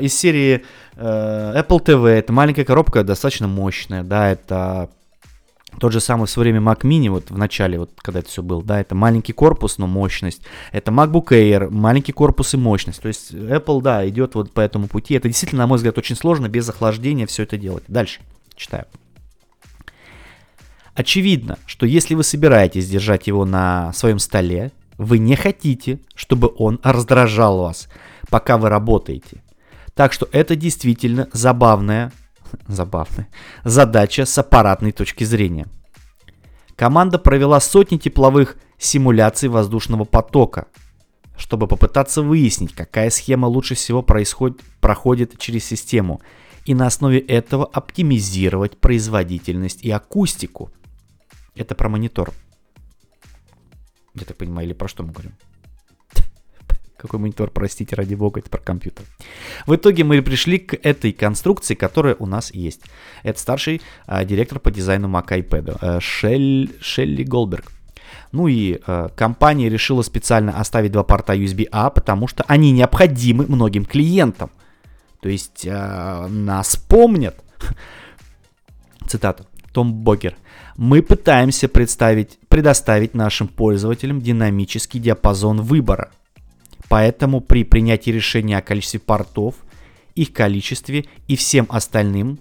из 0.01 0.17
серии 0.17 0.65
э, 0.95 1.61
Apple 1.61 1.85
TV, 1.85 2.07
это 2.07 2.33
маленькая 2.33 2.65
коробка, 2.65 3.03
достаточно 3.03 3.47
мощная, 3.47 4.01
да, 4.01 4.31
это 4.31 4.89
тот 5.79 5.91
же 5.91 5.99
самый 5.99 6.27
в 6.27 6.29
свое 6.29 6.51
время 6.51 6.71
Mac 6.71 6.81
Mini, 6.81 7.09
вот 7.09 7.29
в 7.29 7.37
начале, 7.37 7.79
вот 7.79 7.91
когда 7.97 8.19
это 8.19 8.29
все 8.29 8.41
было, 8.43 8.63
да, 8.63 8.79
это 8.79 8.95
маленький 8.95 9.33
корпус, 9.33 9.77
но 9.77 9.87
мощность. 9.87 10.41
Это 10.71 10.91
MacBook 10.91 11.27
Air, 11.29 11.69
маленький 11.69 12.11
корпус 12.11 12.53
и 12.53 12.57
мощность. 12.57 13.01
То 13.01 13.07
есть 13.07 13.33
Apple, 13.33 13.81
да, 13.81 14.07
идет 14.07 14.35
вот 14.35 14.51
по 14.51 14.61
этому 14.61 14.87
пути. 14.87 15.13
Это 15.13 15.27
действительно, 15.27 15.63
на 15.63 15.67
мой 15.67 15.77
взгляд, 15.77 15.97
очень 15.97 16.15
сложно 16.15 16.49
без 16.49 16.67
охлаждения 16.69 17.25
все 17.27 17.43
это 17.43 17.57
делать. 17.57 17.83
Дальше, 17.87 18.21
читаю. 18.55 18.85
Очевидно, 20.93 21.59
что 21.65 21.85
если 21.85 22.15
вы 22.15 22.23
собираетесь 22.23 22.89
держать 22.89 23.27
его 23.27 23.43
на 23.45 23.91
своем 23.93 24.17
столе, 24.17 24.71
вы 24.97 25.17
не 25.17 25.35
хотите, 25.35 25.99
чтобы 26.15 26.53
он 26.57 26.79
раздражал 26.83 27.59
вас, 27.59 27.89
пока 28.29 28.57
вы 28.57 28.69
работаете. 28.69 29.43
Так 29.93 30.13
что 30.13 30.27
это 30.31 30.55
действительно 30.55 31.27
забавная, 31.33 32.11
забавная 32.67 33.27
задача 33.63 34.25
с 34.25 34.37
аппаратной 34.37 34.91
точки 34.91 35.23
зрения. 35.23 35.67
Команда 36.75 37.19
провела 37.19 37.59
сотни 37.59 37.97
тепловых 37.97 38.57
симуляций 38.77 39.49
воздушного 39.49 40.03
потока, 40.03 40.67
чтобы 41.37 41.67
попытаться 41.67 42.21
выяснить, 42.21 42.73
какая 42.73 43.09
схема 43.09 43.45
лучше 43.45 43.75
всего 43.75 44.01
происходит, 44.01 44.61
проходит 44.81 45.37
через 45.37 45.65
систему, 45.65 46.21
и 46.65 46.73
на 46.73 46.87
основе 46.87 47.19
этого 47.19 47.65
оптимизировать 47.65 48.77
производительность 48.77 49.83
и 49.83 49.91
акустику– 49.91 50.71
это 51.55 51.75
про 51.75 51.89
монитор. 51.89 52.33
Я 54.13 54.25
так 54.25 54.37
понимаю, 54.37 54.67
или 54.67 54.73
про 54.73 54.87
что 54.87 55.03
мы 55.03 55.11
говорим? 55.11 55.33
Какой 57.05 57.19
монитор, 57.19 57.51
простите, 57.51 57.95
ради 57.95 58.15
бога, 58.15 58.39
это 58.39 58.49
про 58.49 58.59
компьютер. 58.59 59.05
В 59.67 59.75
итоге 59.75 60.03
мы 60.03 60.21
пришли 60.21 60.57
к 60.57 60.73
этой 60.81 61.11
конструкции, 61.11 61.75
которая 61.75 62.15
у 62.15 62.25
нас 62.25 62.53
есть. 62.53 62.81
Это 63.23 63.39
старший 63.39 63.81
а, 64.07 64.25
директор 64.25 64.59
по 64.59 64.71
дизайну 64.71 65.07
Mac 65.07 65.27
iPad, 65.27 65.77
а, 65.81 65.99
Шель, 65.99 66.71
Шелли 66.81 67.23
Голберг. 67.23 67.71
Ну 68.31 68.47
и 68.47 68.79
э, 68.85 69.09
компания 69.15 69.69
решила 69.69 70.01
специально 70.01 70.59
оставить 70.59 70.91
два 70.91 71.03
порта 71.03 71.35
USB-A, 71.35 71.89
потому 71.89 72.27
что 72.27 72.43
они 72.47 72.71
необходимы 72.71 73.45
многим 73.47 73.85
клиентам. 73.85 74.51
То 75.21 75.29
есть 75.29 75.65
э, 75.65 76.27
нас 76.27 76.75
помнят. 76.75 77.35
Цитата. 79.07 79.45
Том 79.71 79.93
Богер. 79.93 80.35
Мы 80.77 81.01
пытаемся 81.01 81.67
представить, 81.67 82.37
предоставить 82.47 83.13
нашим 83.13 83.47
пользователям 83.47 84.21
динамический 84.21 84.99
диапазон 84.99 85.61
выбора. 85.61 86.11
Поэтому 86.87 87.41
при 87.41 87.63
принятии 87.63 88.11
решения 88.11 88.57
о 88.57 88.61
количестве 88.61 88.99
портов, 88.99 89.55
их 90.13 90.33
количестве 90.33 91.05
и 91.27 91.35
всем 91.35 91.65
остальным 91.69 92.39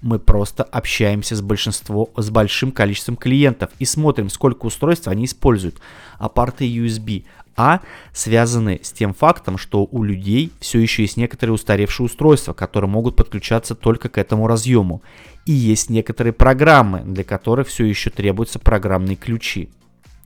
мы 0.00 0.20
просто 0.20 0.62
общаемся 0.62 1.34
с 1.34 1.42
большинством, 1.42 2.08
с 2.16 2.30
большим 2.30 2.70
количеством 2.70 3.16
клиентов 3.16 3.70
и 3.80 3.84
смотрим, 3.84 4.30
сколько 4.30 4.66
устройств 4.66 5.08
они 5.08 5.24
используют. 5.24 5.80
А 6.18 6.28
порты 6.28 6.68
USB 6.68 7.24
а 7.58 7.80
связаны 8.12 8.78
с 8.84 8.92
тем 8.92 9.12
фактом, 9.12 9.58
что 9.58 9.88
у 9.90 10.04
людей 10.04 10.52
все 10.60 10.78
еще 10.78 11.02
есть 11.02 11.16
некоторые 11.16 11.54
устаревшие 11.54 12.06
устройства, 12.06 12.52
которые 12.52 12.88
могут 12.88 13.16
подключаться 13.16 13.74
только 13.74 14.08
к 14.08 14.16
этому 14.16 14.46
разъему. 14.46 15.02
И 15.44 15.50
есть 15.50 15.90
некоторые 15.90 16.32
программы, 16.32 17.00
для 17.00 17.24
которых 17.24 17.66
все 17.66 17.84
еще 17.84 18.10
требуются 18.10 18.60
программные 18.60 19.16
ключи. 19.16 19.70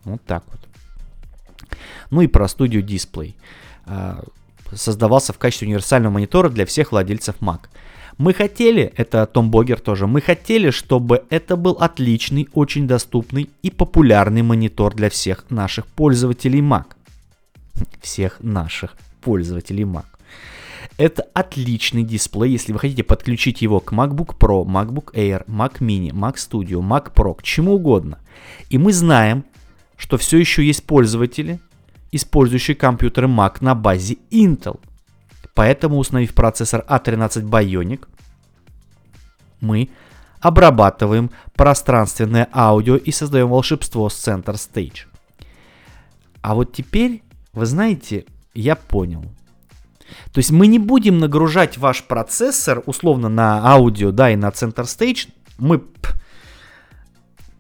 Вот 0.04 0.20
так 0.26 0.44
вот. 0.48 0.60
Ну 2.10 2.22
и 2.22 2.26
про 2.26 2.48
студию 2.48 2.84
Display. 2.84 3.34
А, 3.86 4.22
создавался 4.72 5.32
в 5.32 5.38
качестве 5.38 5.68
универсального 5.68 6.14
монитора 6.14 6.48
для 6.48 6.64
всех 6.66 6.92
владельцев 6.92 7.36
Mac. 7.40 7.60
Мы 8.18 8.34
хотели, 8.34 8.92
это 8.96 9.26
Том 9.26 9.50
Богер 9.50 9.80
тоже, 9.80 10.06
мы 10.06 10.20
хотели, 10.20 10.70
чтобы 10.70 11.24
это 11.30 11.56
был 11.56 11.72
отличный, 11.72 12.48
очень 12.52 12.86
доступный 12.86 13.50
и 13.62 13.70
популярный 13.70 14.42
монитор 14.42 14.94
для 14.94 15.08
всех 15.08 15.46
наших 15.50 15.86
пользователей 15.86 16.60
Mac 16.60 16.84
всех 18.00 18.38
наших 18.40 18.96
пользователей 19.20 19.84
Mac. 19.84 20.04
Это 20.98 21.22
отличный 21.32 22.02
дисплей, 22.02 22.52
если 22.52 22.72
вы 22.72 22.78
хотите 22.78 23.02
подключить 23.02 23.62
его 23.62 23.80
к 23.80 23.92
MacBook 23.92 24.36
Pro, 24.38 24.64
MacBook 24.64 25.14
Air, 25.14 25.46
Mac 25.46 25.78
Mini, 25.78 26.10
Mac 26.10 26.34
Studio, 26.34 26.80
Mac 26.80 27.12
Pro, 27.14 27.34
к 27.34 27.42
чему 27.42 27.74
угодно. 27.74 28.18
И 28.68 28.78
мы 28.78 28.92
знаем, 28.92 29.44
что 30.02 30.18
все 30.18 30.38
еще 30.38 30.64
есть 30.64 30.84
пользователи, 30.84 31.60
использующие 32.10 32.74
компьютеры 32.74 33.28
Mac 33.28 33.58
на 33.60 33.76
базе 33.76 34.16
Intel. 34.32 34.80
Поэтому, 35.54 35.96
установив 35.98 36.34
процессор 36.34 36.84
A13 36.88 37.20
а 37.36 37.62
Bionic, 37.62 38.08
мы 39.60 39.90
обрабатываем 40.40 41.30
пространственное 41.54 42.48
аудио 42.52 42.96
и 42.96 43.12
создаем 43.12 43.50
волшебство 43.50 44.08
с 44.08 44.26
Center 44.26 44.54
Stage. 44.54 45.06
А 46.40 46.56
вот 46.56 46.72
теперь 46.72 47.22
вы 47.52 47.64
знаете, 47.64 48.24
я 48.54 48.74
понял. 48.74 49.22
То 50.32 50.38
есть 50.38 50.50
мы 50.50 50.66
не 50.66 50.80
будем 50.80 51.18
нагружать 51.18 51.78
ваш 51.78 52.02
процессор 52.02 52.82
условно 52.86 53.28
на 53.28 53.64
аудио, 53.70 54.10
да, 54.10 54.32
и 54.32 54.36
на 54.36 54.48
Center 54.48 54.82
Stage. 54.82 55.28
Мы 55.58 55.78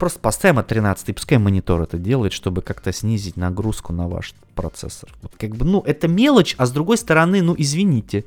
просто 0.02 0.18
поставим 0.18 0.58
от 0.58 0.66
13 0.66 1.10
и 1.10 1.12
пускай 1.12 1.38
монитор 1.38 1.80
это 1.80 1.96
делает, 1.96 2.32
чтобы 2.32 2.60
как-то 2.60 2.92
снизить 2.92 3.36
нагрузку 3.36 3.92
на 3.92 4.08
ваш 4.08 4.34
процессор. 4.56 5.08
Вот 5.22 5.30
как 5.38 5.50
бы, 5.50 5.64
ну, 5.64 5.80
это 5.86 6.08
мелочь, 6.08 6.56
а 6.58 6.66
с 6.66 6.72
другой 6.72 6.98
стороны, 6.98 7.40
ну, 7.40 7.54
извините. 7.56 8.24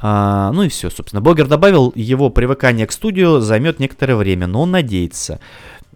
А, 0.00 0.52
ну 0.52 0.62
и 0.62 0.68
все, 0.68 0.88
собственно. 0.88 1.20
Блогер 1.20 1.48
добавил, 1.48 1.92
его 1.96 2.30
привыкание 2.30 2.86
к 2.86 2.92
студию 2.92 3.40
займет 3.40 3.80
некоторое 3.80 4.14
время, 4.14 4.46
но 4.46 4.62
он 4.62 4.70
надеется, 4.70 5.40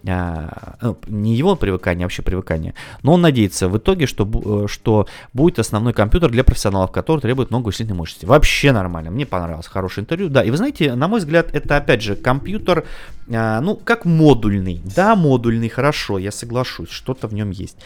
а, 0.06 0.76
ну, 0.82 0.98
не 1.06 1.34
его 1.34 1.56
привыкание, 1.56 2.04
а 2.04 2.06
вообще 2.06 2.22
привыкание, 2.22 2.74
но 3.02 3.14
он 3.14 3.22
надеется 3.22 3.68
в 3.68 3.78
итоге, 3.78 4.06
что, 4.06 4.64
э, 4.64 4.68
что 4.68 5.06
будет 5.32 5.58
основной 5.58 5.94
компьютер 5.94 6.30
для 6.30 6.44
профессионалов, 6.44 6.90
который 6.90 7.20
требует 7.20 7.50
много 7.50 7.68
усиленной 7.68 7.96
мощности. 7.96 8.26
Вообще 8.26 8.72
нормально, 8.72 9.10
мне 9.10 9.24
понравилось, 9.24 9.66
хорошее 9.66 10.02
интервью. 10.02 10.28
Да, 10.28 10.44
и 10.44 10.50
вы 10.50 10.56
знаете, 10.56 10.94
на 10.94 11.08
мой 11.08 11.20
взгляд, 11.20 11.54
это 11.54 11.76
опять 11.76 12.02
же 12.02 12.16
компьютер, 12.16 12.84
а, 13.32 13.60
ну, 13.60 13.76
как 13.76 14.04
модульный. 14.04 14.82
Да, 14.84 15.16
модульный, 15.16 15.68
хорошо, 15.68 16.18
я 16.18 16.30
соглашусь, 16.32 16.90
что-то 16.90 17.26
в 17.28 17.34
нем 17.34 17.50
есть. 17.50 17.78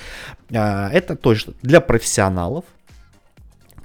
Это 0.50 1.14
тоже 1.14 1.54
для 1.62 1.80
профессионалов, 1.80 2.64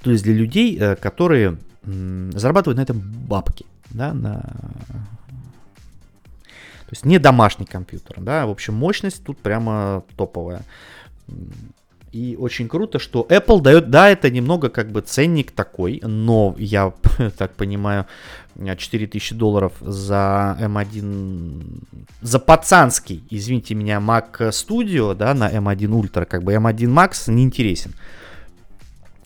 то 0.02 0.10
есть 0.10 0.24
для 0.24 0.34
людей, 0.34 0.76
э, 0.78 0.96
которые 0.96 1.58
зарабатывают 1.84 2.78
на 2.78 2.82
этом 2.82 3.00
бабки, 3.00 3.66
да, 3.90 4.14
на 4.14 4.42
то 6.86 6.92
есть 6.92 7.04
не 7.04 7.18
домашний 7.18 7.66
компьютер, 7.66 8.16
да, 8.20 8.46
в 8.46 8.50
общем, 8.50 8.74
мощность 8.74 9.24
тут 9.24 9.38
прямо 9.38 10.04
топовая. 10.16 10.62
И 12.12 12.36
очень 12.38 12.68
круто, 12.68 13.00
что 13.00 13.26
Apple 13.28 13.60
дает, 13.60 13.90
да, 13.90 14.08
это 14.08 14.30
немного 14.30 14.68
как 14.68 14.92
бы 14.92 15.00
ценник 15.00 15.50
такой, 15.50 16.00
но 16.04 16.54
я 16.58 16.92
так 17.38 17.54
понимаю, 17.54 18.06
4000 18.56 19.34
долларов 19.34 19.72
за 19.80 20.56
M1, 20.60 21.82
за 22.22 22.38
пацанский, 22.38 23.24
извините 23.30 23.74
меня, 23.74 23.98
Mac 23.98 24.38
Studio, 24.50 25.14
да, 25.16 25.34
на 25.34 25.50
M1 25.50 25.88
Ultra, 25.88 26.24
как 26.24 26.44
бы 26.44 26.52
M1 26.52 26.86
Max 26.86 27.32
не 27.32 27.42
интересен. 27.42 27.94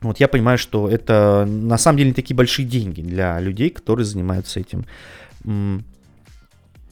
Вот 0.01 0.21
я 0.21 0.29
понимаю, 0.29 0.57
что 0.57 0.89
это 0.89 1.45
на 1.47 1.77
самом 1.77 1.99
деле 1.99 2.11
не 2.11 2.15
такие 2.15 2.37
большие 2.37 2.67
деньги 2.67 3.03
для 3.03 3.39
людей, 3.41 3.69
которые 3.69 4.07
занимаются 4.07 4.61
этим 4.61 4.87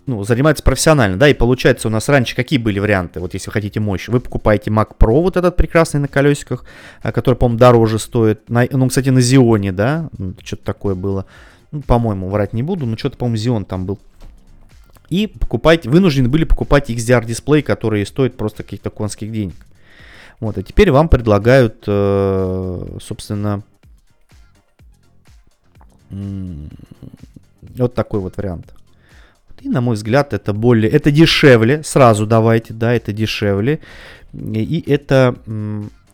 ну, 0.06 0.22
занимается 0.24 0.62
профессионально, 0.62 1.16
да, 1.16 1.28
и 1.28 1.34
получается 1.34 1.88
у 1.88 1.90
нас 1.90 2.08
раньше 2.08 2.34
какие 2.36 2.58
были 2.58 2.78
варианты, 2.78 3.20
вот 3.20 3.34
если 3.34 3.48
вы 3.48 3.52
хотите 3.52 3.80
мощь, 3.80 4.08
вы 4.08 4.20
покупаете 4.20 4.70
Mac 4.70 4.96
Pro, 4.98 5.22
вот 5.22 5.36
этот 5.36 5.56
прекрасный 5.56 6.00
на 6.00 6.08
колесиках, 6.08 6.64
а, 7.02 7.12
который, 7.12 7.34
по-моему, 7.34 7.58
дороже 7.58 7.98
стоит, 7.98 8.48
на, 8.48 8.66
ну, 8.70 8.88
кстати, 8.88 9.08
на 9.08 9.18
Xeon, 9.18 9.72
да, 9.72 10.08
что-то 10.44 10.64
такое 10.64 10.94
было, 10.94 11.26
ну, 11.72 11.82
по-моему, 11.82 12.28
врать 12.28 12.52
не 12.52 12.62
буду, 12.62 12.86
но 12.86 12.96
что-то, 12.96 13.16
по-моему, 13.18 13.36
Xeon 13.36 13.64
там 13.64 13.86
был. 13.86 13.98
И 15.08 15.26
покупать, 15.28 15.86
вынуждены 15.86 16.28
были 16.28 16.44
покупать 16.44 16.90
XDR 16.90 17.24
дисплей, 17.24 17.62
который 17.62 18.04
стоит 18.06 18.36
просто 18.36 18.62
каких-то 18.64 18.90
конских 18.90 19.30
денег. 19.30 19.54
Вот, 20.40 20.58
а 20.58 20.62
теперь 20.62 20.90
вам 20.90 21.08
предлагают, 21.08 21.84
э, 21.86 22.98
собственно, 23.00 23.62
Вот 27.76 27.94
такой 27.94 28.20
вот 28.20 28.36
вариант. 28.36 28.72
И, 29.60 29.68
на 29.68 29.80
мой 29.80 29.94
взгляд, 29.94 30.32
это 30.32 30.52
более... 30.52 30.90
Это 30.90 31.10
дешевле, 31.10 31.82
сразу 31.82 32.26
давайте, 32.26 32.74
да, 32.74 32.94
это 32.94 33.12
дешевле. 33.12 33.80
И 34.32 34.84
это 34.86 35.34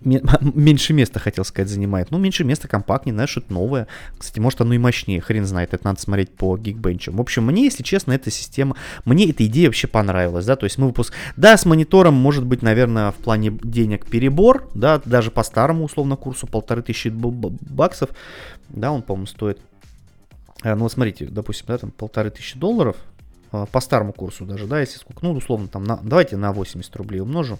меньше 0.00 0.92
места, 0.92 1.18
хотел 1.18 1.44
сказать, 1.44 1.68
занимает. 1.68 2.10
Ну, 2.10 2.18
меньше 2.18 2.44
места, 2.44 2.68
компактнее, 2.68 3.14
знаешь, 3.14 3.30
что-то 3.30 3.52
новое. 3.52 3.86
Кстати, 4.16 4.40
может, 4.40 4.60
оно 4.60 4.74
и 4.74 4.78
мощнее, 4.78 5.20
хрен 5.20 5.44
знает, 5.44 5.74
это 5.74 5.84
надо 5.84 6.00
смотреть 6.00 6.30
по 6.30 6.56
Geekbench. 6.56 7.10
В 7.10 7.20
общем, 7.20 7.44
мне, 7.44 7.64
если 7.64 7.82
честно, 7.82 8.12
эта 8.12 8.30
система, 8.30 8.76
мне 9.04 9.30
эта 9.30 9.46
идея 9.46 9.66
вообще 9.66 9.86
понравилась, 9.86 10.46
да, 10.46 10.56
то 10.56 10.64
есть 10.64 10.78
мы 10.78 10.88
выпуск... 10.88 11.12
Да, 11.36 11.56
с 11.56 11.64
монитором 11.64 12.14
может 12.14 12.44
быть, 12.44 12.62
наверное, 12.62 13.10
в 13.10 13.16
плане 13.16 13.58
денег 13.62 14.06
перебор, 14.06 14.68
да, 14.74 15.00
даже 15.04 15.30
по 15.30 15.42
старому, 15.42 15.84
условно, 15.84 16.16
курсу 16.16 16.46
полторы 16.46 16.82
тысячи 16.82 17.08
баксов, 17.08 18.10
да, 18.68 18.92
он, 18.92 19.02
по-моему, 19.02 19.26
стоит. 19.26 19.58
А, 20.62 20.74
ну, 20.74 20.82
вот 20.82 20.92
смотрите, 20.92 21.26
допустим, 21.26 21.66
да, 21.68 21.78
там 21.78 21.90
полторы 21.90 22.30
тысячи 22.30 22.58
долларов, 22.58 22.96
а, 23.50 23.66
по 23.66 23.80
старому 23.80 24.12
курсу 24.12 24.44
даже, 24.44 24.66
да, 24.66 24.80
если 24.80 24.98
сколько, 24.98 25.24
ну, 25.24 25.32
условно, 25.32 25.68
там, 25.68 25.84
на, 25.84 25.98
давайте 26.02 26.36
на 26.36 26.52
80 26.52 26.94
рублей 26.96 27.20
умножу, 27.20 27.58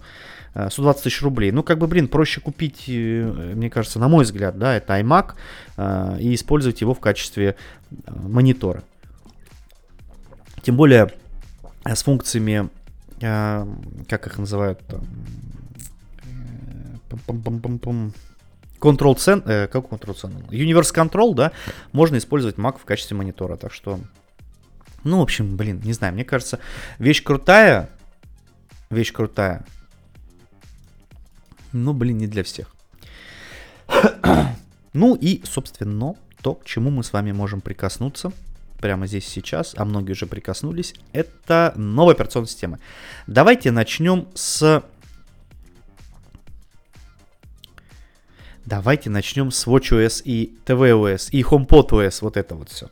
120 0.55 1.01
э, 1.01 1.05
тысяч 1.05 1.23
рублей. 1.23 1.53
Ну, 1.53 1.63
как 1.63 1.79
бы, 1.79 1.87
блин, 1.87 2.09
проще 2.09 2.41
купить, 2.41 2.85
э, 2.89 3.53
мне 3.55 3.71
кажется, 3.71 3.99
на 3.99 4.09
мой 4.09 4.25
взгляд, 4.25 4.59
да, 4.59 4.75
это 4.77 4.99
iMac, 4.99 5.35
э, 5.77 6.17
и 6.21 6.35
использовать 6.35 6.81
его 6.81 6.95
в 6.95 7.01
качестве 7.01 7.57
монитора. 8.07 8.83
Тем 10.63 10.77
более 10.77 11.13
с 11.85 12.03
функциями, 12.03 12.69
как 13.21 14.27
их 14.27 14.39
называют, 14.39 14.81
Control 18.81 19.17
Center, 19.17 19.67
как 19.69 19.85
Control 19.87 20.15
Center? 20.15 20.49
Universe 20.49 20.95
Control, 20.95 21.35
да, 21.35 21.53
можно 21.93 22.17
использовать 22.17 22.57
Mac 22.57 22.79
в 22.79 22.85
качестве 22.85 23.17
монитора, 23.17 23.57
так 23.57 23.73
что 23.73 24.01
ну, 25.05 25.19
в 25.19 25.23
общем, 25.23 25.57
блин, 25.57 25.81
не 25.85 25.93
знаю, 25.93 26.15
мне 26.15 26.25
кажется, 26.25 26.59
вещь 26.99 27.23
крутая, 27.23 27.89
вещь 28.91 29.13
крутая, 29.13 29.65
но, 31.73 31.93
блин, 31.95 32.19
не 32.19 32.27
для 32.27 32.43
всех. 32.43 32.75
ну 34.93 35.15
и, 35.15 35.43
собственно, 35.45 36.15
то, 36.43 36.55
к 36.55 36.65
чему 36.65 36.91
мы 36.91 37.05
с 37.05 37.13
вами 37.13 37.33
можем 37.33 37.61
прикоснуться 37.61 38.33
прямо 38.81 39.07
здесь 39.07 39.27
сейчас, 39.27 39.75
а 39.77 39.85
многие 39.85 40.13
уже 40.13 40.27
прикоснулись, 40.27 40.95
это 41.13 41.73
новая 41.77 42.15
операционная 42.15 42.49
система. 42.49 42.79
Давайте 43.27 43.71
начнем 43.71 44.29
с... 44.35 44.83
Давайте 48.69 49.09
начнем 49.09 49.51
с 49.51 49.67
WatchOS 49.67 50.21
и 50.27 50.59
tvOS 50.67 51.31
и 51.31 51.43
HomePodOS, 51.43 52.19
вот 52.21 52.37
это 52.37 52.55
вот 52.55 52.69
все 52.69 52.91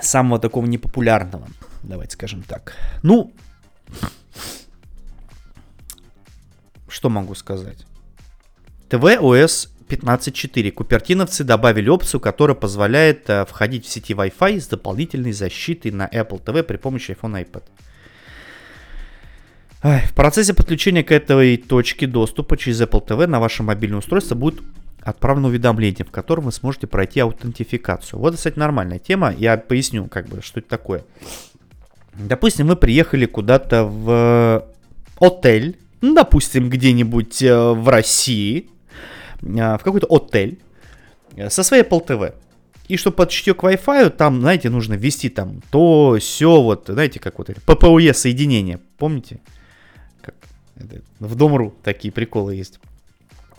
самого 0.00 0.40
такого 0.40 0.64
непопулярного, 0.64 1.46
давайте 1.82 2.14
скажем 2.14 2.42
так. 2.42 2.72
Ну, 3.02 3.34
что 6.88 7.10
могу 7.10 7.34
сказать? 7.34 7.84
tvOS 8.88 9.68
15.4. 9.90 10.70
Купертиновцы 10.70 11.44
добавили 11.44 11.90
опцию, 11.90 12.22
которая 12.22 12.54
позволяет 12.54 13.28
э, 13.28 13.44
входить 13.44 13.84
в 13.84 13.90
сети 13.90 14.14
Wi-Fi 14.14 14.58
с 14.58 14.68
дополнительной 14.68 15.32
защитой 15.32 15.90
на 15.90 16.08
Apple 16.08 16.42
TV 16.42 16.62
при 16.62 16.78
помощи 16.78 17.10
iPhone 17.10 17.38
и 17.38 17.44
iPad. 17.44 17.64
В 19.82 20.14
процессе 20.14 20.52
подключения 20.52 21.02
к 21.02 21.10
этой 21.10 21.56
точке 21.56 22.06
доступа 22.06 22.58
через 22.58 22.82
Apple 22.82 23.06
TV 23.06 23.26
на 23.26 23.40
ваше 23.40 23.62
мобильное 23.62 24.00
устройство 24.00 24.34
будет 24.34 24.60
отправлено 25.00 25.48
уведомление, 25.48 26.04
в 26.04 26.10
котором 26.10 26.44
вы 26.44 26.52
сможете 26.52 26.86
пройти 26.86 27.20
аутентификацию. 27.20 28.20
Вот, 28.20 28.36
кстати, 28.36 28.58
нормальная 28.58 28.98
тема. 28.98 29.34
Я 29.36 29.56
поясню, 29.56 30.06
как 30.06 30.28
бы, 30.28 30.42
что 30.42 30.60
это 30.60 30.68
такое. 30.68 31.04
Допустим, 32.14 32.66
вы 32.66 32.76
приехали 32.76 33.24
куда-то 33.24 33.84
в 33.84 34.66
отель, 35.18 35.78
ну, 36.02 36.14
допустим, 36.14 36.68
где-нибудь 36.68 37.42
э, 37.42 37.72
в 37.72 37.88
России, 37.88 38.68
э, 39.42 39.46
в 39.46 39.80
какой-то 39.82 40.06
отель 40.10 40.58
э, 41.36 41.48
со 41.48 41.62
своей 41.62 41.82
Apple 41.82 42.06
TV. 42.06 42.34
И 42.88 42.96
чтобы 42.96 43.16
подключить 43.16 43.56
к 43.56 43.62
Wi-Fi, 43.62 44.10
там, 44.10 44.40
знаете, 44.40 44.70
нужно 44.70 44.94
ввести 44.94 45.28
там 45.28 45.62
то, 45.70 46.16
все, 46.18 46.60
вот, 46.60 46.86
знаете, 46.88 47.20
как 47.20 47.38
вот 47.38 47.50
это, 47.50 47.60
PPOE 47.60 48.12
соединение, 48.12 48.80
помните? 48.98 49.40
В 51.18 51.34
Дом.ру 51.34 51.74
такие 51.82 52.12
приколы 52.12 52.54
есть. 52.54 52.80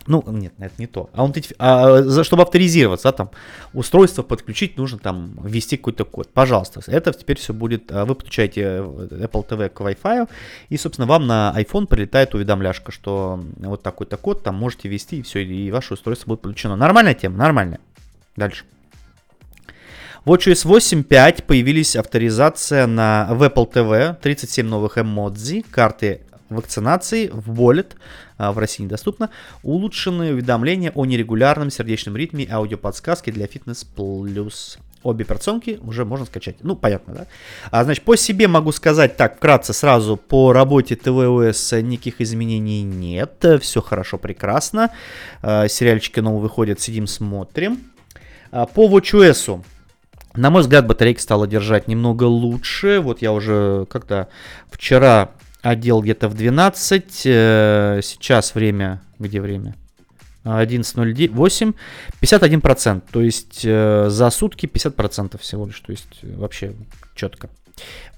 Ну, 0.06 0.24
нет, 0.26 0.52
это 0.58 0.74
не 0.78 0.86
то. 0.86 1.10
А, 1.12 1.24
он, 1.24 1.32
а 1.58 2.24
чтобы 2.24 2.42
авторизироваться, 2.42 3.08
да, 3.08 3.12
там, 3.12 3.30
устройство 3.72 4.22
подключить, 4.22 4.76
нужно 4.76 4.98
там 4.98 5.38
ввести 5.44 5.76
какой-то 5.76 6.04
код. 6.04 6.28
Пожалуйста, 6.32 6.80
это 6.86 7.12
теперь 7.12 7.38
все 7.38 7.52
будет, 7.52 7.90
а, 7.92 8.04
вы 8.04 8.14
подключаете 8.14 8.60
э, 8.62 8.80
Apple 8.80 9.46
TV 9.46 9.68
к 9.68 9.80
Wi-Fi, 9.80 10.28
и, 10.68 10.76
собственно, 10.76 11.06
вам 11.06 11.26
на 11.26 11.54
iPhone 11.56 11.86
прилетает 11.86 12.34
уведомляшка, 12.34 12.90
что 12.90 13.42
вот 13.58 13.82
такой-то 13.82 14.16
код 14.16 14.42
там 14.42 14.56
можете 14.56 14.88
ввести, 14.88 15.18
и 15.18 15.22
все, 15.22 15.44
и 15.44 15.70
ваше 15.70 15.94
устройство 15.94 16.30
будет 16.30 16.40
подключено. 16.40 16.76
Нормальная 16.76 17.14
тема, 17.14 17.36
нормальная. 17.36 17.80
Дальше. 18.36 18.64
В 20.24 20.32
WatchOS 20.32 20.66
8.5 20.66 21.42
появились 21.44 21.96
авторизация 21.96 22.86
на 22.86 23.28
в 23.32 23.42
Apple 23.42 23.70
TV, 23.72 24.16
37 24.20 24.66
новых 24.66 24.98
эмодзи, 24.98 25.64
карты 25.70 26.20
вакцинации 26.54 27.28
в 27.28 27.50
Wallet, 27.60 27.92
а, 28.38 28.52
в 28.52 28.58
России 28.58 28.84
недоступно, 28.84 29.30
улучшенные 29.62 30.32
уведомления 30.32 30.92
о 30.94 31.04
нерегулярном 31.04 31.70
сердечном 31.70 32.16
ритме, 32.16 32.48
аудиоподсказки 32.50 33.30
для 33.30 33.46
Fitness 33.46 33.86
Plus. 33.96 34.78
Обе 35.02 35.24
операционки 35.24 35.80
уже 35.82 36.04
можно 36.04 36.26
скачать. 36.26 36.56
Ну, 36.62 36.76
понятно, 36.76 37.14
да? 37.14 37.26
А, 37.72 37.82
значит, 37.82 38.04
по 38.04 38.16
себе 38.16 38.46
могу 38.46 38.70
сказать 38.70 39.16
так, 39.16 39.36
вкратце 39.36 39.72
сразу, 39.72 40.16
по 40.16 40.52
работе 40.52 40.94
ТВОС 40.94 41.72
никаких 41.72 42.20
изменений 42.20 42.82
нет. 42.82 43.44
Все 43.60 43.82
хорошо, 43.82 44.18
прекрасно. 44.18 44.90
А, 45.42 45.66
сериальчики 45.66 46.20
новые 46.20 46.42
выходят, 46.42 46.80
сидим, 46.80 47.08
смотрим. 47.08 47.80
А, 48.52 48.66
по 48.66 48.88
WatchOS 48.88 49.64
на 50.34 50.50
мой 50.50 50.62
взгляд, 50.62 50.86
батарейка 50.86 51.20
стала 51.20 51.46
держать 51.46 51.88
немного 51.88 52.24
лучше. 52.24 53.00
Вот 53.00 53.20
я 53.20 53.32
уже 53.32 53.86
как-то 53.90 54.28
вчера 54.70 55.32
Отдел 55.62 56.02
где-то 56.02 56.28
в 56.28 56.34
12. 56.34 57.22
Э, 57.24 58.00
сейчас 58.02 58.54
время... 58.54 59.00
Где 59.18 59.40
время? 59.40 59.74
11.08. 60.44 61.74
51%. 62.20 63.02
То 63.12 63.20
есть 63.20 63.62
э, 63.64 64.06
за 64.08 64.30
сутки 64.30 64.66
50% 64.66 65.38
всего 65.38 65.66
лишь. 65.66 65.80
То 65.80 65.92
есть 65.92 66.18
э, 66.22 66.34
вообще 66.36 66.74
четко. 67.14 67.48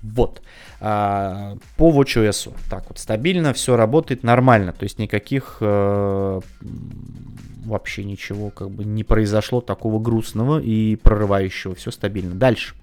Вот. 0.03 0.40
А, 0.80 1.57
по 1.76 1.92
WatchOS. 1.92 2.55
Так 2.70 2.88
вот, 2.88 2.99
стабильно, 2.99 3.53
все 3.53 3.76
работает 3.76 4.22
нормально. 4.22 4.72
То 4.72 4.84
есть 4.84 4.99
никаких 4.99 5.61
вообще 5.61 6.42
ничего 8.05 8.49
как 8.51 8.70
бы 8.70 8.84
не 8.84 9.05
произошло 9.05 9.62
такого 9.62 9.99
грустного 9.99 10.61
и 10.61 10.97
прорывающего. 10.97 11.74
Все 11.74 11.90
стабильно. 11.90 12.34
Дальше. 12.34 12.74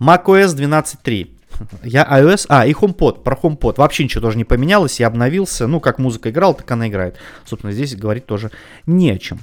macOS 0.00 0.56
12.3. 0.56 1.41
Я 1.82 2.06
iOS, 2.10 2.46
а, 2.48 2.66
и 2.66 2.72
HomePod, 2.72 3.22
про 3.22 3.36
HomePod. 3.36 3.74
Вообще 3.78 4.04
ничего 4.04 4.20
тоже 4.20 4.38
не 4.38 4.44
поменялось, 4.44 5.00
я 5.00 5.06
обновился. 5.06 5.66
Ну, 5.66 5.80
как 5.80 5.98
музыка 5.98 6.30
играла, 6.30 6.54
так 6.54 6.70
она 6.70 6.88
играет. 6.88 7.16
Собственно, 7.44 7.72
здесь 7.72 7.96
говорить 7.96 8.26
тоже 8.26 8.50
не 8.86 9.10
о 9.10 9.18
чем. 9.18 9.40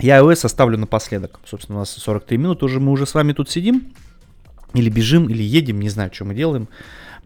Я 0.00 0.18
iOS 0.18 0.46
оставлю 0.46 0.76
напоследок. 0.78 1.40
Собственно, 1.46 1.78
у 1.78 1.80
нас 1.80 1.90
43 1.90 2.36
минуты 2.38 2.64
уже, 2.64 2.80
мы 2.80 2.92
уже 2.92 3.06
с 3.06 3.14
вами 3.14 3.32
тут 3.32 3.50
сидим. 3.50 3.92
Или 4.72 4.90
бежим, 4.90 5.28
или 5.28 5.42
едем, 5.42 5.80
не 5.80 5.88
знаю, 5.88 6.10
что 6.12 6.24
мы 6.24 6.34
делаем. 6.34 6.68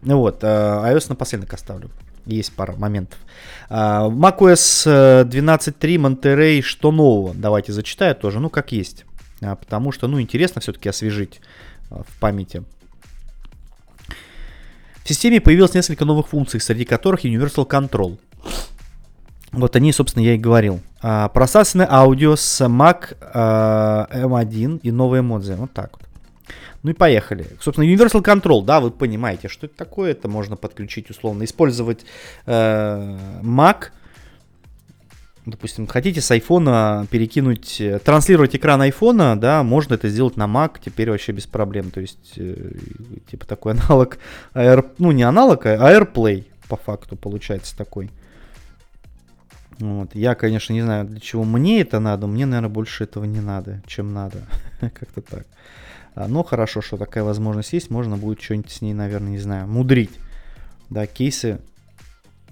Ну 0.01 0.19
вот, 0.19 0.43
iOS 0.43 1.05
напоследок 1.09 1.53
оставлю. 1.53 1.89
Есть 2.25 2.53
пара 2.53 2.73
моментов. 2.75 3.17
macOS 3.69 4.85
12.3 4.85 5.95
Monterey, 5.95 6.61
что 6.61 6.91
нового? 6.91 7.33
Давайте 7.33 7.73
зачитаю 7.73 8.15
тоже, 8.15 8.39
ну, 8.39 8.49
как 8.49 8.71
есть. 8.71 9.05
Потому 9.39 9.91
что, 9.91 10.07
ну, 10.07 10.21
интересно 10.21 10.61
все-таки 10.61 10.89
освежить 10.89 11.41
в 11.89 12.19
памяти 12.19 12.63
в 15.09 15.11
системе 15.11 15.41
появилось 15.41 15.73
несколько 15.73 16.05
новых 16.05 16.27
функций, 16.27 16.59
среди 16.59 16.85
которых 16.85 17.25
Universal 17.25 17.67
Control. 17.67 18.19
Вот 19.51 19.75
они, 19.75 19.91
собственно, 19.91 20.23
я 20.23 20.35
и 20.35 20.37
говорил. 20.37 20.81
А, 21.01 21.29
просасанное 21.29 21.87
аудио 21.89 22.35
с 22.35 22.61
Mac 22.67 23.17
а, 23.19 24.07
M1 24.11 24.81
и 24.83 24.91
новые 24.91 25.21
эмодзи. 25.21 25.53
Вот 25.53 25.71
так 25.73 25.93
вот. 25.93 26.07
Ну 26.83 26.91
и 26.91 26.93
поехали. 26.93 27.47
Собственно, 27.59 27.85
Universal 27.85 28.23
Control, 28.23 28.63
да, 28.63 28.79
вы 28.79 28.91
понимаете, 28.91 29.47
что 29.47 29.65
это 29.65 29.75
такое. 29.75 30.11
Это 30.11 30.27
можно 30.27 30.55
подключить 30.55 31.09
условно, 31.09 31.43
использовать 31.43 32.05
э, 32.45 33.17
Mac 33.41 33.87
допустим, 35.45 35.87
хотите 35.87 36.21
с 36.21 36.31
айфона 36.31 37.07
перекинуть, 37.09 37.79
э, 37.81 37.99
транслировать 37.99 38.55
экран 38.55 38.81
айфона, 38.81 39.39
да, 39.39 39.63
можно 39.63 39.95
это 39.95 40.09
сделать 40.09 40.37
на 40.37 40.45
Mac 40.45 40.79
теперь 40.83 41.09
вообще 41.09 41.31
без 41.31 41.47
проблем. 41.47 41.91
То 41.91 42.01
есть, 42.01 42.33
э, 42.37 42.71
типа 43.29 43.45
такой 43.45 43.73
аналог, 43.87 44.17
Air, 44.53 44.85
ну 44.97 45.11
не 45.11 45.23
аналог, 45.23 45.65
а 45.65 45.75
AirPlay 45.75 46.45
по 46.67 46.77
факту 46.77 47.15
получается 47.15 47.75
такой. 47.77 48.09
Вот. 49.79 50.13
Я, 50.13 50.35
конечно, 50.35 50.73
не 50.73 50.81
знаю, 50.81 51.05
для 51.05 51.19
чего 51.19 51.43
мне 51.43 51.81
это 51.81 51.99
надо. 51.99 52.27
Мне, 52.27 52.45
наверное, 52.45 52.69
больше 52.69 53.05
этого 53.05 53.23
не 53.23 53.39
надо, 53.39 53.81
чем 53.87 54.13
надо. 54.13 54.39
Как-то 54.81 55.21
так. 55.21 55.47
А, 56.15 56.27
но 56.27 56.43
хорошо, 56.43 56.81
что 56.81 56.97
такая 56.97 57.23
возможность 57.23 57.71
есть. 57.71 57.89
Можно 57.89 58.17
будет 58.17 58.41
что-нибудь 58.41 58.71
с 58.71 58.81
ней, 58.81 58.93
наверное, 58.93 59.31
не 59.31 59.39
знаю, 59.39 59.67
мудрить. 59.67 60.11
Да, 60.89 61.07
кейсы 61.07 61.59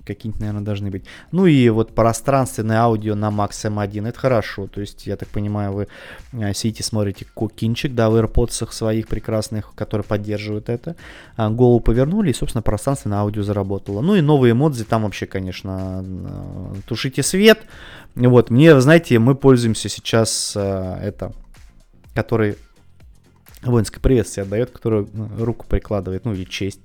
какие-нибудь, 0.07 0.39
наверное, 0.39 0.63
должны 0.63 0.89
быть. 0.89 1.05
Ну 1.31 1.45
и 1.45 1.69
вот 1.69 1.93
пространственное 1.93 2.79
аудио 2.79 3.15
на 3.15 3.29
Max 3.29 3.51
M1, 3.69 4.07
это 4.07 4.19
хорошо. 4.19 4.67
То 4.67 4.81
есть, 4.81 5.05
я 5.05 5.15
так 5.17 5.27
понимаю, 5.29 5.73
вы 5.73 5.87
э, 6.33 6.53
сидите, 6.53 6.83
смотрите 6.83 7.25
кинчик, 7.55 7.93
да, 7.93 8.09
в 8.09 8.15
AirPods 8.15 8.71
своих 8.71 9.07
прекрасных, 9.07 9.73
которые 9.75 10.05
поддерживают 10.05 10.69
это. 10.69 10.95
А, 11.35 11.49
голову 11.49 11.79
повернули, 11.79 12.31
и, 12.31 12.33
собственно, 12.33 12.61
пространственное 12.61 13.19
аудио 13.19 13.43
заработало. 13.43 14.01
Ну 14.01 14.15
и 14.15 14.21
новые 14.21 14.53
эмодзи, 14.53 14.85
там 14.85 15.03
вообще, 15.03 15.25
конечно, 15.25 16.03
э, 16.03 16.75
тушите 16.87 17.21
свет. 17.21 17.59
Вот, 18.15 18.49
мне, 18.49 18.79
знаете, 18.81 19.19
мы 19.19 19.35
пользуемся 19.35 19.89
сейчас 19.89 20.53
э, 20.55 20.99
это, 21.03 21.33
который 22.15 22.55
воинское 23.61 24.01
приветствие 24.01 24.43
отдает, 24.43 24.71
который 24.71 25.07
руку 25.37 25.65
прикладывает, 25.67 26.25
ну 26.25 26.33
или 26.33 26.43
честь. 26.43 26.81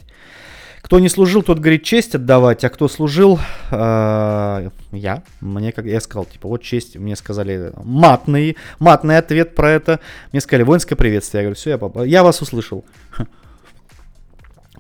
Кто 0.83 0.99
не 0.99 1.09
служил, 1.09 1.43
тот 1.43 1.61
говорит 1.61 1.85
честь 1.85 2.17
отдавать, 2.17 2.65
а 2.65 2.69
кто 2.69 2.89
служил, 2.89 3.39
э, 3.71 4.71
я. 4.91 5.23
Мне 5.41 5.73
как 5.73 5.87
я 5.87 6.01
сказал, 6.01 6.25
типа, 6.25 6.49
вот 6.49 6.63
честь, 6.63 6.97
мне 6.97 7.15
сказали 7.15 7.73
матный, 7.77 8.57
матный 8.81 9.17
ответ 9.17 9.55
про 9.55 9.71
это. 9.71 10.01
Мне 10.33 10.41
сказали 10.41 10.65
воинское 10.65 10.97
приветствие. 10.97 11.43
Я 11.43 11.45
говорю, 11.45 11.57
все, 11.57 11.71
я, 11.71 12.05
я 12.05 12.23
вас 12.25 12.43
услышал. 12.43 12.85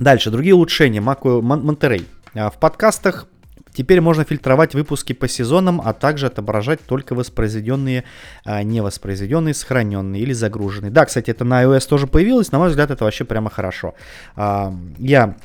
Дальше, 0.00 0.30
другие 0.30 0.55
улучшения. 0.55 1.00
Маку 1.00 1.40
Монтерей. 1.40 2.07
А, 2.34 2.50
в 2.50 2.59
подкастах 2.59 3.26
Теперь 3.74 4.03
можно 4.03 4.24
фильтровать 4.24 4.74
выпуски 4.74 5.14
по 5.14 5.26
сезонам, 5.28 5.80
а 5.82 5.94
также 5.94 6.26
отображать 6.26 6.80
только 6.84 7.14
воспроизведенные, 7.14 8.05
а 8.44 8.62
не 8.62 8.82
воспроизведенные, 8.82 9.55
сохраненные 9.55 10.20
или 10.20 10.34
загруженные. 10.34 10.90
Да, 10.90 11.07
кстати, 11.07 11.30
это 11.30 11.44
на 11.44 11.64
iOS 11.64 11.88
тоже 11.88 12.07
появилось. 12.07 12.53
На 12.53 12.59
мой 12.59 12.68
взгляд, 12.68 12.90
это 12.90 13.05
вообще 13.05 13.24
прямо 13.24 13.48
хорошо. 13.48 13.94
А, 14.36 14.74
я 14.98 15.36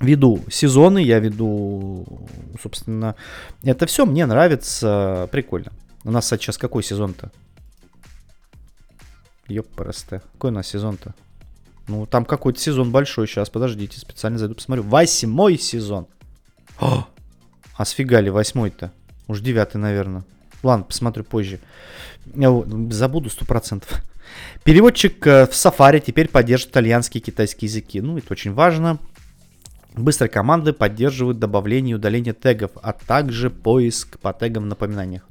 веду 0.00 0.42
сезоны, 0.50 1.02
я 1.02 1.18
веду, 1.18 2.26
собственно, 2.60 3.14
это 3.62 3.86
все 3.86 4.06
мне 4.06 4.26
нравится, 4.26 5.28
прикольно. 5.30 5.72
У 6.04 6.10
нас 6.10 6.28
сейчас 6.28 6.58
какой 6.58 6.82
сезон-то? 6.82 7.30
Ёпрст. 9.48 10.08
Какой 10.32 10.50
у 10.50 10.54
нас 10.54 10.68
сезон-то? 10.68 11.14
Ну, 11.88 12.06
там 12.06 12.24
какой-то 12.24 12.60
сезон 12.60 12.92
большой 12.92 13.26
сейчас, 13.26 13.50
подождите, 13.50 13.98
специально 13.98 14.38
зайду 14.38 14.54
посмотрю. 14.54 14.84
Восьмой 14.84 15.58
сезон. 15.58 16.06
О, 16.78 17.06
а 17.76 17.84
сфига 17.84 18.20
ли 18.20 18.30
восьмой-то? 18.30 18.92
Уж 19.26 19.40
девятый, 19.40 19.80
наверное. 19.80 20.24
Ладно, 20.62 20.84
посмотрю 20.84 21.24
позже. 21.24 21.60
Я 22.34 22.50
забуду 22.90 23.28
сто 23.28 23.44
процентов. 23.44 24.02
Переводчик 24.62 25.26
э, 25.26 25.46
в 25.46 25.50
Safari 25.50 26.00
теперь 26.00 26.28
поддерживает 26.28 26.72
итальянский 26.72 27.20
и 27.20 27.24
китайский 27.24 27.66
языки. 27.66 28.00
Ну, 28.00 28.18
это 28.18 28.32
очень 28.32 28.52
важно. 28.52 28.98
Быстрые 29.94 30.30
команды 30.30 30.72
поддерживают 30.72 31.38
добавление 31.38 31.92
и 31.92 31.96
удаление 31.96 32.32
тегов, 32.32 32.70
а 32.82 32.92
также 32.92 33.50
поиск 33.50 34.18
по 34.20 34.32
тегам 34.32 34.64
в 34.64 34.66
напоминаниях. 34.66 35.26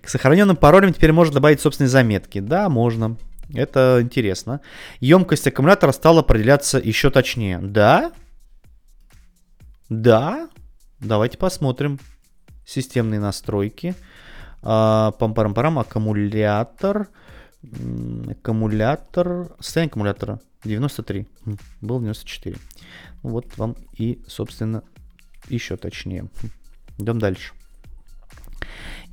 К 0.00 0.08
сохраненным 0.08 0.56
паролям 0.56 0.94
теперь 0.94 1.12
можно 1.12 1.34
добавить 1.34 1.60
собственные 1.60 1.90
заметки. 1.90 2.40
Да, 2.40 2.68
можно. 2.68 3.16
Это 3.54 3.98
интересно. 4.00 4.60
Емкость 5.00 5.46
аккумулятора 5.46 5.92
стала 5.92 6.20
определяться 6.20 6.78
еще 6.78 7.10
точнее. 7.10 7.58
Да? 7.58 8.12
Да? 9.90 10.48
Давайте 11.00 11.36
посмотрим. 11.36 11.98
Системные 12.64 13.20
настройки. 13.20 13.94
А, 14.62 15.12
пам-парам-парам. 15.18 15.78
Аккумулятор. 15.78 17.08
Аккумулятор. 18.30 19.54
Состояние 19.60 19.90
аккумулятора. 19.90 20.40
93. 20.64 21.26
Был 21.80 22.00
94. 22.00 22.56
Вот 23.22 23.46
вам 23.56 23.76
и, 23.96 24.20
собственно, 24.26 24.82
еще 25.48 25.76
точнее. 25.76 26.26
Идем 26.98 27.18
дальше. 27.18 27.52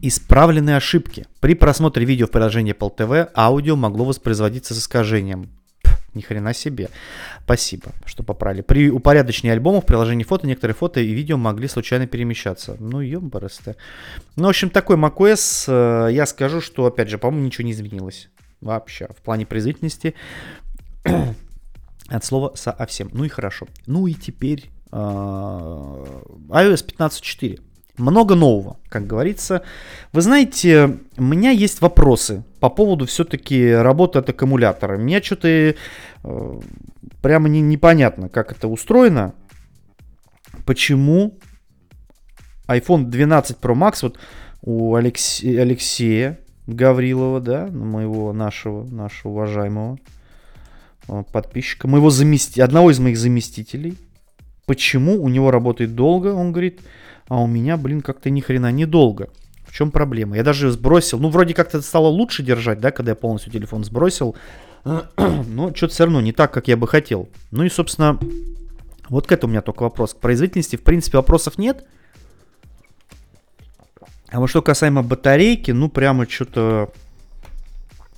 Исправленные 0.01 0.77
ошибки. 0.77 1.25
При 1.41 1.55
просмотре 1.55 2.05
видео 2.05 2.27
в 2.27 2.31
приложении 2.31 2.73
Apple 2.73 2.95
TV 2.95 3.29
аудио 3.35 3.75
могло 3.75 4.05
воспроизводиться 4.05 4.73
с 4.73 4.79
искажением. 4.79 5.49
Пф, 5.83 5.99
ни 6.13 6.21
хрена 6.21 6.53
себе. 6.53 6.89
Спасибо, 7.43 7.91
что 8.05 8.23
поправили. 8.23 8.61
При 8.61 8.89
упорядочении 8.89 9.51
альбомов 9.51 9.83
в 9.83 9.87
приложении 9.87 10.23
фото 10.23 10.47
некоторые 10.47 10.75
фото 10.75 11.01
и 11.01 11.11
видео 11.11 11.37
могли 11.37 11.67
случайно 11.67 12.07
перемещаться. 12.07 12.77
Ну, 12.79 13.01
ёбарасты. 13.01 13.75
Ну, 14.37 14.45
в 14.45 14.49
общем, 14.49 14.69
такой 14.69 14.95
macOS. 14.95 15.65
Э, 15.67 16.13
я 16.13 16.25
скажу, 16.25 16.61
что, 16.61 16.85
опять 16.85 17.09
же, 17.09 17.17
по-моему, 17.17 17.47
ничего 17.47 17.65
не 17.65 17.73
изменилось. 17.73 18.29
Вообще. 18.61 19.07
В 19.17 19.21
плане 19.21 19.45
производительности 19.45 20.15
от 22.07 22.25
слова 22.25 22.53
совсем. 22.55 23.09
Ну 23.11 23.23
и 23.23 23.29
хорошо. 23.29 23.67
Ну 23.85 24.07
и 24.07 24.13
теперь 24.13 24.69
э, 24.91 24.95
iOS 24.97 26.85
15.4. 26.97 27.61
Много 27.97 28.35
нового, 28.35 28.77
как 28.87 29.07
говорится. 29.07 29.61
Вы 30.13 30.21
знаете, 30.21 30.99
у 31.17 31.23
меня 31.23 31.51
есть 31.51 31.81
вопросы 31.81 32.43
по 32.61 32.69
поводу 32.69 33.05
все-таки 33.05 33.71
работы 33.71 34.19
от 34.19 34.29
аккумулятора. 34.29 34.97
Мне 34.97 35.21
что-то 35.21 35.47
э, 35.47 35.75
прямо 37.21 37.49
не, 37.49 37.61
непонятно, 37.61 38.29
как 38.29 38.53
это 38.53 38.67
устроено. 38.69 39.33
Почему 40.65 41.37
iPhone 42.67 43.05
12 43.05 43.57
Pro 43.59 43.75
Max 43.75 43.99
вот 44.03 44.17
у 44.61 44.95
Алексе, 44.95 45.59
Алексея 45.61 46.39
Гаврилова, 46.67 47.41
да, 47.41 47.67
моего 47.67 48.31
нашего, 48.31 48.83
нашего 48.85 49.31
уважаемого, 49.31 49.97
подписчика, 51.31 51.87
моего 51.87 52.09
замести... 52.09 52.61
одного 52.61 52.91
из 52.91 52.99
моих 52.99 53.17
заместителей. 53.17 53.97
Почему 54.65 55.21
у 55.21 55.29
него 55.29 55.51
работает 55.51 55.95
долго, 55.95 56.27
он 56.27 56.51
говорит, 56.51 56.81
а 57.27 57.41
у 57.41 57.47
меня, 57.47 57.77
блин, 57.77 58.01
как-то 58.01 58.29
ни 58.29 58.41
хрена 58.41 58.71
недолго. 58.71 59.29
В 59.65 59.73
чем 59.73 59.91
проблема? 59.91 60.35
Я 60.35 60.43
даже 60.43 60.71
сбросил, 60.71 61.19
ну, 61.19 61.29
вроде 61.29 61.53
как-то 61.53 61.81
стало 61.81 62.07
лучше 62.07 62.43
держать, 62.43 62.79
да, 62.79 62.91
когда 62.91 63.11
я 63.11 63.15
полностью 63.15 63.51
телефон 63.51 63.83
сбросил, 63.83 64.35
но 64.83 65.73
что-то 65.75 65.93
все 65.93 66.05
равно 66.05 66.21
не 66.21 66.33
так, 66.33 66.51
как 66.51 66.67
я 66.67 66.77
бы 66.77 66.87
хотел. 66.87 67.29
Ну 67.51 67.63
и, 67.63 67.69
собственно, 67.69 68.19
вот 69.09 69.27
к 69.27 69.31
этому 69.31 69.51
у 69.51 69.53
меня 69.53 69.61
только 69.61 69.83
вопрос. 69.83 70.13
К 70.13 70.17
производительности, 70.17 70.75
в 70.75 70.83
принципе, 70.83 71.17
вопросов 71.17 71.57
нет. 71.57 71.85
А 74.31 74.39
вот 74.39 74.47
что 74.47 74.61
касаемо 74.61 75.01
батарейки, 75.01 75.71
ну, 75.71 75.89
прямо 75.89 76.29
что-то 76.29 76.91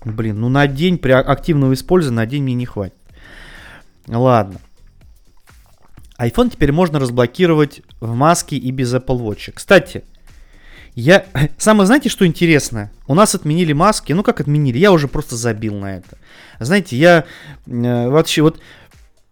Блин, 0.04 0.40
ну 0.40 0.50
на 0.50 0.68
день 0.68 0.98
при 0.98 1.12
активного 1.12 1.74
использования 1.74 2.18
на 2.18 2.26
день 2.26 2.44
мне 2.44 2.54
не 2.54 2.66
хватит. 2.66 2.96
Ладно. 4.08 4.60
iPhone 6.18 6.50
теперь 6.52 6.72
можно 6.72 7.00
разблокировать 7.00 7.82
в 8.00 8.14
маске 8.16 8.58
и 8.58 8.72
без 8.72 8.94
Apple 8.94 9.20
Watch. 9.20 9.52
Кстати, 9.54 10.04
я... 10.96 11.26
Самое, 11.58 11.86
знаете, 11.86 12.10
что 12.10 12.26
интересно? 12.26 12.92
У 13.08 13.14
нас 13.14 13.36
отменили 13.36 13.74
маски. 13.74 14.14
Ну, 14.14 14.24
как 14.24 14.42
отменили? 14.42 14.80
Я 14.80 14.92
уже 14.92 15.08
просто 15.08 15.36
забил 15.36 15.76
на 15.76 15.98
это. 15.98 16.18
Знаете, 16.60 16.98
я 16.98 17.26
э, 17.68 18.10
вообще 18.10 18.42
вот... 18.42 18.60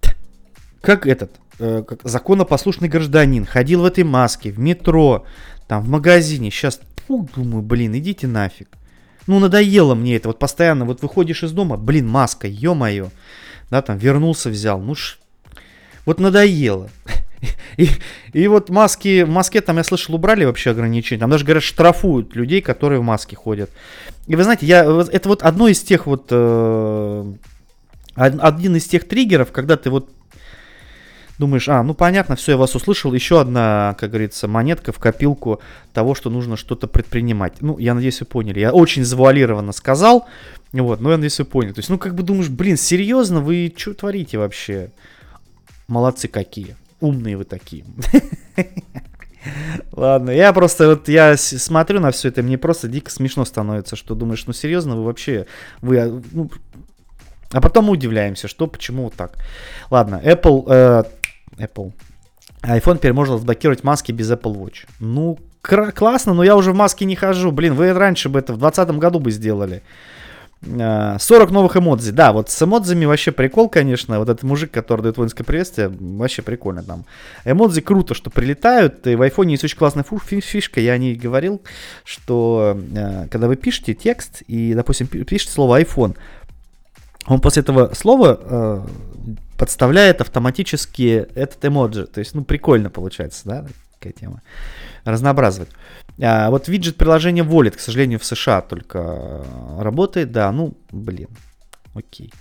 Как 0.81 1.07
этот... 1.07 1.31
Э, 1.59 1.83
как 1.85 1.99
законопослушный 2.03 2.87
гражданин. 2.87 3.45
Ходил 3.45 3.81
в 3.81 3.85
этой 3.85 4.05
маске, 4.05 4.51
в 4.51 4.59
метро, 4.59 5.25
там, 5.67 5.83
в 5.83 5.89
магазине. 5.89 6.51
Сейчас, 6.51 6.79
фу, 7.05 7.27
думаю, 7.35 7.63
блин, 7.63 7.97
идите 7.97 8.27
нафиг. 8.27 8.69
Ну, 9.29 9.37
надоело 9.37 9.93
мне 9.93 10.15
это. 10.15 10.29
Вот 10.29 10.39
постоянно 10.39 10.85
вот 10.85 11.03
выходишь 11.03 11.43
из 11.43 11.51
дома, 11.51 11.77
блин, 11.77 12.07
маска, 12.07 12.47
ё-моё. 12.47 13.09
Да, 13.69 13.83
там 13.83 13.95
вернулся, 13.95 14.49
взял. 14.49 14.79
Ну, 14.79 14.95
ш... 14.95 15.17
вот 16.07 16.19
надоело. 16.19 16.89
И, 17.77 17.89
и 18.33 18.47
вот 18.47 18.69
маски, 18.69 19.21
в 19.21 19.29
Москве 19.29 19.61
там, 19.61 19.77
я 19.77 19.83
слышал, 19.83 20.15
убрали 20.15 20.45
вообще 20.45 20.71
ограничения. 20.71 21.19
Там 21.19 21.29
даже, 21.29 21.45
говорят, 21.45 21.63
штрафуют 21.63 22.35
людей, 22.35 22.61
которые 22.61 22.99
в 22.99 23.03
маске 23.03 23.35
ходят. 23.35 23.69
И 24.27 24.35
вы 24.35 24.43
знаете, 24.43 24.65
я, 24.65 24.79
это 24.81 25.29
вот 25.29 25.43
одно 25.43 25.67
из 25.67 25.79
тех 25.81 26.07
вот, 26.07 26.25
э, 26.31 27.33
один 28.15 28.75
из 28.75 28.85
тех 28.87 29.07
триггеров, 29.07 29.51
когда 29.51 29.77
ты 29.77 29.91
вот 29.91 30.09
думаешь, 31.39 31.67
а, 31.69 31.81
ну 31.81 31.93
понятно, 31.93 32.35
все, 32.35 32.51
я 32.51 32.57
вас 32.57 32.75
услышал, 32.75 33.13
еще 33.13 33.41
одна, 33.41 33.95
как 33.97 34.11
говорится, 34.11 34.47
монетка 34.47 34.91
в 34.91 34.99
копилку 34.99 35.61
того, 35.93 36.13
что 36.13 36.29
нужно 36.29 36.57
что-то 36.57 36.87
предпринимать. 36.87 37.61
Ну, 37.61 37.79
я 37.79 37.95
надеюсь, 37.95 38.19
вы 38.19 38.27
поняли. 38.27 38.59
Я 38.59 38.73
очень 38.73 39.03
завуалированно 39.03 39.71
сказал, 39.71 40.27
вот, 40.73 40.99
но 40.99 41.11
я 41.11 41.17
надеюсь, 41.17 41.39
вы 41.39 41.45
поняли. 41.45 41.73
То 41.73 41.79
есть, 41.79 41.89
ну, 41.89 41.97
как 41.97 42.13
бы 42.13 42.23
думаешь, 42.23 42.49
блин, 42.49 42.77
серьезно, 42.77 43.39
вы 43.39 43.73
что 43.75 43.93
творите 43.93 44.37
вообще? 44.37 44.91
Молодцы 45.87 46.27
какие, 46.27 46.75
умные 46.99 47.37
вы 47.37 47.45
такие. 47.45 47.85
Ладно, 49.93 50.31
я 50.31 50.51
просто 50.51 50.89
вот 50.89 51.07
я 51.07 51.37
смотрю 51.37 52.01
на 52.01 52.11
все 52.11 52.27
это, 52.27 52.43
мне 52.43 52.57
просто 52.57 52.89
дико 52.89 53.09
смешно 53.09 53.45
становится, 53.45 53.95
что 53.95 54.13
думаешь, 54.13 54.45
ну 54.45 54.51
серьезно, 54.51 54.97
вы 54.97 55.05
вообще, 55.05 55.47
вы, 55.81 55.97
а, 55.97 56.21
ну, 56.33 56.51
а 57.51 57.61
потом 57.61 57.85
мы 57.85 57.91
удивляемся, 57.91 58.47
что, 58.47 58.67
почему 58.67 59.05
вот 59.05 59.13
так. 59.13 59.37
Ладно, 59.89 60.21
Apple, 60.23 60.65
э, 60.67 61.03
Apple. 61.59 61.91
iPhone 62.63 62.97
теперь 62.97 63.13
можно 63.13 63.35
разблокировать 63.35 63.83
маски 63.83 64.11
без 64.11 64.31
Apple 64.31 64.55
Watch. 64.55 64.87
Ну, 64.99 65.37
классно, 65.61 66.33
но 66.33 66.43
я 66.43 66.55
уже 66.55 66.71
в 66.71 66.75
маске 66.75 67.05
не 67.05 67.15
хожу. 67.15 67.51
Блин, 67.51 67.73
вы 67.73 67.93
раньше 67.93 68.29
бы 68.29 68.39
это 68.39 68.53
в 68.53 68.57
2020 68.57 68.97
году 68.97 69.19
бы 69.19 69.31
сделали. 69.31 69.81
40 70.61 71.21
а, 71.21 71.53
новых 71.53 71.77
эмодзи. 71.77 72.11
Да, 72.11 72.33
вот 72.33 72.49
с 72.49 72.61
эмодзами 72.61 73.05
вообще 73.05 73.31
прикол, 73.31 73.69
конечно. 73.69 74.19
Вот 74.19 74.27
этот 74.27 74.43
мужик, 74.43 74.71
который 74.71 75.01
дает 75.01 75.17
воинское 75.17 75.45
приветствие, 75.45 75.87
вообще 75.87 76.41
прикольно 76.41 76.83
там. 76.83 77.05
Эмодзи 77.45 77.79
круто, 77.79 78.13
что 78.13 78.29
прилетают. 78.29 79.07
И 79.07 79.15
в 79.15 79.21
айфоне 79.21 79.53
есть 79.53 79.63
очень 79.63 79.77
классная 79.77 80.03
фишка. 80.03 80.81
Я 80.81 80.97
не 80.97 81.13
говорил, 81.13 81.61
что 82.03 82.77
а, 82.95 83.27
когда 83.29 83.47
вы 83.47 83.55
пишете 83.55 83.93
текст 83.93 84.43
и, 84.47 84.73
допустим, 84.73 85.07
пишете 85.07 85.51
слово 85.53 85.81
iPhone, 85.81 86.17
он 87.27 87.39
после 87.39 87.61
этого 87.61 87.93
слова 87.93 88.39
э, 88.41 88.81
подставляет 89.59 90.21
автоматически 90.21 91.27
этот 91.35 91.63
эмоджи. 91.65 92.07
То 92.07 92.19
есть, 92.19 92.33
ну, 92.33 92.45
прикольно 92.45 92.89
получается, 92.89 93.41
да, 93.43 93.65
такая 93.99 94.13
тема. 94.13 94.41
Разнообразывать. 95.03 95.69
А, 96.21 96.49
вот 96.49 96.69
виджет 96.69 96.95
приложения 96.95 97.43
Wallet, 97.43 97.71
к 97.71 97.79
сожалению, 97.81 98.19
в 98.19 98.25
США 98.25 98.61
только 98.61 99.43
работает, 99.77 100.31
да, 100.31 100.49
ну, 100.53 100.77
блин, 100.91 101.27
окей. 101.93 102.31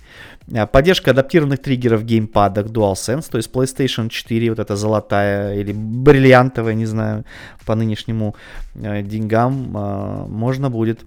А, 0.55 0.65
поддержка 0.65 1.11
адаптированных 1.11 1.61
триггеров 1.61 2.01
в 2.01 2.05
геймпадах 2.05 2.67
DualSense, 2.67 3.29
то 3.29 3.37
есть 3.37 3.51
PlayStation 3.51 4.07
4, 4.07 4.49
вот 4.51 4.59
эта 4.59 4.77
золотая 4.77 5.55
или 5.55 5.73
бриллиантовая, 5.73 6.73
не 6.73 6.85
знаю, 6.85 7.25
по 7.65 7.75
нынешнему 7.75 8.35
э, 8.75 9.01
деньгам, 9.01 9.75
э, 9.75 10.25
можно 10.27 10.69
будет 10.69 11.01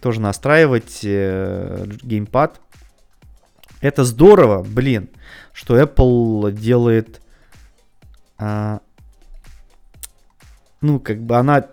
тоже 0.00 0.22
настраивать 0.22 1.00
э, 1.02 1.84
геймпад. 2.02 2.60
Это 3.82 4.04
здорово, 4.04 4.62
блин, 4.62 5.10
что 5.60 5.78
Apple 5.78 6.52
делает, 6.52 7.20
э, 8.38 8.78
ну, 10.80 10.98
как 10.98 11.20
бы 11.20 11.36
она 11.36 11.66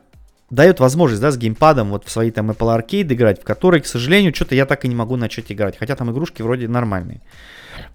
дает 0.50 0.82
возможность, 0.82 1.22
да, 1.22 1.32
с 1.32 1.38
геймпадом 1.38 1.92
вот 1.92 2.04
в 2.04 2.10
свои 2.10 2.32
там 2.32 2.52
Apple 2.52 2.78
Arcade 2.78 3.14
играть, 3.14 3.42
в 3.42 3.46
которые, 3.46 3.82
к 3.82 3.88
сожалению, 3.88 4.36
что-то 4.36 4.56
я 4.56 4.66
так 4.66 4.84
и 4.84 4.90
не 4.90 4.96
могу 4.96 5.16
начать 5.16 5.54
играть. 5.54 5.78
Хотя 5.78 5.96
там 5.96 6.12
игрушки 6.12 6.42
вроде 6.42 6.68
нормальные. 6.68 7.22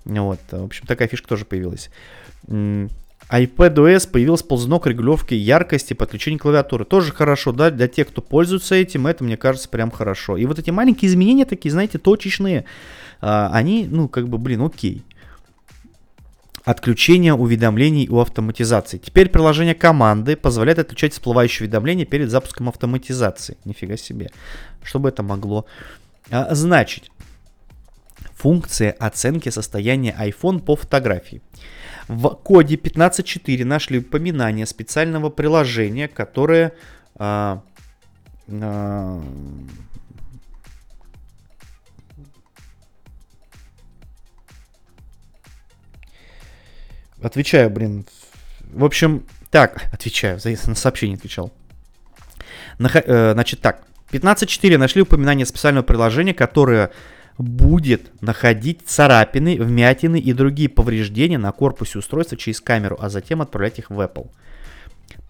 Вот, 0.06 0.40
в 0.50 0.64
общем, 0.64 0.86
такая 0.86 1.08
фишка 1.08 1.28
тоже 1.28 1.44
появилась. 1.44 1.90
iPadOS 2.48 4.10
появился 4.10 4.46
ползунок 4.46 4.86
регулировки 4.86 5.34
яркости, 5.34 5.92
подключения 5.92 6.38
клавиатуры. 6.38 6.86
Тоже 6.86 7.12
хорошо, 7.12 7.52
да, 7.52 7.70
для 7.70 7.86
тех, 7.86 8.08
кто 8.08 8.22
пользуется 8.22 8.76
этим, 8.76 9.06
это, 9.06 9.24
мне 9.24 9.36
кажется, 9.36 9.68
прям 9.68 9.90
хорошо. 9.90 10.38
И 10.38 10.46
вот 10.46 10.58
эти 10.58 10.70
маленькие 10.70 11.10
изменения 11.10 11.44
такие, 11.44 11.70
знаете, 11.70 11.98
точечные, 11.98 12.64
а, 13.20 13.50
они, 13.52 13.86
ну, 13.90 14.08
как 14.08 14.28
бы, 14.28 14.38
блин, 14.38 14.62
окей 14.62 15.04
отключения 16.64 17.34
уведомлений 17.34 18.08
у 18.08 18.20
автоматизации. 18.20 18.98
Теперь 18.98 19.28
приложение 19.28 19.74
команды 19.74 20.36
позволяет 20.36 20.78
отключать 20.78 21.12
всплывающие 21.12 21.66
уведомления 21.66 22.04
перед 22.04 22.30
запуском 22.30 22.68
автоматизации. 22.68 23.56
Нифига 23.64 23.96
себе. 23.96 24.30
Что 24.82 24.98
бы 24.98 25.08
это 25.08 25.22
могло 25.22 25.66
а, 26.30 26.54
значить? 26.54 27.10
Функция 28.34 28.92
оценки 28.92 29.48
состояния 29.50 30.16
iPhone 30.18 30.60
по 30.60 30.76
фотографии. 30.76 31.42
В 32.08 32.28
коде 32.28 32.76
15.4 32.76 33.64
нашли 33.64 33.98
упоминание 34.00 34.66
специального 34.66 35.30
приложения, 35.30 36.08
которое 36.08 36.72
а, 37.16 37.62
а, 38.48 39.22
Отвечаю, 47.22 47.70
блин. 47.70 48.06
В 48.72 48.84
общем, 48.84 49.24
так, 49.50 49.84
отвечаю, 49.92 50.40
на 50.44 50.74
сообщение 50.74 51.16
отвечал. 51.16 51.52
Нах, 52.78 52.96
э, 52.96 53.32
значит, 53.32 53.60
так. 53.60 53.82
15.4 54.10 54.76
нашли 54.76 55.02
упоминание 55.02 55.46
специального 55.46 55.84
приложения, 55.84 56.34
которое 56.34 56.90
будет 57.38 58.10
находить 58.20 58.82
царапины, 58.84 59.56
вмятины 59.56 60.18
и 60.18 60.32
другие 60.32 60.68
повреждения 60.68 61.38
на 61.38 61.52
корпусе 61.52 61.98
устройства 61.98 62.36
через 62.36 62.60
камеру, 62.60 62.98
а 63.00 63.08
затем 63.08 63.40
отправлять 63.40 63.78
их 63.78 63.90
в 63.90 63.98
Apple. 64.00 64.30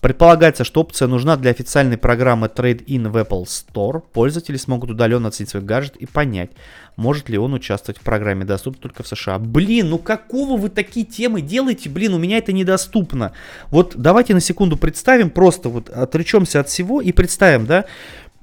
Предполагается, 0.00 0.64
что 0.64 0.80
опция 0.80 1.06
нужна 1.06 1.36
для 1.36 1.52
официальной 1.52 1.96
программы 1.96 2.48
Trade-in 2.48 3.08
в 3.08 3.16
Apple 3.16 3.44
Store. 3.44 4.02
Пользователи 4.12 4.56
смогут 4.56 4.90
удаленно 4.90 5.28
оценить 5.28 5.50
свой 5.50 5.62
гаджет 5.62 5.96
и 5.96 6.06
понять, 6.06 6.50
может 6.96 7.28
ли 7.28 7.38
он 7.38 7.54
участвовать 7.54 8.00
в 8.00 8.02
программе, 8.02 8.44
доступной 8.44 8.82
только 8.82 9.04
в 9.04 9.06
США. 9.06 9.38
Блин, 9.38 9.90
ну 9.90 9.98
какого 9.98 10.56
вы 10.56 10.70
такие 10.70 11.06
темы 11.06 11.40
делаете? 11.40 11.88
Блин, 11.88 12.14
у 12.14 12.18
меня 12.18 12.38
это 12.38 12.52
недоступно. 12.52 13.32
Вот 13.70 13.94
давайте 13.96 14.34
на 14.34 14.40
секунду 14.40 14.76
представим, 14.76 15.30
просто 15.30 15.68
вот 15.68 15.88
отречемся 15.88 16.58
от 16.60 16.68
всего 16.68 17.00
и 17.00 17.12
представим, 17.12 17.66
да, 17.66 17.84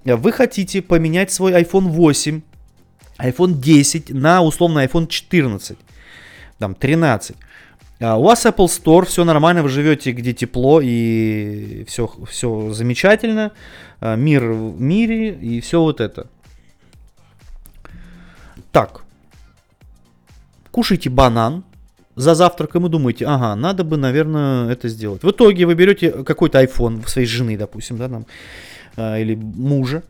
вы 0.05 0.31
хотите 0.31 0.81
поменять 0.81 1.29
свой 1.31 1.51
iPhone 1.51 1.89
8, 1.89 2.41
iPhone 3.19 3.53
10 3.55 4.11
на 4.11 4.41
условно 4.41 4.85
iPhone 4.85 5.07
14, 5.07 5.77
там 6.57 6.73
13. 6.73 7.35
А 8.01 8.17
у 8.17 8.23
вас 8.23 8.45
Apple 8.45 8.67
Store, 8.67 9.05
все 9.05 9.25
нормально, 9.25 9.61
вы 9.61 9.67
живете 9.67 10.13
где 10.13 10.33
тепло 10.33 10.79
и 10.81 11.83
все, 11.85 12.09
все 12.29 12.71
замечательно, 12.71 13.51
а, 13.99 14.15
мир 14.15 14.45
в 14.45 14.79
мире 14.79 15.33
и 15.33 15.59
все 15.59 15.81
вот 15.81 15.99
это. 15.99 16.27
Так, 18.71 19.01
кушайте 20.71 21.09
банан 21.09 21.65
за 22.15 22.35
завтраком 22.35 22.85
и 22.85 22.89
думаете, 22.89 23.25
ага, 23.25 23.55
надо 23.55 23.83
бы, 23.83 23.97
наверное, 23.97 24.71
это 24.71 24.87
сделать. 24.87 25.23
В 25.23 25.31
итоге 25.31 25.65
вы 25.65 25.73
берете 25.73 26.11
какой-то 26.23 26.63
iPhone 26.63 27.05
своей 27.05 27.27
жены, 27.27 27.57
допустим, 27.57 27.97
да, 27.97 28.07
там, 28.07 28.25
а, 28.95 29.19
или 29.19 29.35
мужа, 29.35 30.03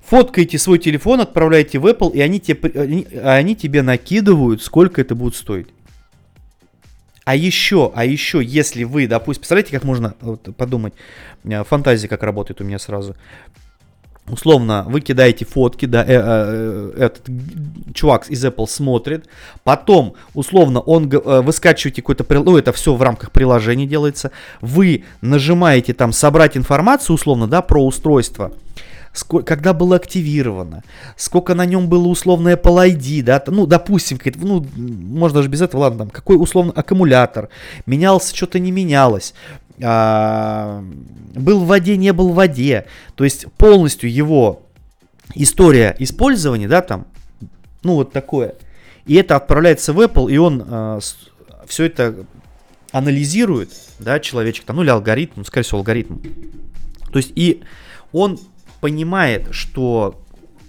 фоткаете 0.00 0.58
свой 0.58 0.78
телефон, 0.78 1.20
отправляете 1.20 1.80
в 1.80 1.86
Apple, 1.88 2.12
и 2.12 2.20
они 2.20 2.38
тебе, 2.38 2.70
они, 2.80 3.04
они 3.24 3.56
тебе 3.56 3.82
накидывают, 3.82 4.62
сколько 4.62 5.00
это 5.00 5.16
будет 5.16 5.34
стоить. 5.34 5.66
А 7.26 7.34
еще, 7.34 7.90
а 7.92 8.04
еще, 8.04 8.40
если 8.40 8.84
вы, 8.84 9.08
допустим, 9.08 9.40
представляете, 9.40 9.72
как 9.72 9.82
можно 9.82 10.14
вот, 10.20 10.54
подумать, 10.56 10.94
э, 11.42 11.64
фантазия 11.64 12.06
как 12.06 12.22
работает 12.22 12.60
у 12.60 12.64
меня 12.64 12.78
сразу. 12.78 13.16
Условно, 14.28 14.84
вы 14.86 15.00
кидаете 15.00 15.44
фотки, 15.44 15.86
да, 15.86 16.04
э, 16.04 16.06
э, 16.06 16.92
э 16.94 17.04
этот 17.04 17.26
чувак 17.94 18.28
из 18.30 18.44
Apple 18.44 18.68
смотрит, 18.68 19.28
потом, 19.64 20.14
условно, 20.34 20.78
он, 20.78 21.10
э, 21.12 21.40
вы 21.42 21.52
скачиваете 21.52 22.00
какой-то, 22.00 22.24
ну, 22.44 22.58
это 22.58 22.72
все 22.72 22.94
в 22.94 23.02
рамках 23.02 23.32
приложения 23.32 23.88
делается, 23.88 24.30
вы 24.60 25.02
нажимаете 25.20 25.94
там 25.94 26.12
собрать 26.12 26.56
информацию, 26.56 27.14
условно, 27.14 27.48
да, 27.48 27.60
про 27.60 27.84
устройство, 27.84 28.52
когда 29.24 29.72
было 29.72 29.96
активировано, 29.96 30.82
сколько 31.16 31.54
на 31.54 31.64
нем 31.64 31.88
было 31.88 32.08
условно 32.08 32.50
Apple 32.50 32.96
ID, 32.96 33.22
да, 33.22 33.42
ну, 33.46 33.66
допустим, 33.66 34.18
ну, 34.36 34.66
можно 34.76 35.36
даже 35.36 35.48
без 35.48 35.62
этого, 35.62 35.82
ладно, 35.82 36.00
там, 36.00 36.10
какой 36.10 36.36
условно 36.36 36.72
аккумулятор, 36.74 37.48
менялся, 37.86 38.34
что-то 38.36 38.58
не 38.58 38.70
менялось, 38.70 39.34
а, 39.82 40.84
был 41.34 41.60
в 41.60 41.66
воде, 41.66 41.96
не 41.96 42.12
был 42.12 42.30
в 42.30 42.34
воде, 42.34 42.86
то 43.14 43.24
есть 43.24 43.46
полностью 43.52 44.12
его 44.12 44.62
история 45.34 45.94
использования, 45.98 46.68
да, 46.68 46.82
там, 46.82 47.06
ну, 47.82 47.94
вот 47.94 48.12
такое, 48.12 48.54
и 49.06 49.14
это 49.14 49.36
отправляется 49.36 49.92
в 49.92 50.00
Apple, 50.00 50.30
и 50.30 50.36
он 50.36 50.64
а, 50.66 50.98
все 51.66 51.84
это 51.84 52.26
анализирует, 52.92 53.70
да, 53.98 54.20
человечек, 54.20 54.64
там, 54.64 54.76
ну, 54.76 54.82
или 54.82 54.90
алгоритм, 54.90 55.44
скорее 55.44 55.64
всего, 55.64 55.78
алгоритм, 55.78 56.16
то 57.10 57.18
есть 57.18 57.32
и 57.34 57.62
он 58.12 58.38
понимает, 58.86 59.48
что 59.50 60.14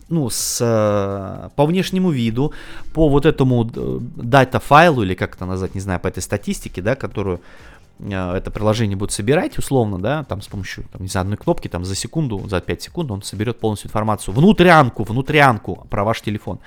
ну, 0.10 0.30
с, 0.32 0.58
э, 0.60 1.50
по 1.56 1.66
внешнему 1.68 2.10
виду, 2.10 2.52
по 2.94 3.10
вот 3.10 3.28
этому 3.28 3.70
э, 3.76 4.00
дата 4.16 4.60
файлу, 4.60 5.04
или 5.04 5.14
как 5.14 5.36
это 5.36 5.46
назвать, 5.46 5.76
не 5.76 5.82
знаю, 5.82 6.00
по 6.00 6.08
этой 6.08 6.24
статистике, 6.24 6.82
да, 6.82 6.96
которую 6.96 7.42
э, 8.00 8.38
это 8.38 8.50
приложение 8.50 8.98
будет 8.98 9.12
собирать, 9.12 9.60
условно, 9.60 10.00
да, 10.00 10.24
там 10.24 10.42
с 10.42 10.48
помощью, 10.48 10.86
там, 10.92 11.04
не 11.04 11.10
знаю, 11.10 11.26
одной 11.26 11.38
кнопки, 11.38 11.68
там, 11.68 11.86
за 11.86 11.94
секунду, 11.94 12.44
за 12.50 12.60
5 12.60 12.82
секунд 12.82 13.12
он 13.12 13.22
соберет 13.22 13.60
полностью 13.60 13.90
информацию, 13.90 14.34
внутрянку, 14.34 15.04
внутрянку 15.04 15.86
про 15.92 16.04
ваш 16.04 16.22
телефон. 16.22 16.58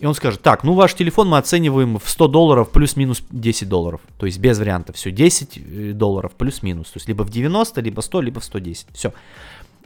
И 0.00 0.06
он 0.06 0.14
скажет, 0.14 0.42
так, 0.42 0.64
ну 0.64 0.74
ваш 0.74 0.94
телефон 0.94 1.28
мы 1.28 1.38
оцениваем 1.38 1.98
в 1.98 2.10
100 2.10 2.28
долларов 2.28 2.70
плюс-минус 2.72 3.22
10 3.30 3.68
долларов. 3.68 4.00
То 4.18 4.26
есть 4.26 4.38
без 4.38 4.58
вариантов. 4.58 4.96
Все, 4.96 5.10
10 5.12 5.96
долларов 5.96 6.32
плюс-минус. 6.32 6.90
То 6.90 6.96
есть 6.96 7.08
либо 7.08 7.22
в 7.22 7.30
90, 7.30 7.80
либо 7.80 8.00
100, 8.00 8.20
либо 8.20 8.40
в 8.40 8.44
110. 8.44 8.88
Все. 8.92 9.12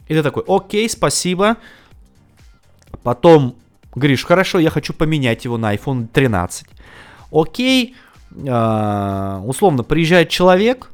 И 0.09 0.13
ты 0.13 0.23
такой, 0.23 0.43
окей, 0.47 0.89
спасибо. 0.89 1.57
Потом 3.03 3.55
говоришь, 3.95 4.25
хорошо, 4.25 4.59
я 4.59 4.69
хочу 4.69 4.93
поменять 4.93 5.45
его 5.45 5.57
на 5.57 5.73
iPhone 5.73 6.07
13. 6.07 6.67
Окей, 7.31 7.95
э, 8.31 9.41
условно, 9.45 9.83
приезжает 9.83 10.29
человек, 10.29 10.89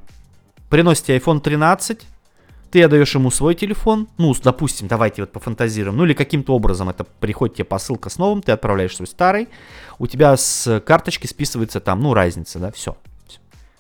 приносит 0.70 1.06
тебе 1.06 1.18
iPhone 1.18 1.40
13, 1.40 2.02
ты 2.72 2.84
отдаешь 2.84 3.16
ему 3.16 3.32
свой 3.32 3.56
телефон, 3.56 4.10
ну, 4.18 4.36
допустим, 4.44 4.90
давайте 4.90 5.22
вот 5.22 5.32
пофантазируем, 5.32 5.96
ну 5.96 6.04
или 6.04 6.14
каким-то 6.14 6.54
образом 6.54 6.90
это 6.90 7.06
приходит 7.06 7.56
тебе 7.56 7.66
посылка 7.66 8.10
с 8.10 8.18
новым, 8.18 8.42
ты 8.42 8.52
отправляешь 8.52 8.98
свой 8.98 9.08
старый, 9.08 9.48
у 9.98 10.08
тебя 10.08 10.36
с 10.36 10.82
карточки 10.82 11.26
списывается 11.26 11.80
там, 11.80 12.02
ну, 12.02 12.14
разница, 12.14 12.60
да, 12.60 12.72
все. 12.72 12.98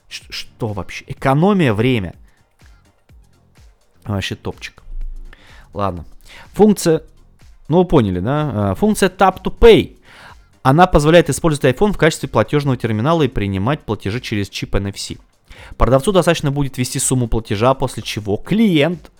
Что 0.07 0.67
вообще? 0.67 1.03
Экономия 1.07 1.73
время. 1.73 2.15
Вообще 4.05 4.35
топчик. 4.35 4.84
Ладно. 5.75 6.05
Функция, 6.53 7.03
ну 7.67 7.79
вы 7.79 7.85
поняли, 7.85 8.21
да? 8.21 8.71
А, 8.71 8.75
функция 8.75 9.09
Tap 9.09 9.43
to 9.43 9.53
Pay. 9.55 9.97
Она 10.63 10.87
позволяет 10.87 11.29
использовать 11.29 11.75
iPhone 11.75 11.91
в 11.91 11.97
качестве 11.97 12.29
платежного 12.29 12.77
терминала 12.77 13.23
и 13.23 13.27
принимать 13.27 13.81
платежи 13.81 14.21
через 14.21 14.49
чип 14.49 14.73
NFC. 14.75 15.19
Продавцу 15.77 16.13
достаточно 16.13 16.49
будет 16.49 16.77
ввести 16.77 16.97
сумму 16.97 17.27
платежа, 17.27 17.73
после 17.73 18.03
чего 18.03 18.37
клиент 18.37 19.11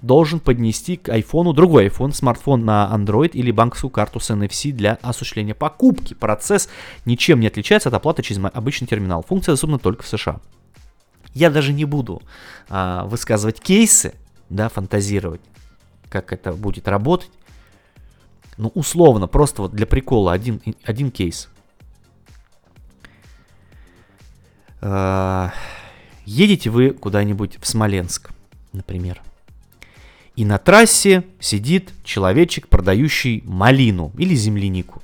должен 0.00 0.38
поднести 0.38 0.96
к 0.96 1.08
iPhone 1.08 1.52
другой 1.52 1.88
iPhone, 1.88 2.12
смартфон 2.12 2.64
на 2.64 2.88
Android 2.94 3.32
или 3.32 3.50
банковскую 3.50 3.90
карту 3.90 4.20
с 4.20 4.30
NFC 4.30 4.70
для 4.70 4.98
осуществления 5.02 5.54
покупки. 5.54 6.14
Процесс 6.14 6.68
ничем 7.04 7.40
не 7.40 7.48
отличается 7.48 7.88
от 7.88 7.94
оплаты 7.96 8.22
через 8.22 8.40
обычный 8.52 8.86
терминал. 8.86 9.24
Функция 9.26 9.54
доступна 9.54 9.80
только 9.80 10.04
в 10.04 10.06
США. 10.06 10.40
Я 11.34 11.50
даже 11.50 11.72
не 11.72 11.84
буду 11.84 12.22
а, 12.68 13.04
высказывать 13.06 13.60
кейсы, 13.60 14.14
да, 14.48 14.68
фантазировать, 14.68 15.40
как 16.08 16.32
это 16.32 16.52
будет 16.52 16.88
работать. 16.88 17.30
Ну, 18.56 18.70
условно, 18.74 19.26
просто 19.26 19.62
вот 19.62 19.72
для 19.72 19.86
прикола 19.86 20.32
один, 20.32 20.60
один 20.84 21.10
кейс. 21.10 21.48
А, 24.80 25.52
едете 26.24 26.70
вы 26.70 26.90
куда-нибудь 26.90 27.58
в 27.60 27.66
Смоленск, 27.66 28.30
например. 28.72 29.22
И 30.36 30.44
на 30.44 30.58
трассе 30.58 31.24
сидит 31.40 31.92
человечек, 32.04 32.68
продающий 32.68 33.42
малину 33.46 34.12
или 34.18 34.34
землянику. 34.34 35.02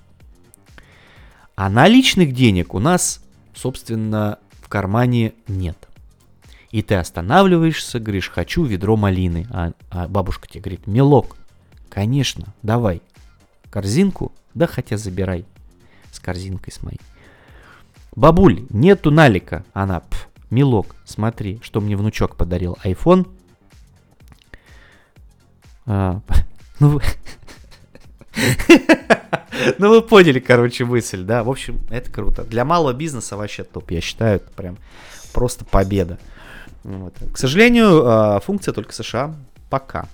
А 1.56 1.68
наличных 1.68 2.32
денег 2.32 2.74
у 2.74 2.78
нас, 2.78 3.22
собственно, 3.54 4.38
в 4.60 4.68
кармане 4.68 5.34
нет. 5.48 5.88
И 6.72 6.82
ты 6.82 6.94
останавливаешься, 6.94 8.00
говоришь, 8.00 8.30
хочу 8.30 8.64
ведро 8.64 8.96
малины. 8.96 9.46
А, 9.50 9.72
а 9.90 10.08
бабушка 10.08 10.48
тебе 10.48 10.62
говорит, 10.62 10.86
мелок, 10.86 11.36
конечно, 11.90 12.54
давай. 12.62 13.02
Корзинку? 13.70 14.32
Да 14.54 14.66
хотя 14.66 14.96
забирай. 14.96 15.44
С 16.10 16.18
корзинкой 16.18 16.72
с 16.72 16.82
моей. 16.82 17.00
Бабуль, 18.16 18.66
нету 18.70 19.10
налика. 19.10 19.64
Она, 19.74 20.00
пф, 20.00 20.28
мелок, 20.50 20.96
смотри, 21.04 21.60
что 21.62 21.80
мне 21.80 21.96
внучок 21.96 22.36
подарил. 22.36 22.78
iPhone 22.84 23.28
а, 25.84 26.20
ну, 26.80 27.00
ну, 29.78 29.90
вы 29.90 30.02
поняли, 30.02 30.40
короче, 30.40 30.84
мысль, 30.84 31.22
да. 31.22 31.44
В 31.44 31.50
общем, 31.50 31.80
это 31.90 32.10
круто. 32.10 32.44
Для 32.44 32.64
малого 32.64 32.92
бизнеса 32.92 33.36
вообще 33.36 33.64
топ, 33.64 33.90
я 33.90 34.00
считаю, 34.00 34.36
это 34.36 34.50
прям 34.52 34.78
просто 35.32 35.64
победа. 35.64 36.18
Вот. 36.84 37.14
К 37.32 37.38
сожалению, 37.38 38.02
а, 38.04 38.40
функция 38.40 38.72
только 38.72 38.92
США 38.92 39.34
пока. 39.70 40.06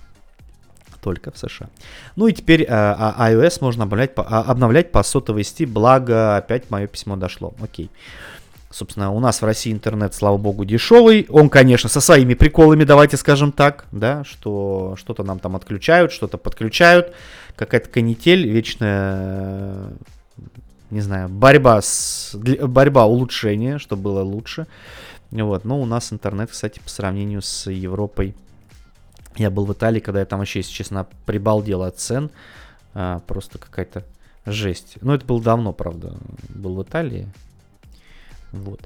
Только 1.01 1.31
в 1.31 1.37
США. 1.37 1.69
Ну 2.15 2.27
и 2.27 2.33
теперь 2.33 2.65
а, 2.69 3.15
iOS 3.31 3.57
можно 3.61 3.83
обновлять 3.83 4.15
по, 4.15 4.23
обновлять 4.23 4.91
по 4.91 5.01
сотовой 5.03 5.43
сети, 5.43 5.65
благо 5.65 6.37
опять 6.37 6.69
мое 6.69 6.87
письмо 6.87 7.15
дошло. 7.15 7.53
Окей. 7.61 7.89
Собственно, 8.71 9.11
у 9.11 9.19
нас 9.19 9.41
в 9.41 9.45
России 9.45 9.71
интернет, 9.71 10.13
слава 10.13 10.37
богу, 10.37 10.63
дешевый. 10.63 11.25
Он, 11.29 11.49
конечно, 11.49 11.89
со 11.89 12.01
своими 12.01 12.35
приколами, 12.35 12.83
давайте 12.83 13.17
скажем 13.17 13.51
так, 13.51 13.85
да, 13.91 14.23
что 14.23 14.95
что-то 14.95 15.23
нам 15.23 15.39
там 15.39 15.55
отключают, 15.55 16.11
что-то 16.11 16.37
подключают. 16.37 17.13
Какая-то 17.55 17.89
канитель, 17.89 18.47
вечная, 18.47 19.87
не 20.91 21.01
знаю, 21.01 21.29
борьба, 21.29 21.81
с, 21.81 22.35
борьба 22.35 23.05
улучшения, 23.05 23.79
чтобы 23.79 24.03
было 24.03 24.21
лучше. 24.21 24.67
Вот, 25.31 25.63
но 25.63 25.79
у 25.79 25.85
нас 25.85 26.11
интернет, 26.11 26.51
кстати, 26.51 26.79
по 26.79 26.89
сравнению 26.89 27.41
с 27.41 27.69
Европой. 27.69 28.35
Я 29.35 29.49
был 29.51 29.65
в 29.65 29.73
Италии, 29.73 29.99
когда 29.99 30.19
я 30.21 30.25
там 30.25 30.39
вообще, 30.39 30.59
если 30.59 30.71
честно, 30.71 31.07
прибалдел 31.25 31.83
от 31.83 31.99
цен. 31.99 32.31
А, 32.93 33.19
просто 33.19 33.59
какая-то 33.59 34.03
жесть. 34.45 34.97
Но 35.01 35.13
это 35.13 35.25
было 35.25 35.41
давно, 35.41 35.73
правда, 35.73 36.17
был 36.49 36.75
в 36.75 36.83
Италии. 36.83 37.27
Вот. 38.51 38.81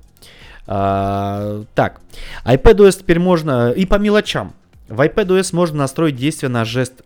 А, 0.67 1.63
так, 1.75 2.01
iPadOS 2.45 2.99
теперь 2.99 3.19
можно, 3.19 3.71
и 3.71 3.85
по 3.85 3.95
мелочам. 3.95 4.53
В 4.87 5.01
iPadOS 5.01 5.55
можно 5.55 5.77
настроить 5.79 6.15
действие 6.15 6.49
на 6.49 6.65
жест 6.65 7.03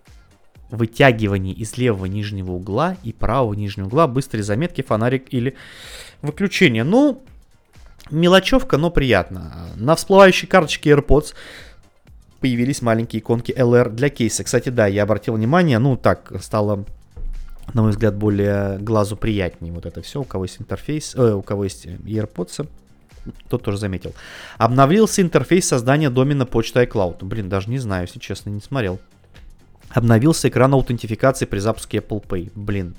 вытягивания 0.70 1.54
из 1.54 1.78
левого 1.78 2.06
нижнего 2.06 2.52
угла 2.52 2.98
и 3.04 3.14
правого 3.14 3.54
нижнего 3.54 3.88
угла, 3.88 4.08
быстрые 4.08 4.44
заметки, 4.44 4.82
фонарик 4.82 5.34
или 5.34 5.56
выключение. 6.22 6.84
Ну, 6.84 7.24
мелочевка, 8.12 8.78
но 8.78 8.90
приятно. 8.90 9.54
На 9.76 9.96
всплывающей 9.96 10.48
карточке 10.48 10.92
AirPods 10.92 11.34
появились 12.40 12.82
маленькие 12.82 13.22
иконки 13.22 13.52
LR 13.52 13.90
для 13.90 14.10
кейса. 14.10 14.44
Кстати, 14.44 14.70
да, 14.70 14.88
я 14.88 15.04
обратил 15.04 15.36
внимание, 15.36 15.80
ну 15.80 15.98
так, 15.98 16.32
стало 16.42 16.86
на 17.74 17.82
мой 17.82 17.92
взгляд, 17.92 18.16
более 18.16 18.78
глазу 18.80 19.18
приятнее 19.18 19.74
вот 19.74 19.86
это 19.86 20.02
все. 20.02 20.22
У 20.22 20.24
кого 20.24 20.46
есть 20.46 20.60
интерфейс, 20.60 21.16
э, 21.16 21.34
у 21.34 21.42
кого 21.42 21.66
есть 21.66 21.86
AirPods, 21.86 22.68
тот 23.50 23.64
тоже 23.64 23.78
заметил. 23.78 24.14
Обновился 24.58 25.22
интерфейс 25.22 25.68
создания 25.68 26.10
домена 26.10 26.46
почты 26.46 26.84
iCloud. 26.84 27.24
Блин, 27.24 27.50
даже 27.50 27.70
не 27.70 27.78
знаю, 27.78 28.04
если 28.04 28.20
честно, 28.20 28.50
не 28.50 28.62
смотрел. 28.62 29.00
Обновился 29.90 30.50
экран 30.50 30.74
аутентификации 30.74 31.46
при 31.46 31.60
запуске 31.60 31.98
Apple 31.98 32.26
Pay. 32.26 32.52
Блин, 32.56 32.96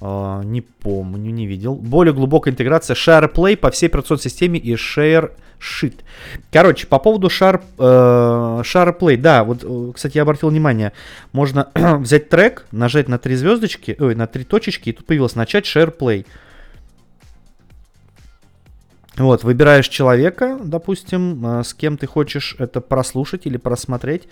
Uh, 0.00 0.44
не 0.44 0.60
помню, 0.60 1.30
не 1.30 1.46
видел. 1.46 1.76
Более 1.76 2.12
глубокая 2.12 2.52
интеграция 2.52 2.94
SharePlay 2.94 3.56
по 3.56 3.70
всей 3.70 3.86
операционной 3.86 4.22
системе 4.22 4.58
и 4.58 4.74
ShareSheet. 4.74 6.00
Короче, 6.50 6.88
по 6.88 6.98
поводу 6.98 7.28
Share, 7.28 7.62
uh, 7.78 8.62
SharePlay, 8.62 9.16
да, 9.16 9.44
вот, 9.44 9.62
э, 9.62 9.92
кстати, 9.94 10.16
я 10.16 10.22
обратил 10.22 10.50
внимание, 10.50 10.92
можно 11.32 11.70
взять 11.74 12.28
трек, 12.28 12.66
нажать 12.72 13.08
на 13.08 13.18
три 13.18 13.36
звездочки, 13.36 13.96
ой, 13.98 14.16
на 14.16 14.26
три 14.26 14.42
точечки, 14.44 14.90
и 14.90 14.92
тут 14.92 15.06
появилось 15.06 15.36
начать 15.36 15.64
SharePlay. 15.64 16.26
Вот, 19.16 19.44
выбираешь 19.44 19.88
человека, 19.88 20.58
допустим, 20.62 21.46
э, 21.46 21.62
с 21.62 21.72
кем 21.72 21.96
ты 21.96 22.06
хочешь 22.06 22.56
это 22.58 22.80
прослушать 22.80 23.46
или 23.46 23.56
просмотреть, 23.56 24.24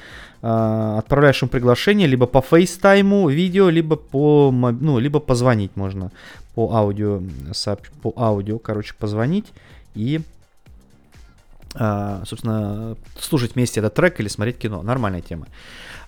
э, 0.42 0.94
отправляешь 0.98 1.40
ему 1.40 1.50
приглашение 1.50 2.08
либо 2.08 2.26
по 2.26 2.40
фейстайму 2.40 3.28
видео, 3.28 3.68
либо 3.68 3.94
по, 3.94 4.50
ну, 4.50 4.98
либо 4.98 5.20
позвонить 5.20 5.76
можно 5.76 6.10
по 6.56 6.74
аудио, 6.74 7.22
по 8.02 8.12
аудио, 8.16 8.58
короче, 8.58 8.94
позвонить 8.98 9.52
и, 9.94 10.20
э, 11.74 12.22
собственно, 12.26 12.96
слушать 13.20 13.54
вместе 13.54 13.78
этот 13.78 13.94
трек 13.94 14.18
или 14.18 14.26
смотреть 14.26 14.58
кино. 14.58 14.82
Нормальная 14.82 15.22
тема. 15.22 15.46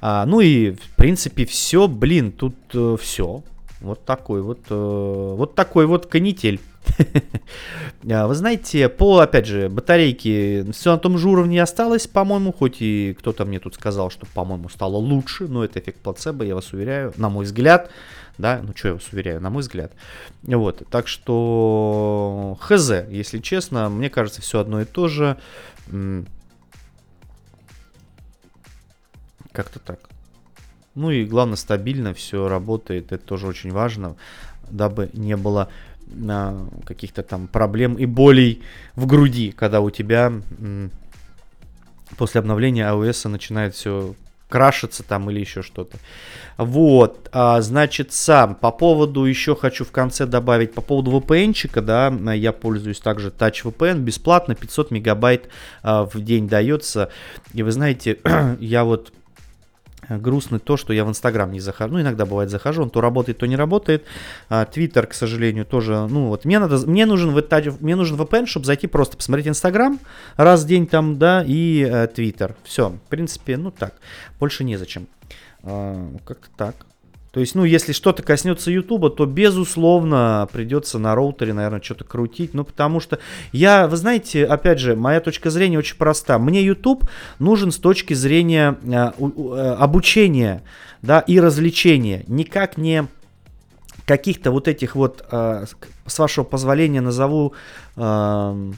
А, 0.00 0.26
ну 0.26 0.40
и, 0.40 0.72
в 0.72 0.96
принципе, 0.96 1.46
все, 1.46 1.86
блин, 1.86 2.32
тут 2.32 2.56
все. 3.00 3.44
Вот 3.80 4.04
такой 4.04 4.42
вот, 4.42 4.68
вот 4.68 5.54
такой 5.54 5.86
вот 5.86 6.06
канитель. 6.06 6.58
А, 8.10 8.26
вы 8.26 8.34
знаете, 8.34 8.88
по, 8.90 9.20
опять 9.20 9.46
же, 9.46 9.70
батарейке 9.70 10.70
все 10.72 10.92
на 10.92 10.98
том 10.98 11.16
же 11.16 11.28
уровне 11.28 11.62
осталось, 11.62 12.06
по-моему, 12.06 12.52
хоть 12.52 12.82
и 12.82 13.16
кто-то 13.18 13.46
мне 13.46 13.58
тут 13.60 13.74
сказал, 13.74 14.10
что, 14.10 14.26
по-моему, 14.26 14.68
стало 14.68 14.96
лучше, 14.96 15.48
но 15.48 15.64
это 15.64 15.78
эффект 15.78 16.00
плацебо, 16.00 16.44
я 16.44 16.54
вас 16.54 16.72
уверяю, 16.74 17.14
на 17.16 17.30
мой 17.30 17.46
взгляд, 17.46 17.90
да, 18.36 18.60
ну 18.62 18.74
что 18.76 18.88
я 18.88 18.94
вас 18.94 19.08
уверяю, 19.10 19.40
на 19.40 19.48
мой 19.48 19.62
взгляд. 19.62 19.92
Вот, 20.42 20.82
так 20.90 21.08
что 21.08 22.58
хз, 22.60 22.90
если 23.08 23.38
честно, 23.38 23.88
мне 23.88 24.10
кажется, 24.10 24.42
все 24.42 24.60
одно 24.60 24.82
и 24.82 24.84
то 24.84 25.08
же. 25.08 25.38
Как-то 29.52 29.78
так. 29.78 30.00
Ну 30.94 31.10
и 31.10 31.24
главное, 31.24 31.56
стабильно 31.56 32.12
все 32.12 32.48
работает, 32.48 33.12
это 33.12 33.24
тоже 33.24 33.46
очень 33.46 33.70
важно, 33.70 34.16
дабы 34.70 35.10
не 35.12 35.36
было 35.36 35.68
каких-то 36.84 37.22
там 37.22 37.46
проблем 37.46 37.94
и 37.94 38.06
болей 38.06 38.62
в 38.94 39.06
груди, 39.06 39.52
когда 39.52 39.80
у 39.80 39.90
тебя 39.90 40.32
после 42.16 42.40
обновления 42.40 42.84
iOS 42.84 43.28
начинает 43.28 43.74
все 43.74 44.14
крашиться 44.48 45.02
там 45.02 45.30
или 45.30 45.40
еще 45.40 45.62
что-то. 45.62 45.98
Вот, 46.58 47.28
а, 47.32 47.60
значит, 47.60 48.12
сам 48.12 48.54
по 48.54 48.70
поводу 48.70 49.24
еще 49.24 49.56
хочу 49.56 49.84
в 49.84 49.90
конце 49.90 50.26
добавить 50.26 50.74
по 50.74 50.80
поводу 50.80 51.10
VPN-чика, 51.10 51.80
да, 51.80 52.32
я 52.32 52.52
пользуюсь 52.52 53.00
также 53.00 53.30
Touch 53.30 53.64
VPN 53.64 53.98
бесплатно, 53.98 54.54
500 54.54 54.92
мегабайт 54.92 55.48
а, 55.82 56.04
в 56.04 56.20
день 56.22 56.46
дается. 56.46 57.10
И 57.52 57.64
вы 57.64 57.72
знаете, 57.72 58.18
я 58.60 58.84
вот 58.84 59.12
грустно 60.08 60.58
то, 60.58 60.76
что 60.76 60.92
я 60.92 61.04
в 61.04 61.08
Инстаграм 61.08 61.50
не 61.50 61.60
захожу. 61.60 61.94
Ну, 61.94 62.00
иногда 62.00 62.26
бывает 62.26 62.50
захожу, 62.50 62.82
он 62.82 62.90
то 62.90 63.00
работает, 63.00 63.38
то 63.38 63.46
не 63.46 63.56
работает. 63.56 64.04
А, 64.48 64.64
Твиттер, 64.64 65.06
к 65.06 65.14
сожалению, 65.14 65.64
тоже. 65.64 66.06
Ну, 66.08 66.28
вот 66.28 66.44
мне 66.44 66.58
надо, 66.58 66.78
мне 66.86 67.06
нужен, 67.06 67.30
мне 67.80 67.96
нужен 67.96 68.16
VPN, 68.16 68.46
чтобы 68.46 68.66
зайти 68.66 68.86
просто 68.86 69.16
посмотреть 69.16 69.48
Инстаграм 69.48 69.98
раз 70.36 70.64
в 70.64 70.66
день 70.66 70.86
там, 70.86 71.18
да, 71.18 71.44
и 71.46 71.86
э, 71.88 72.06
Твиттер. 72.08 72.54
Все, 72.64 72.90
в 72.90 73.08
принципе, 73.08 73.56
ну 73.56 73.70
так. 73.70 73.94
Больше 74.38 74.64
незачем. 74.64 75.06
А, 75.62 76.10
как-то 76.24 76.48
так. 76.56 76.74
То 77.34 77.40
есть, 77.40 77.56
ну, 77.56 77.64
если 77.64 77.92
что-то 77.92 78.22
коснется 78.22 78.70
Ютуба, 78.70 79.10
то, 79.10 79.26
безусловно, 79.26 80.48
придется 80.52 81.00
на 81.00 81.16
роутере, 81.16 81.52
наверное, 81.52 81.82
что-то 81.82 82.04
крутить. 82.04 82.54
Ну, 82.54 82.62
потому 82.62 83.00
что 83.00 83.18
я, 83.50 83.88
вы 83.88 83.96
знаете, 83.96 84.44
опять 84.44 84.78
же, 84.78 84.94
моя 84.94 85.18
точка 85.18 85.50
зрения 85.50 85.76
очень 85.76 85.96
проста. 85.96 86.38
Мне 86.38 86.62
YouTube 86.62 87.10
нужен 87.40 87.72
с 87.72 87.78
точки 87.78 88.14
зрения 88.14 88.78
э, 88.84 89.10
э, 89.18 89.76
обучения, 89.80 90.62
да, 91.02 91.18
и 91.18 91.40
развлечения. 91.40 92.22
Никак 92.28 92.78
не 92.78 93.08
каких-то 94.06 94.52
вот 94.52 94.68
этих 94.68 94.94
вот, 94.94 95.24
э, 95.28 95.64
с 96.06 96.18
вашего 96.20 96.44
позволения 96.44 97.00
назову... 97.00 97.54
Э, 97.96 98.72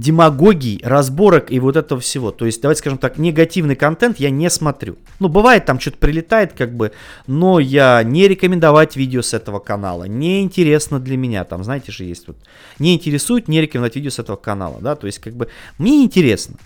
демагогий, 0.00 0.80
разборок 0.82 1.52
и 1.52 1.60
вот 1.60 1.76
этого 1.76 2.00
всего. 2.00 2.30
То 2.30 2.46
есть, 2.46 2.62
давайте 2.62 2.80
скажем 2.80 2.98
так, 2.98 3.18
негативный 3.18 3.76
контент 3.76 4.18
я 4.18 4.30
не 4.30 4.48
смотрю. 4.48 4.96
Ну, 5.18 5.28
бывает, 5.28 5.66
там 5.66 5.78
что-то 5.78 5.98
прилетает, 5.98 6.54
как 6.54 6.74
бы, 6.74 6.92
но 7.26 7.60
я 7.60 8.02
не 8.02 8.26
рекомендовать 8.26 8.96
видео 8.96 9.20
с 9.20 9.34
этого 9.34 9.58
канала. 9.58 10.04
Не 10.04 10.42
интересно 10.42 10.98
для 10.98 11.16
меня. 11.16 11.44
Там, 11.44 11.62
знаете 11.64 11.92
же, 11.92 12.04
есть 12.04 12.26
вот. 12.26 12.36
Не 12.78 12.94
интересует, 12.94 13.46
не 13.48 13.60
рекомендовать 13.60 13.96
видео 13.96 14.10
с 14.10 14.18
этого 14.18 14.36
канала, 14.36 14.78
да. 14.80 14.96
То 14.96 15.06
есть, 15.06 15.18
как 15.18 15.34
бы, 15.34 15.48
мне 15.76 16.02
интересно. 16.02 16.56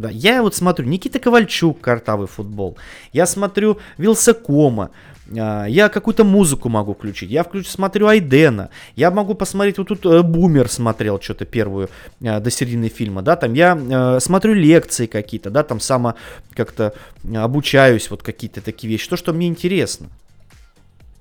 Да, 0.00 0.08
я 0.08 0.40
вот 0.42 0.54
смотрю 0.54 0.86
Никита 0.86 1.18
Ковальчук, 1.18 1.82
картавый 1.82 2.26
футбол. 2.26 2.78
Я 3.12 3.26
смотрю 3.26 3.78
Вилсакома. 3.98 4.92
А, 5.38 5.66
я 5.66 5.90
какую-то 5.90 6.24
музыку 6.24 6.70
могу 6.70 6.94
включить, 6.94 7.30
я 7.30 7.44
включу, 7.44 7.68
смотрю 7.68 8.06
Айдена, 8.06 8.70
я 8.96 9.10
могу 9.10 9.34
посмотреть, 9.34 9.76
вот 9.76 9.88
тут 9.88 10.06
э, 10.06 10.22
Бумер 10.22 10.70
смотрел 10.70 11.20
что-то 11.20 11.44
первую 11.44 11.90
э, 12.20 12.40
до 12.40 12.50
середины 12.50 12.88
фильма, 12.88 13.20
да, 13.20 13.36
там 13.36 13.52
я 13.52 13.78
э, 13.78 14.20
смотрю 14.20 14.54
лекции 14.54 15.06
какие-то, 15.06 15.50
да, 15.50 15.62
там 15.62 15.78
само 15.78 16.14
как-то 16.54 16.94
обучаюсь, 17.32 18.10
вот 18.10 18.22
какие-то 18.22 18.60
такие 18.60 18.90
вещи, 18.90 19.08
то, 19.08 19.16
что 19.16 19.32
мне 19.32 19.46
интересно, 19.46 20.08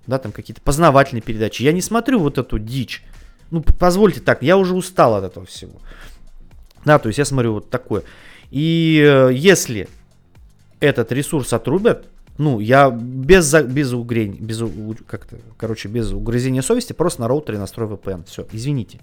да, 0.08 0.18
там 0.18 0.32
какие-то 0.32 0.62
познавательные 0.62 1.22
передачи, 1.22 1.62
я 1.62 1.72
не 1.72 1.82
смотрю 1.82 2.20
вот 2.20 2.40
эту 2.40 2.58
дичь, 2.58 3.04
ну, 3.52 3.62
позвольте 3.62 4.22
так, 4.22 4.42
я 4.42 4.58
уже 4.58 4.74
устал 4.74 5.14
от 5.14 5.26
этого 5.26 5.46
всего, 5.46 5.74
да, 6.84 6.98
то 6.98 7.10
есть 7.10 7.20
я 7.20 7.26
смотрю 7.26 7.54
вот 7.54 7.70
такое, 7.70 8.02
и 8.52 9.30
если 9.34 9.88
этот 10.80 11.12
ресурс 11.12 11.54
отрубят, 11.54 12.08
ну, 12.39 12.62
я 12.62 12.89
без, 12.89 13.54
без 13.54 13.91
угрень, 13.91 14.38
без, 14.39 14.64
как-то, 15.08 15.36
короче, 15.58 15.89
без 15.89 16.14
угрызения 16.14 16.62
совести 16.62 16.93
просто 16.93 17.20
на 17.20 17.28
роутере 17.28 17.60
настрою 17.60 17.91
VPN. 17.91 18.26
Все, 18.28 18.47
извините. 18.54 19.00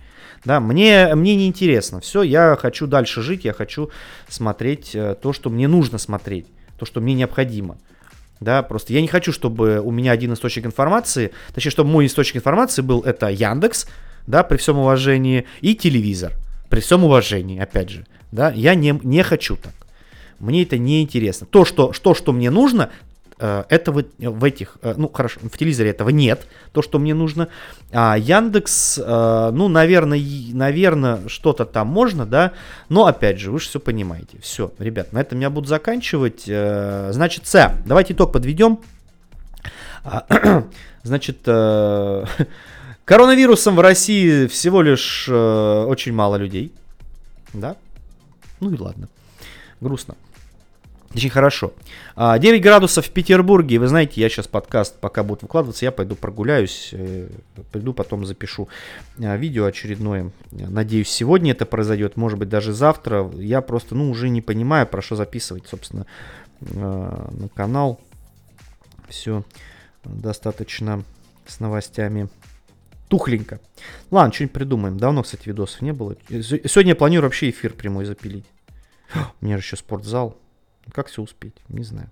Да, 0.47 0.59
мне, 0.59 1.15
мне 1.15 1.37
не 1.37 1.47
интересно. 1.47 2.01
Все, 2.01 2.23
я 2.23 2.57
хочу 2.59 2.87
дальше 2.87 3.21
жить, 3.21 3.45
я 3.45 3.53
хочу 3.53 3.91
смотреть 4.27 4.95
э, 4.95 5.17
то, 5.21 5.35
что 5.35 5.51
мне 5.51 5.69
нужно 5.69 5.99
смотреть, 5.99 6.47
то, 6.79 6.87
что 6.87 7.03
мне 7.03 7.13
необходимо. 7.13 7.77
Да, 8.41 8.63
просто 8.63 8.95
я 8.95 9.03
не 9.03 9.09
хочу, 9.09 9.33
чтобы 9.33 9.81
у 9.81 9.91
меня 9.91 10.13
один 10.13 10.33
источник 10.33 10.65
информации, 10.65 11.33
точнее, 11.55 11.71
чтобы 11.71 11.91
мой 11.91 12.07
источник 12.07 12.37
информации 12.37 12.81
был 12.81 13.03
это 13.03 13.29
Яндекс, 13.29 13.87
да, 14.27 14.45
при 14.45 14.57
всем 14.57 14.79
уважении, 14.79 15.47
и 15.61 15.75
телевизор, 15.75 16.33
при 16.69 16.81
всем 16.81 17.05
уважении, 17.05 17.59
опять 17.59 17.91
же, 17.91 18.07
да, 18.33 18.51
я 18.51 18.75
не, 18.75 18.99
не 19.03 19.23
хочу 19.23 19.57
так. 19.57 19.75
Мне 20.39 20.63
это 20.63 20.77
не 20.77 21.03
интересно. 21.03 21.47
То, 21.47 21.65
что, 21.65 21.93
что, 21.93 22.15
что 22.15 22.33
мне 22.33 22.51
нужно, 22.51 22.91
Э, 23.39 23.65
этого 23.69 24.03
в 24.19 24.45
этих, 24.45 24.79
э, 24.81 24.95
ну 24.97 25.11
хорошо, 25.11 25.41
в 25.43 25.59
телевизоре 25.59 25.91
этого 25.91 26.09
нет, 26.09 26.47
то, 26.73 26.81
что 26.81 26.99
мне 26.99 27.13
нужно. 27.13 27.49
А 27.93 28.17
Яндекс, 28.17 28.99
э, 28.99 29.51
ну, 29.53 29.69
наверное, 29.69 30.19
наверное, 30.55 31.29
что-то 31.29 31.67
там 31.67 31.87
можно, 31.89 32.25
да, 32.25 32.53
но 32.89 33.05
опять 33.05 33.39
же, 33.39 33.51
вы 33.51 33.61
же 33.61 33.69
все 33.69 33.79
понимаете. 33.79 34.39
Все, 34.41 34.73
ребят, 34.79 35.13
на 35.13 35.21
этом 35.21 35.39
я 35.41 35.51
буду 35.51 35.69
заканчивать. 35.69 36.45
Значит, 36.45 37.47
С, 37.47 37.75
давайте 37.85 38.15
итог 38.15 38.33
подведем. 38.33 38.79
А, 40.03 40.25
значит, 41.03 41.41
коронавирусом 43.07 43.77
в 43.77 43.81
России 43.81 44.47
всего 44.49 44.83
лишь 44.83 45.27
очень 45.29 46.13
мало 46.13 46.37
людей, 46.37 46.75
да, 47.55 47.77
ну 48.61 48.71
и 48.71 48.79
ладно, 48.79 49.09
грустно. 49.81 50.17
Очень 51.17 51.31
хорошо. 51.31 51.73
9 52.17 52.17
а, 52.17 52.63
градусов 52.63 53.07
в 53.07 53.11
Петербурге. 53.11 53.79
Вы 53.79 53.89
знаете, 53.89 54.21
я 54.21 54.29
сейчас 54.29 54.49
подкаст 54.49 55.01
пока 55.01 55.23
будет 55.23 55.41
выкладываться, 55.41 55.87
я 55.87 55.91
пойду 55.91 56.15
прогуляюсь, 56.15 56.91
э, 56.93 57.29
приду 57.73 57.95
потом 57.95 58.27
запишу 58.27 58.69
а, 59.19 59.35
видео 59.37 59.65
очередное. 59.65 60.31
Надеюсь, 60.51 61.09
сегодня 61.09 61.53
это 61.53 61.65
произойдет, 61.65 62.19
может 62.19 62.39
быть, 62.39 62.51
даже 62.51 62.75
завтра. 62.75 63.31
Я 63.35 63.63
просто, 63.63 63.95
ну, 63.95 64.11
уже 64.11 64.29
не 64.29 64.43
понимаю, 64.43 64.87
про 64.87 65.01
что 65.01 65.17
записывать, 65.17 65.67
собственно, 65.67 66.05
а, 66.75 67.31
на 67.33 67.49
канал. 67.49 67.99
Все 69.09 69.43
достаточно 70.05 71.03
с 71.47 71.61
новостями 71.61 72.29
тухленько. 73.09 73.61
Ладно, 74.11 74.33
что-нибудь 74.33 74.55
придумаем. 74.55 74.99
Давно, 74.99 75.23
кстати, 75.23 75.49
видосов 75.49 75.83
не 75.83 75.93
было. 75.93 76.17
Сегодня 76.29 76.93
я 76.93 76.97
планирую 76.97 77.29
вообще 77.29 77.51
эфир 77.51 77.73
прямой 77.73 78.05
запилить. 78.05 78.47
У 79.41 79.45
меня 79.45 79.57
же 79.57 79.63
еще 79.63 79.77
спортзал. 79.77 80.37
Как 80.93 81.09
все 81.09 81.23
успеть? 81.23 81.55
Не 81.69 81.85
знаю. 81.85 82.11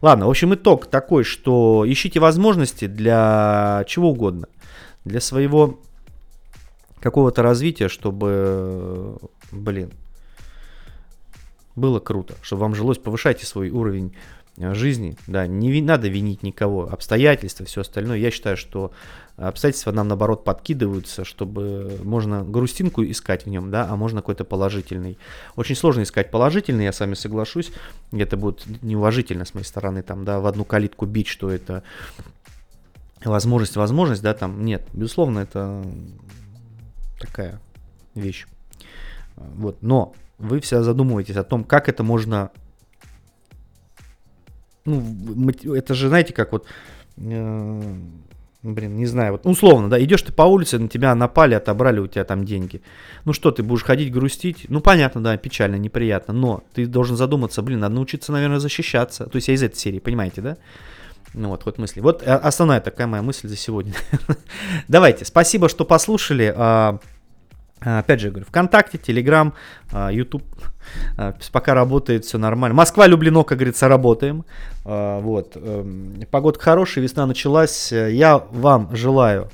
Ладно, 0.00 0.26
в 0.26 0.30
общем, 0.30 0.54
итог 0.54 0.86
такой, 0.86 1.24
что 1.24 1.84
ищите 1.86 2.20
возможности 2.20 2.86
для 2.86 3.84
чего 3.86 4.10
угодно. 4.10 4.48
Для 5.04 5.20
своего 5.20 5.80
какого-то 7.00 7.42
развития, 7.42 7.88
чтобы, 7.88 9.18
блин, 9.52 9.92
было 11.76 12.00
круто, 12.00 12.34
чтобы 12.40 12.62
вам 12.62 12.74
жилось, 12.74 12.98
повышайте 12.98 13.44
свой 13.44 13.70
уровень 13.70 14.14
жизни, 14.58 15.16
да, 15.26 15.46
не 15.46 15.82
надо 15.82 16.08
винить 16.08 16.42
никого, 16.42 16.88
обстоятельства, 16.90 17.66
все 17.66 17.80
остальное. 17.80 18.18
Я 18.18 18.30
считаю, 18.30 18.56
что 18.56 18.92
обстоятельства 19.36 19.90
нам 19.90 20.08
наоборот 20.08 20.44
подкидываются, 20.44 21.24
чтобы 21.24 21.98
можно 22.02 22.44
грустинку 22.44 23.02
искать 23.02 23.46
в 23.46 23.48
нем, 23.48 23.70
да, 23.70 23.88
а 23.90 23.96
можно 23.96 24.20
какой-то 24.20 24.44
положительный. 24.44 25.18
Очень 25.56 25.74
сложно 25.74 26.02
искать 26.02 26.30
положительный, 26.30 26.84
я 26.84 26.92
с 26.92 27.00
вами 27.00 27.14
соглашусь, 27.14 27.72
это 28.12 28.36
будет 28.36 28.64
неуважительно 28.82 29.44
с 29.44 29.54
моей 29.54 29.66
стороны, 29.66 30.02
там, 30.02 30.24
да, 30.24 30.38
в 30.38 30.46
одну 30.46 30.64
калитку 30.64 31.06
бить, 31.06 31.26
что 31.26 31.50
это 31.50 31.82
возможность, 33.24 33.76
возможность, 33.76 34.22
да, 34.22 34.34
там, 34.34 34.64
нет, 34.64 34.86
безусловно, 34.92 35.40
это 35.40 35.84
такая 37.18 37.60
вещь. 38.14 38.46
Вот, 39.36 39.82
но 39.82 40.14
вы 40.38 40.60
все 40.60 40.82
задумываетесь 40.82 41.36
о 41.36 41.44
том, 41.44 41.64
как 41.64 41.88
это 41.88 42.04
можно 42.04 42.52
ну, 44.84 45.50
это 45.74 45.94
же, 45.94 46.08
знаете, 46.08 46.32
как 46.32 46.52
вот, 46.52 46.66
э, 47.16 47.82
блин, 48.62 48.96
не 48.96 49.06
знаю, 49.06 49.32
вот 49.32 49.46
условно, 49.46 49.88
да, 49.88 50.02
идешь 50.02 50.22
ты 50.22 50.32
по 50.32 50.42
улице, 50.42 50.78
на 50.78 50.88
тебя 50.88 51.14
напали, 51.14 51.54
отобрали 51.54 52.00
у 52.00 52.06
тебя 52.06 52.24
там 52.24 52.44
деньги. 52.44 52.82
Ну 53.24 53.32
что, 53.32 53.50
ты 53.50 53.62
будешь 53.62 53.82
ходить 53.82 54.12
грустить? 54.12 54.66
Ну, 54.68 54.80
понятно, 54.80 55.22
да, 55.22 55.36
печально, 55.36 55.76
неприятно, 55.76 56.34
но 56.34 56.64
ты 56.74 56.86
должен 56.86 57.16
задуматься, 57.16 57.62
блин, 57.62 57.80
надо 57.80 57.94
научиться, 57.94 58.32
наверное, 58.32 58.58
защищаться. 58.58 59.26
То 59.26 59.36
есть 59.36 59.48
я 59.48 59.54
из 59.54 59.62
этой 59.62 59.76
серии, 59.76 59.98
понимаете, 59.98 60.40
да? 60.40 60.56
Ну 61.34 61.48
вот, 61.48 61.64
вот 61.64 61.78
мысли. 61.78 62.00
Вот 62.00 62.22
э, 62.22 62.26
основная 62.26 62.80
такая 62.80 63.06
моя 63.06 63.22
мысль 63.22 63.48
за 63.48 63.56
сегодня. 63.56 63.94
Давайте, 64.88 65.24
спасибо, 65.24 65.68
что 65.68 65.84
послушали. 65.84 66.52
А, 66.56 67.00
а, 67.80 67.98
опять 67.98 68.20
же, 68.20 68.30
говорю, 68.30 68.46
ВКонтакте, 68.46 68.98
Телеграм, 68.98 69.52
Ютуб, 70.10 70.44
а, 70.54 70.73
пока 71.52 71.74
работает, 71.74 72.24
все 72.24 72.38
нормально. 72.38 72.74
Москва, 72.74 73.06
Люблино, 73.06 73.44
как 73.44 73.58
говорится, 73.58 73.88
работаем. 73.88 74.44
Вот. 74.84 75.56
Эм, 75.56 76.20
погода 76.30 76.58
хорошая, 76.58 77.02
весна 77.02 77.26
началась. 77.26 77.92
Я 77.92 78.38
вам 78.50 78.94
желаю 78.94 79.50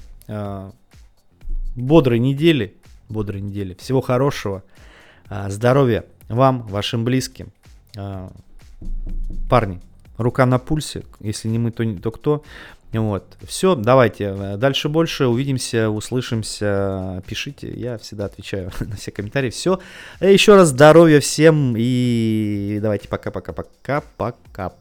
бодрой 1.76 2.18
недели, 2.18 2.76
бодрой 3.08 3.40
недели, 3.40 3.74
всего 3.74 4.00
хорошего, 4.00 4.62
здоровья 5.48 6.04
вам, 6.28 6.62
вашим 6.62 7.04
близким. 7.04 7.52
Парни, 9.48 9.80
рука 10.16 10.46
на 10.46 10.58
пульсе, 10.58 11.04
если 11.20 11.48
не 11.48 11.58
мы, 11.58 11.70
то, 11.70 11.84
то 11.96 12.10
кто? 12.10 12.44
Вот. 12.92 13.36
Все, 13.46 13.74
давайте. 13.74 14.34
Э, 14.36 14.56
дальше 14.56 14.88
больше. 14.88 15.26
Увидимся, 15.26 15.90
услышимся. 15.90 17.22
Пишите. 17.26 17.70
Я 17.72 17.98
всегда 17.98 18.24
отвечаю 18.26 18.70
на 18.80 18.96
все 18.96 19.10
комментарии. 19.10 19.50
Все. 19.50 19.78
Еще 20.20 20.56
раз 20.56 20.68
здоровья 20.68 21.20
всем. 21.20 21.74
И 21.76 22.78
давайте 22.82 23.08
пока-пока-пока-пока. 23.08 24.72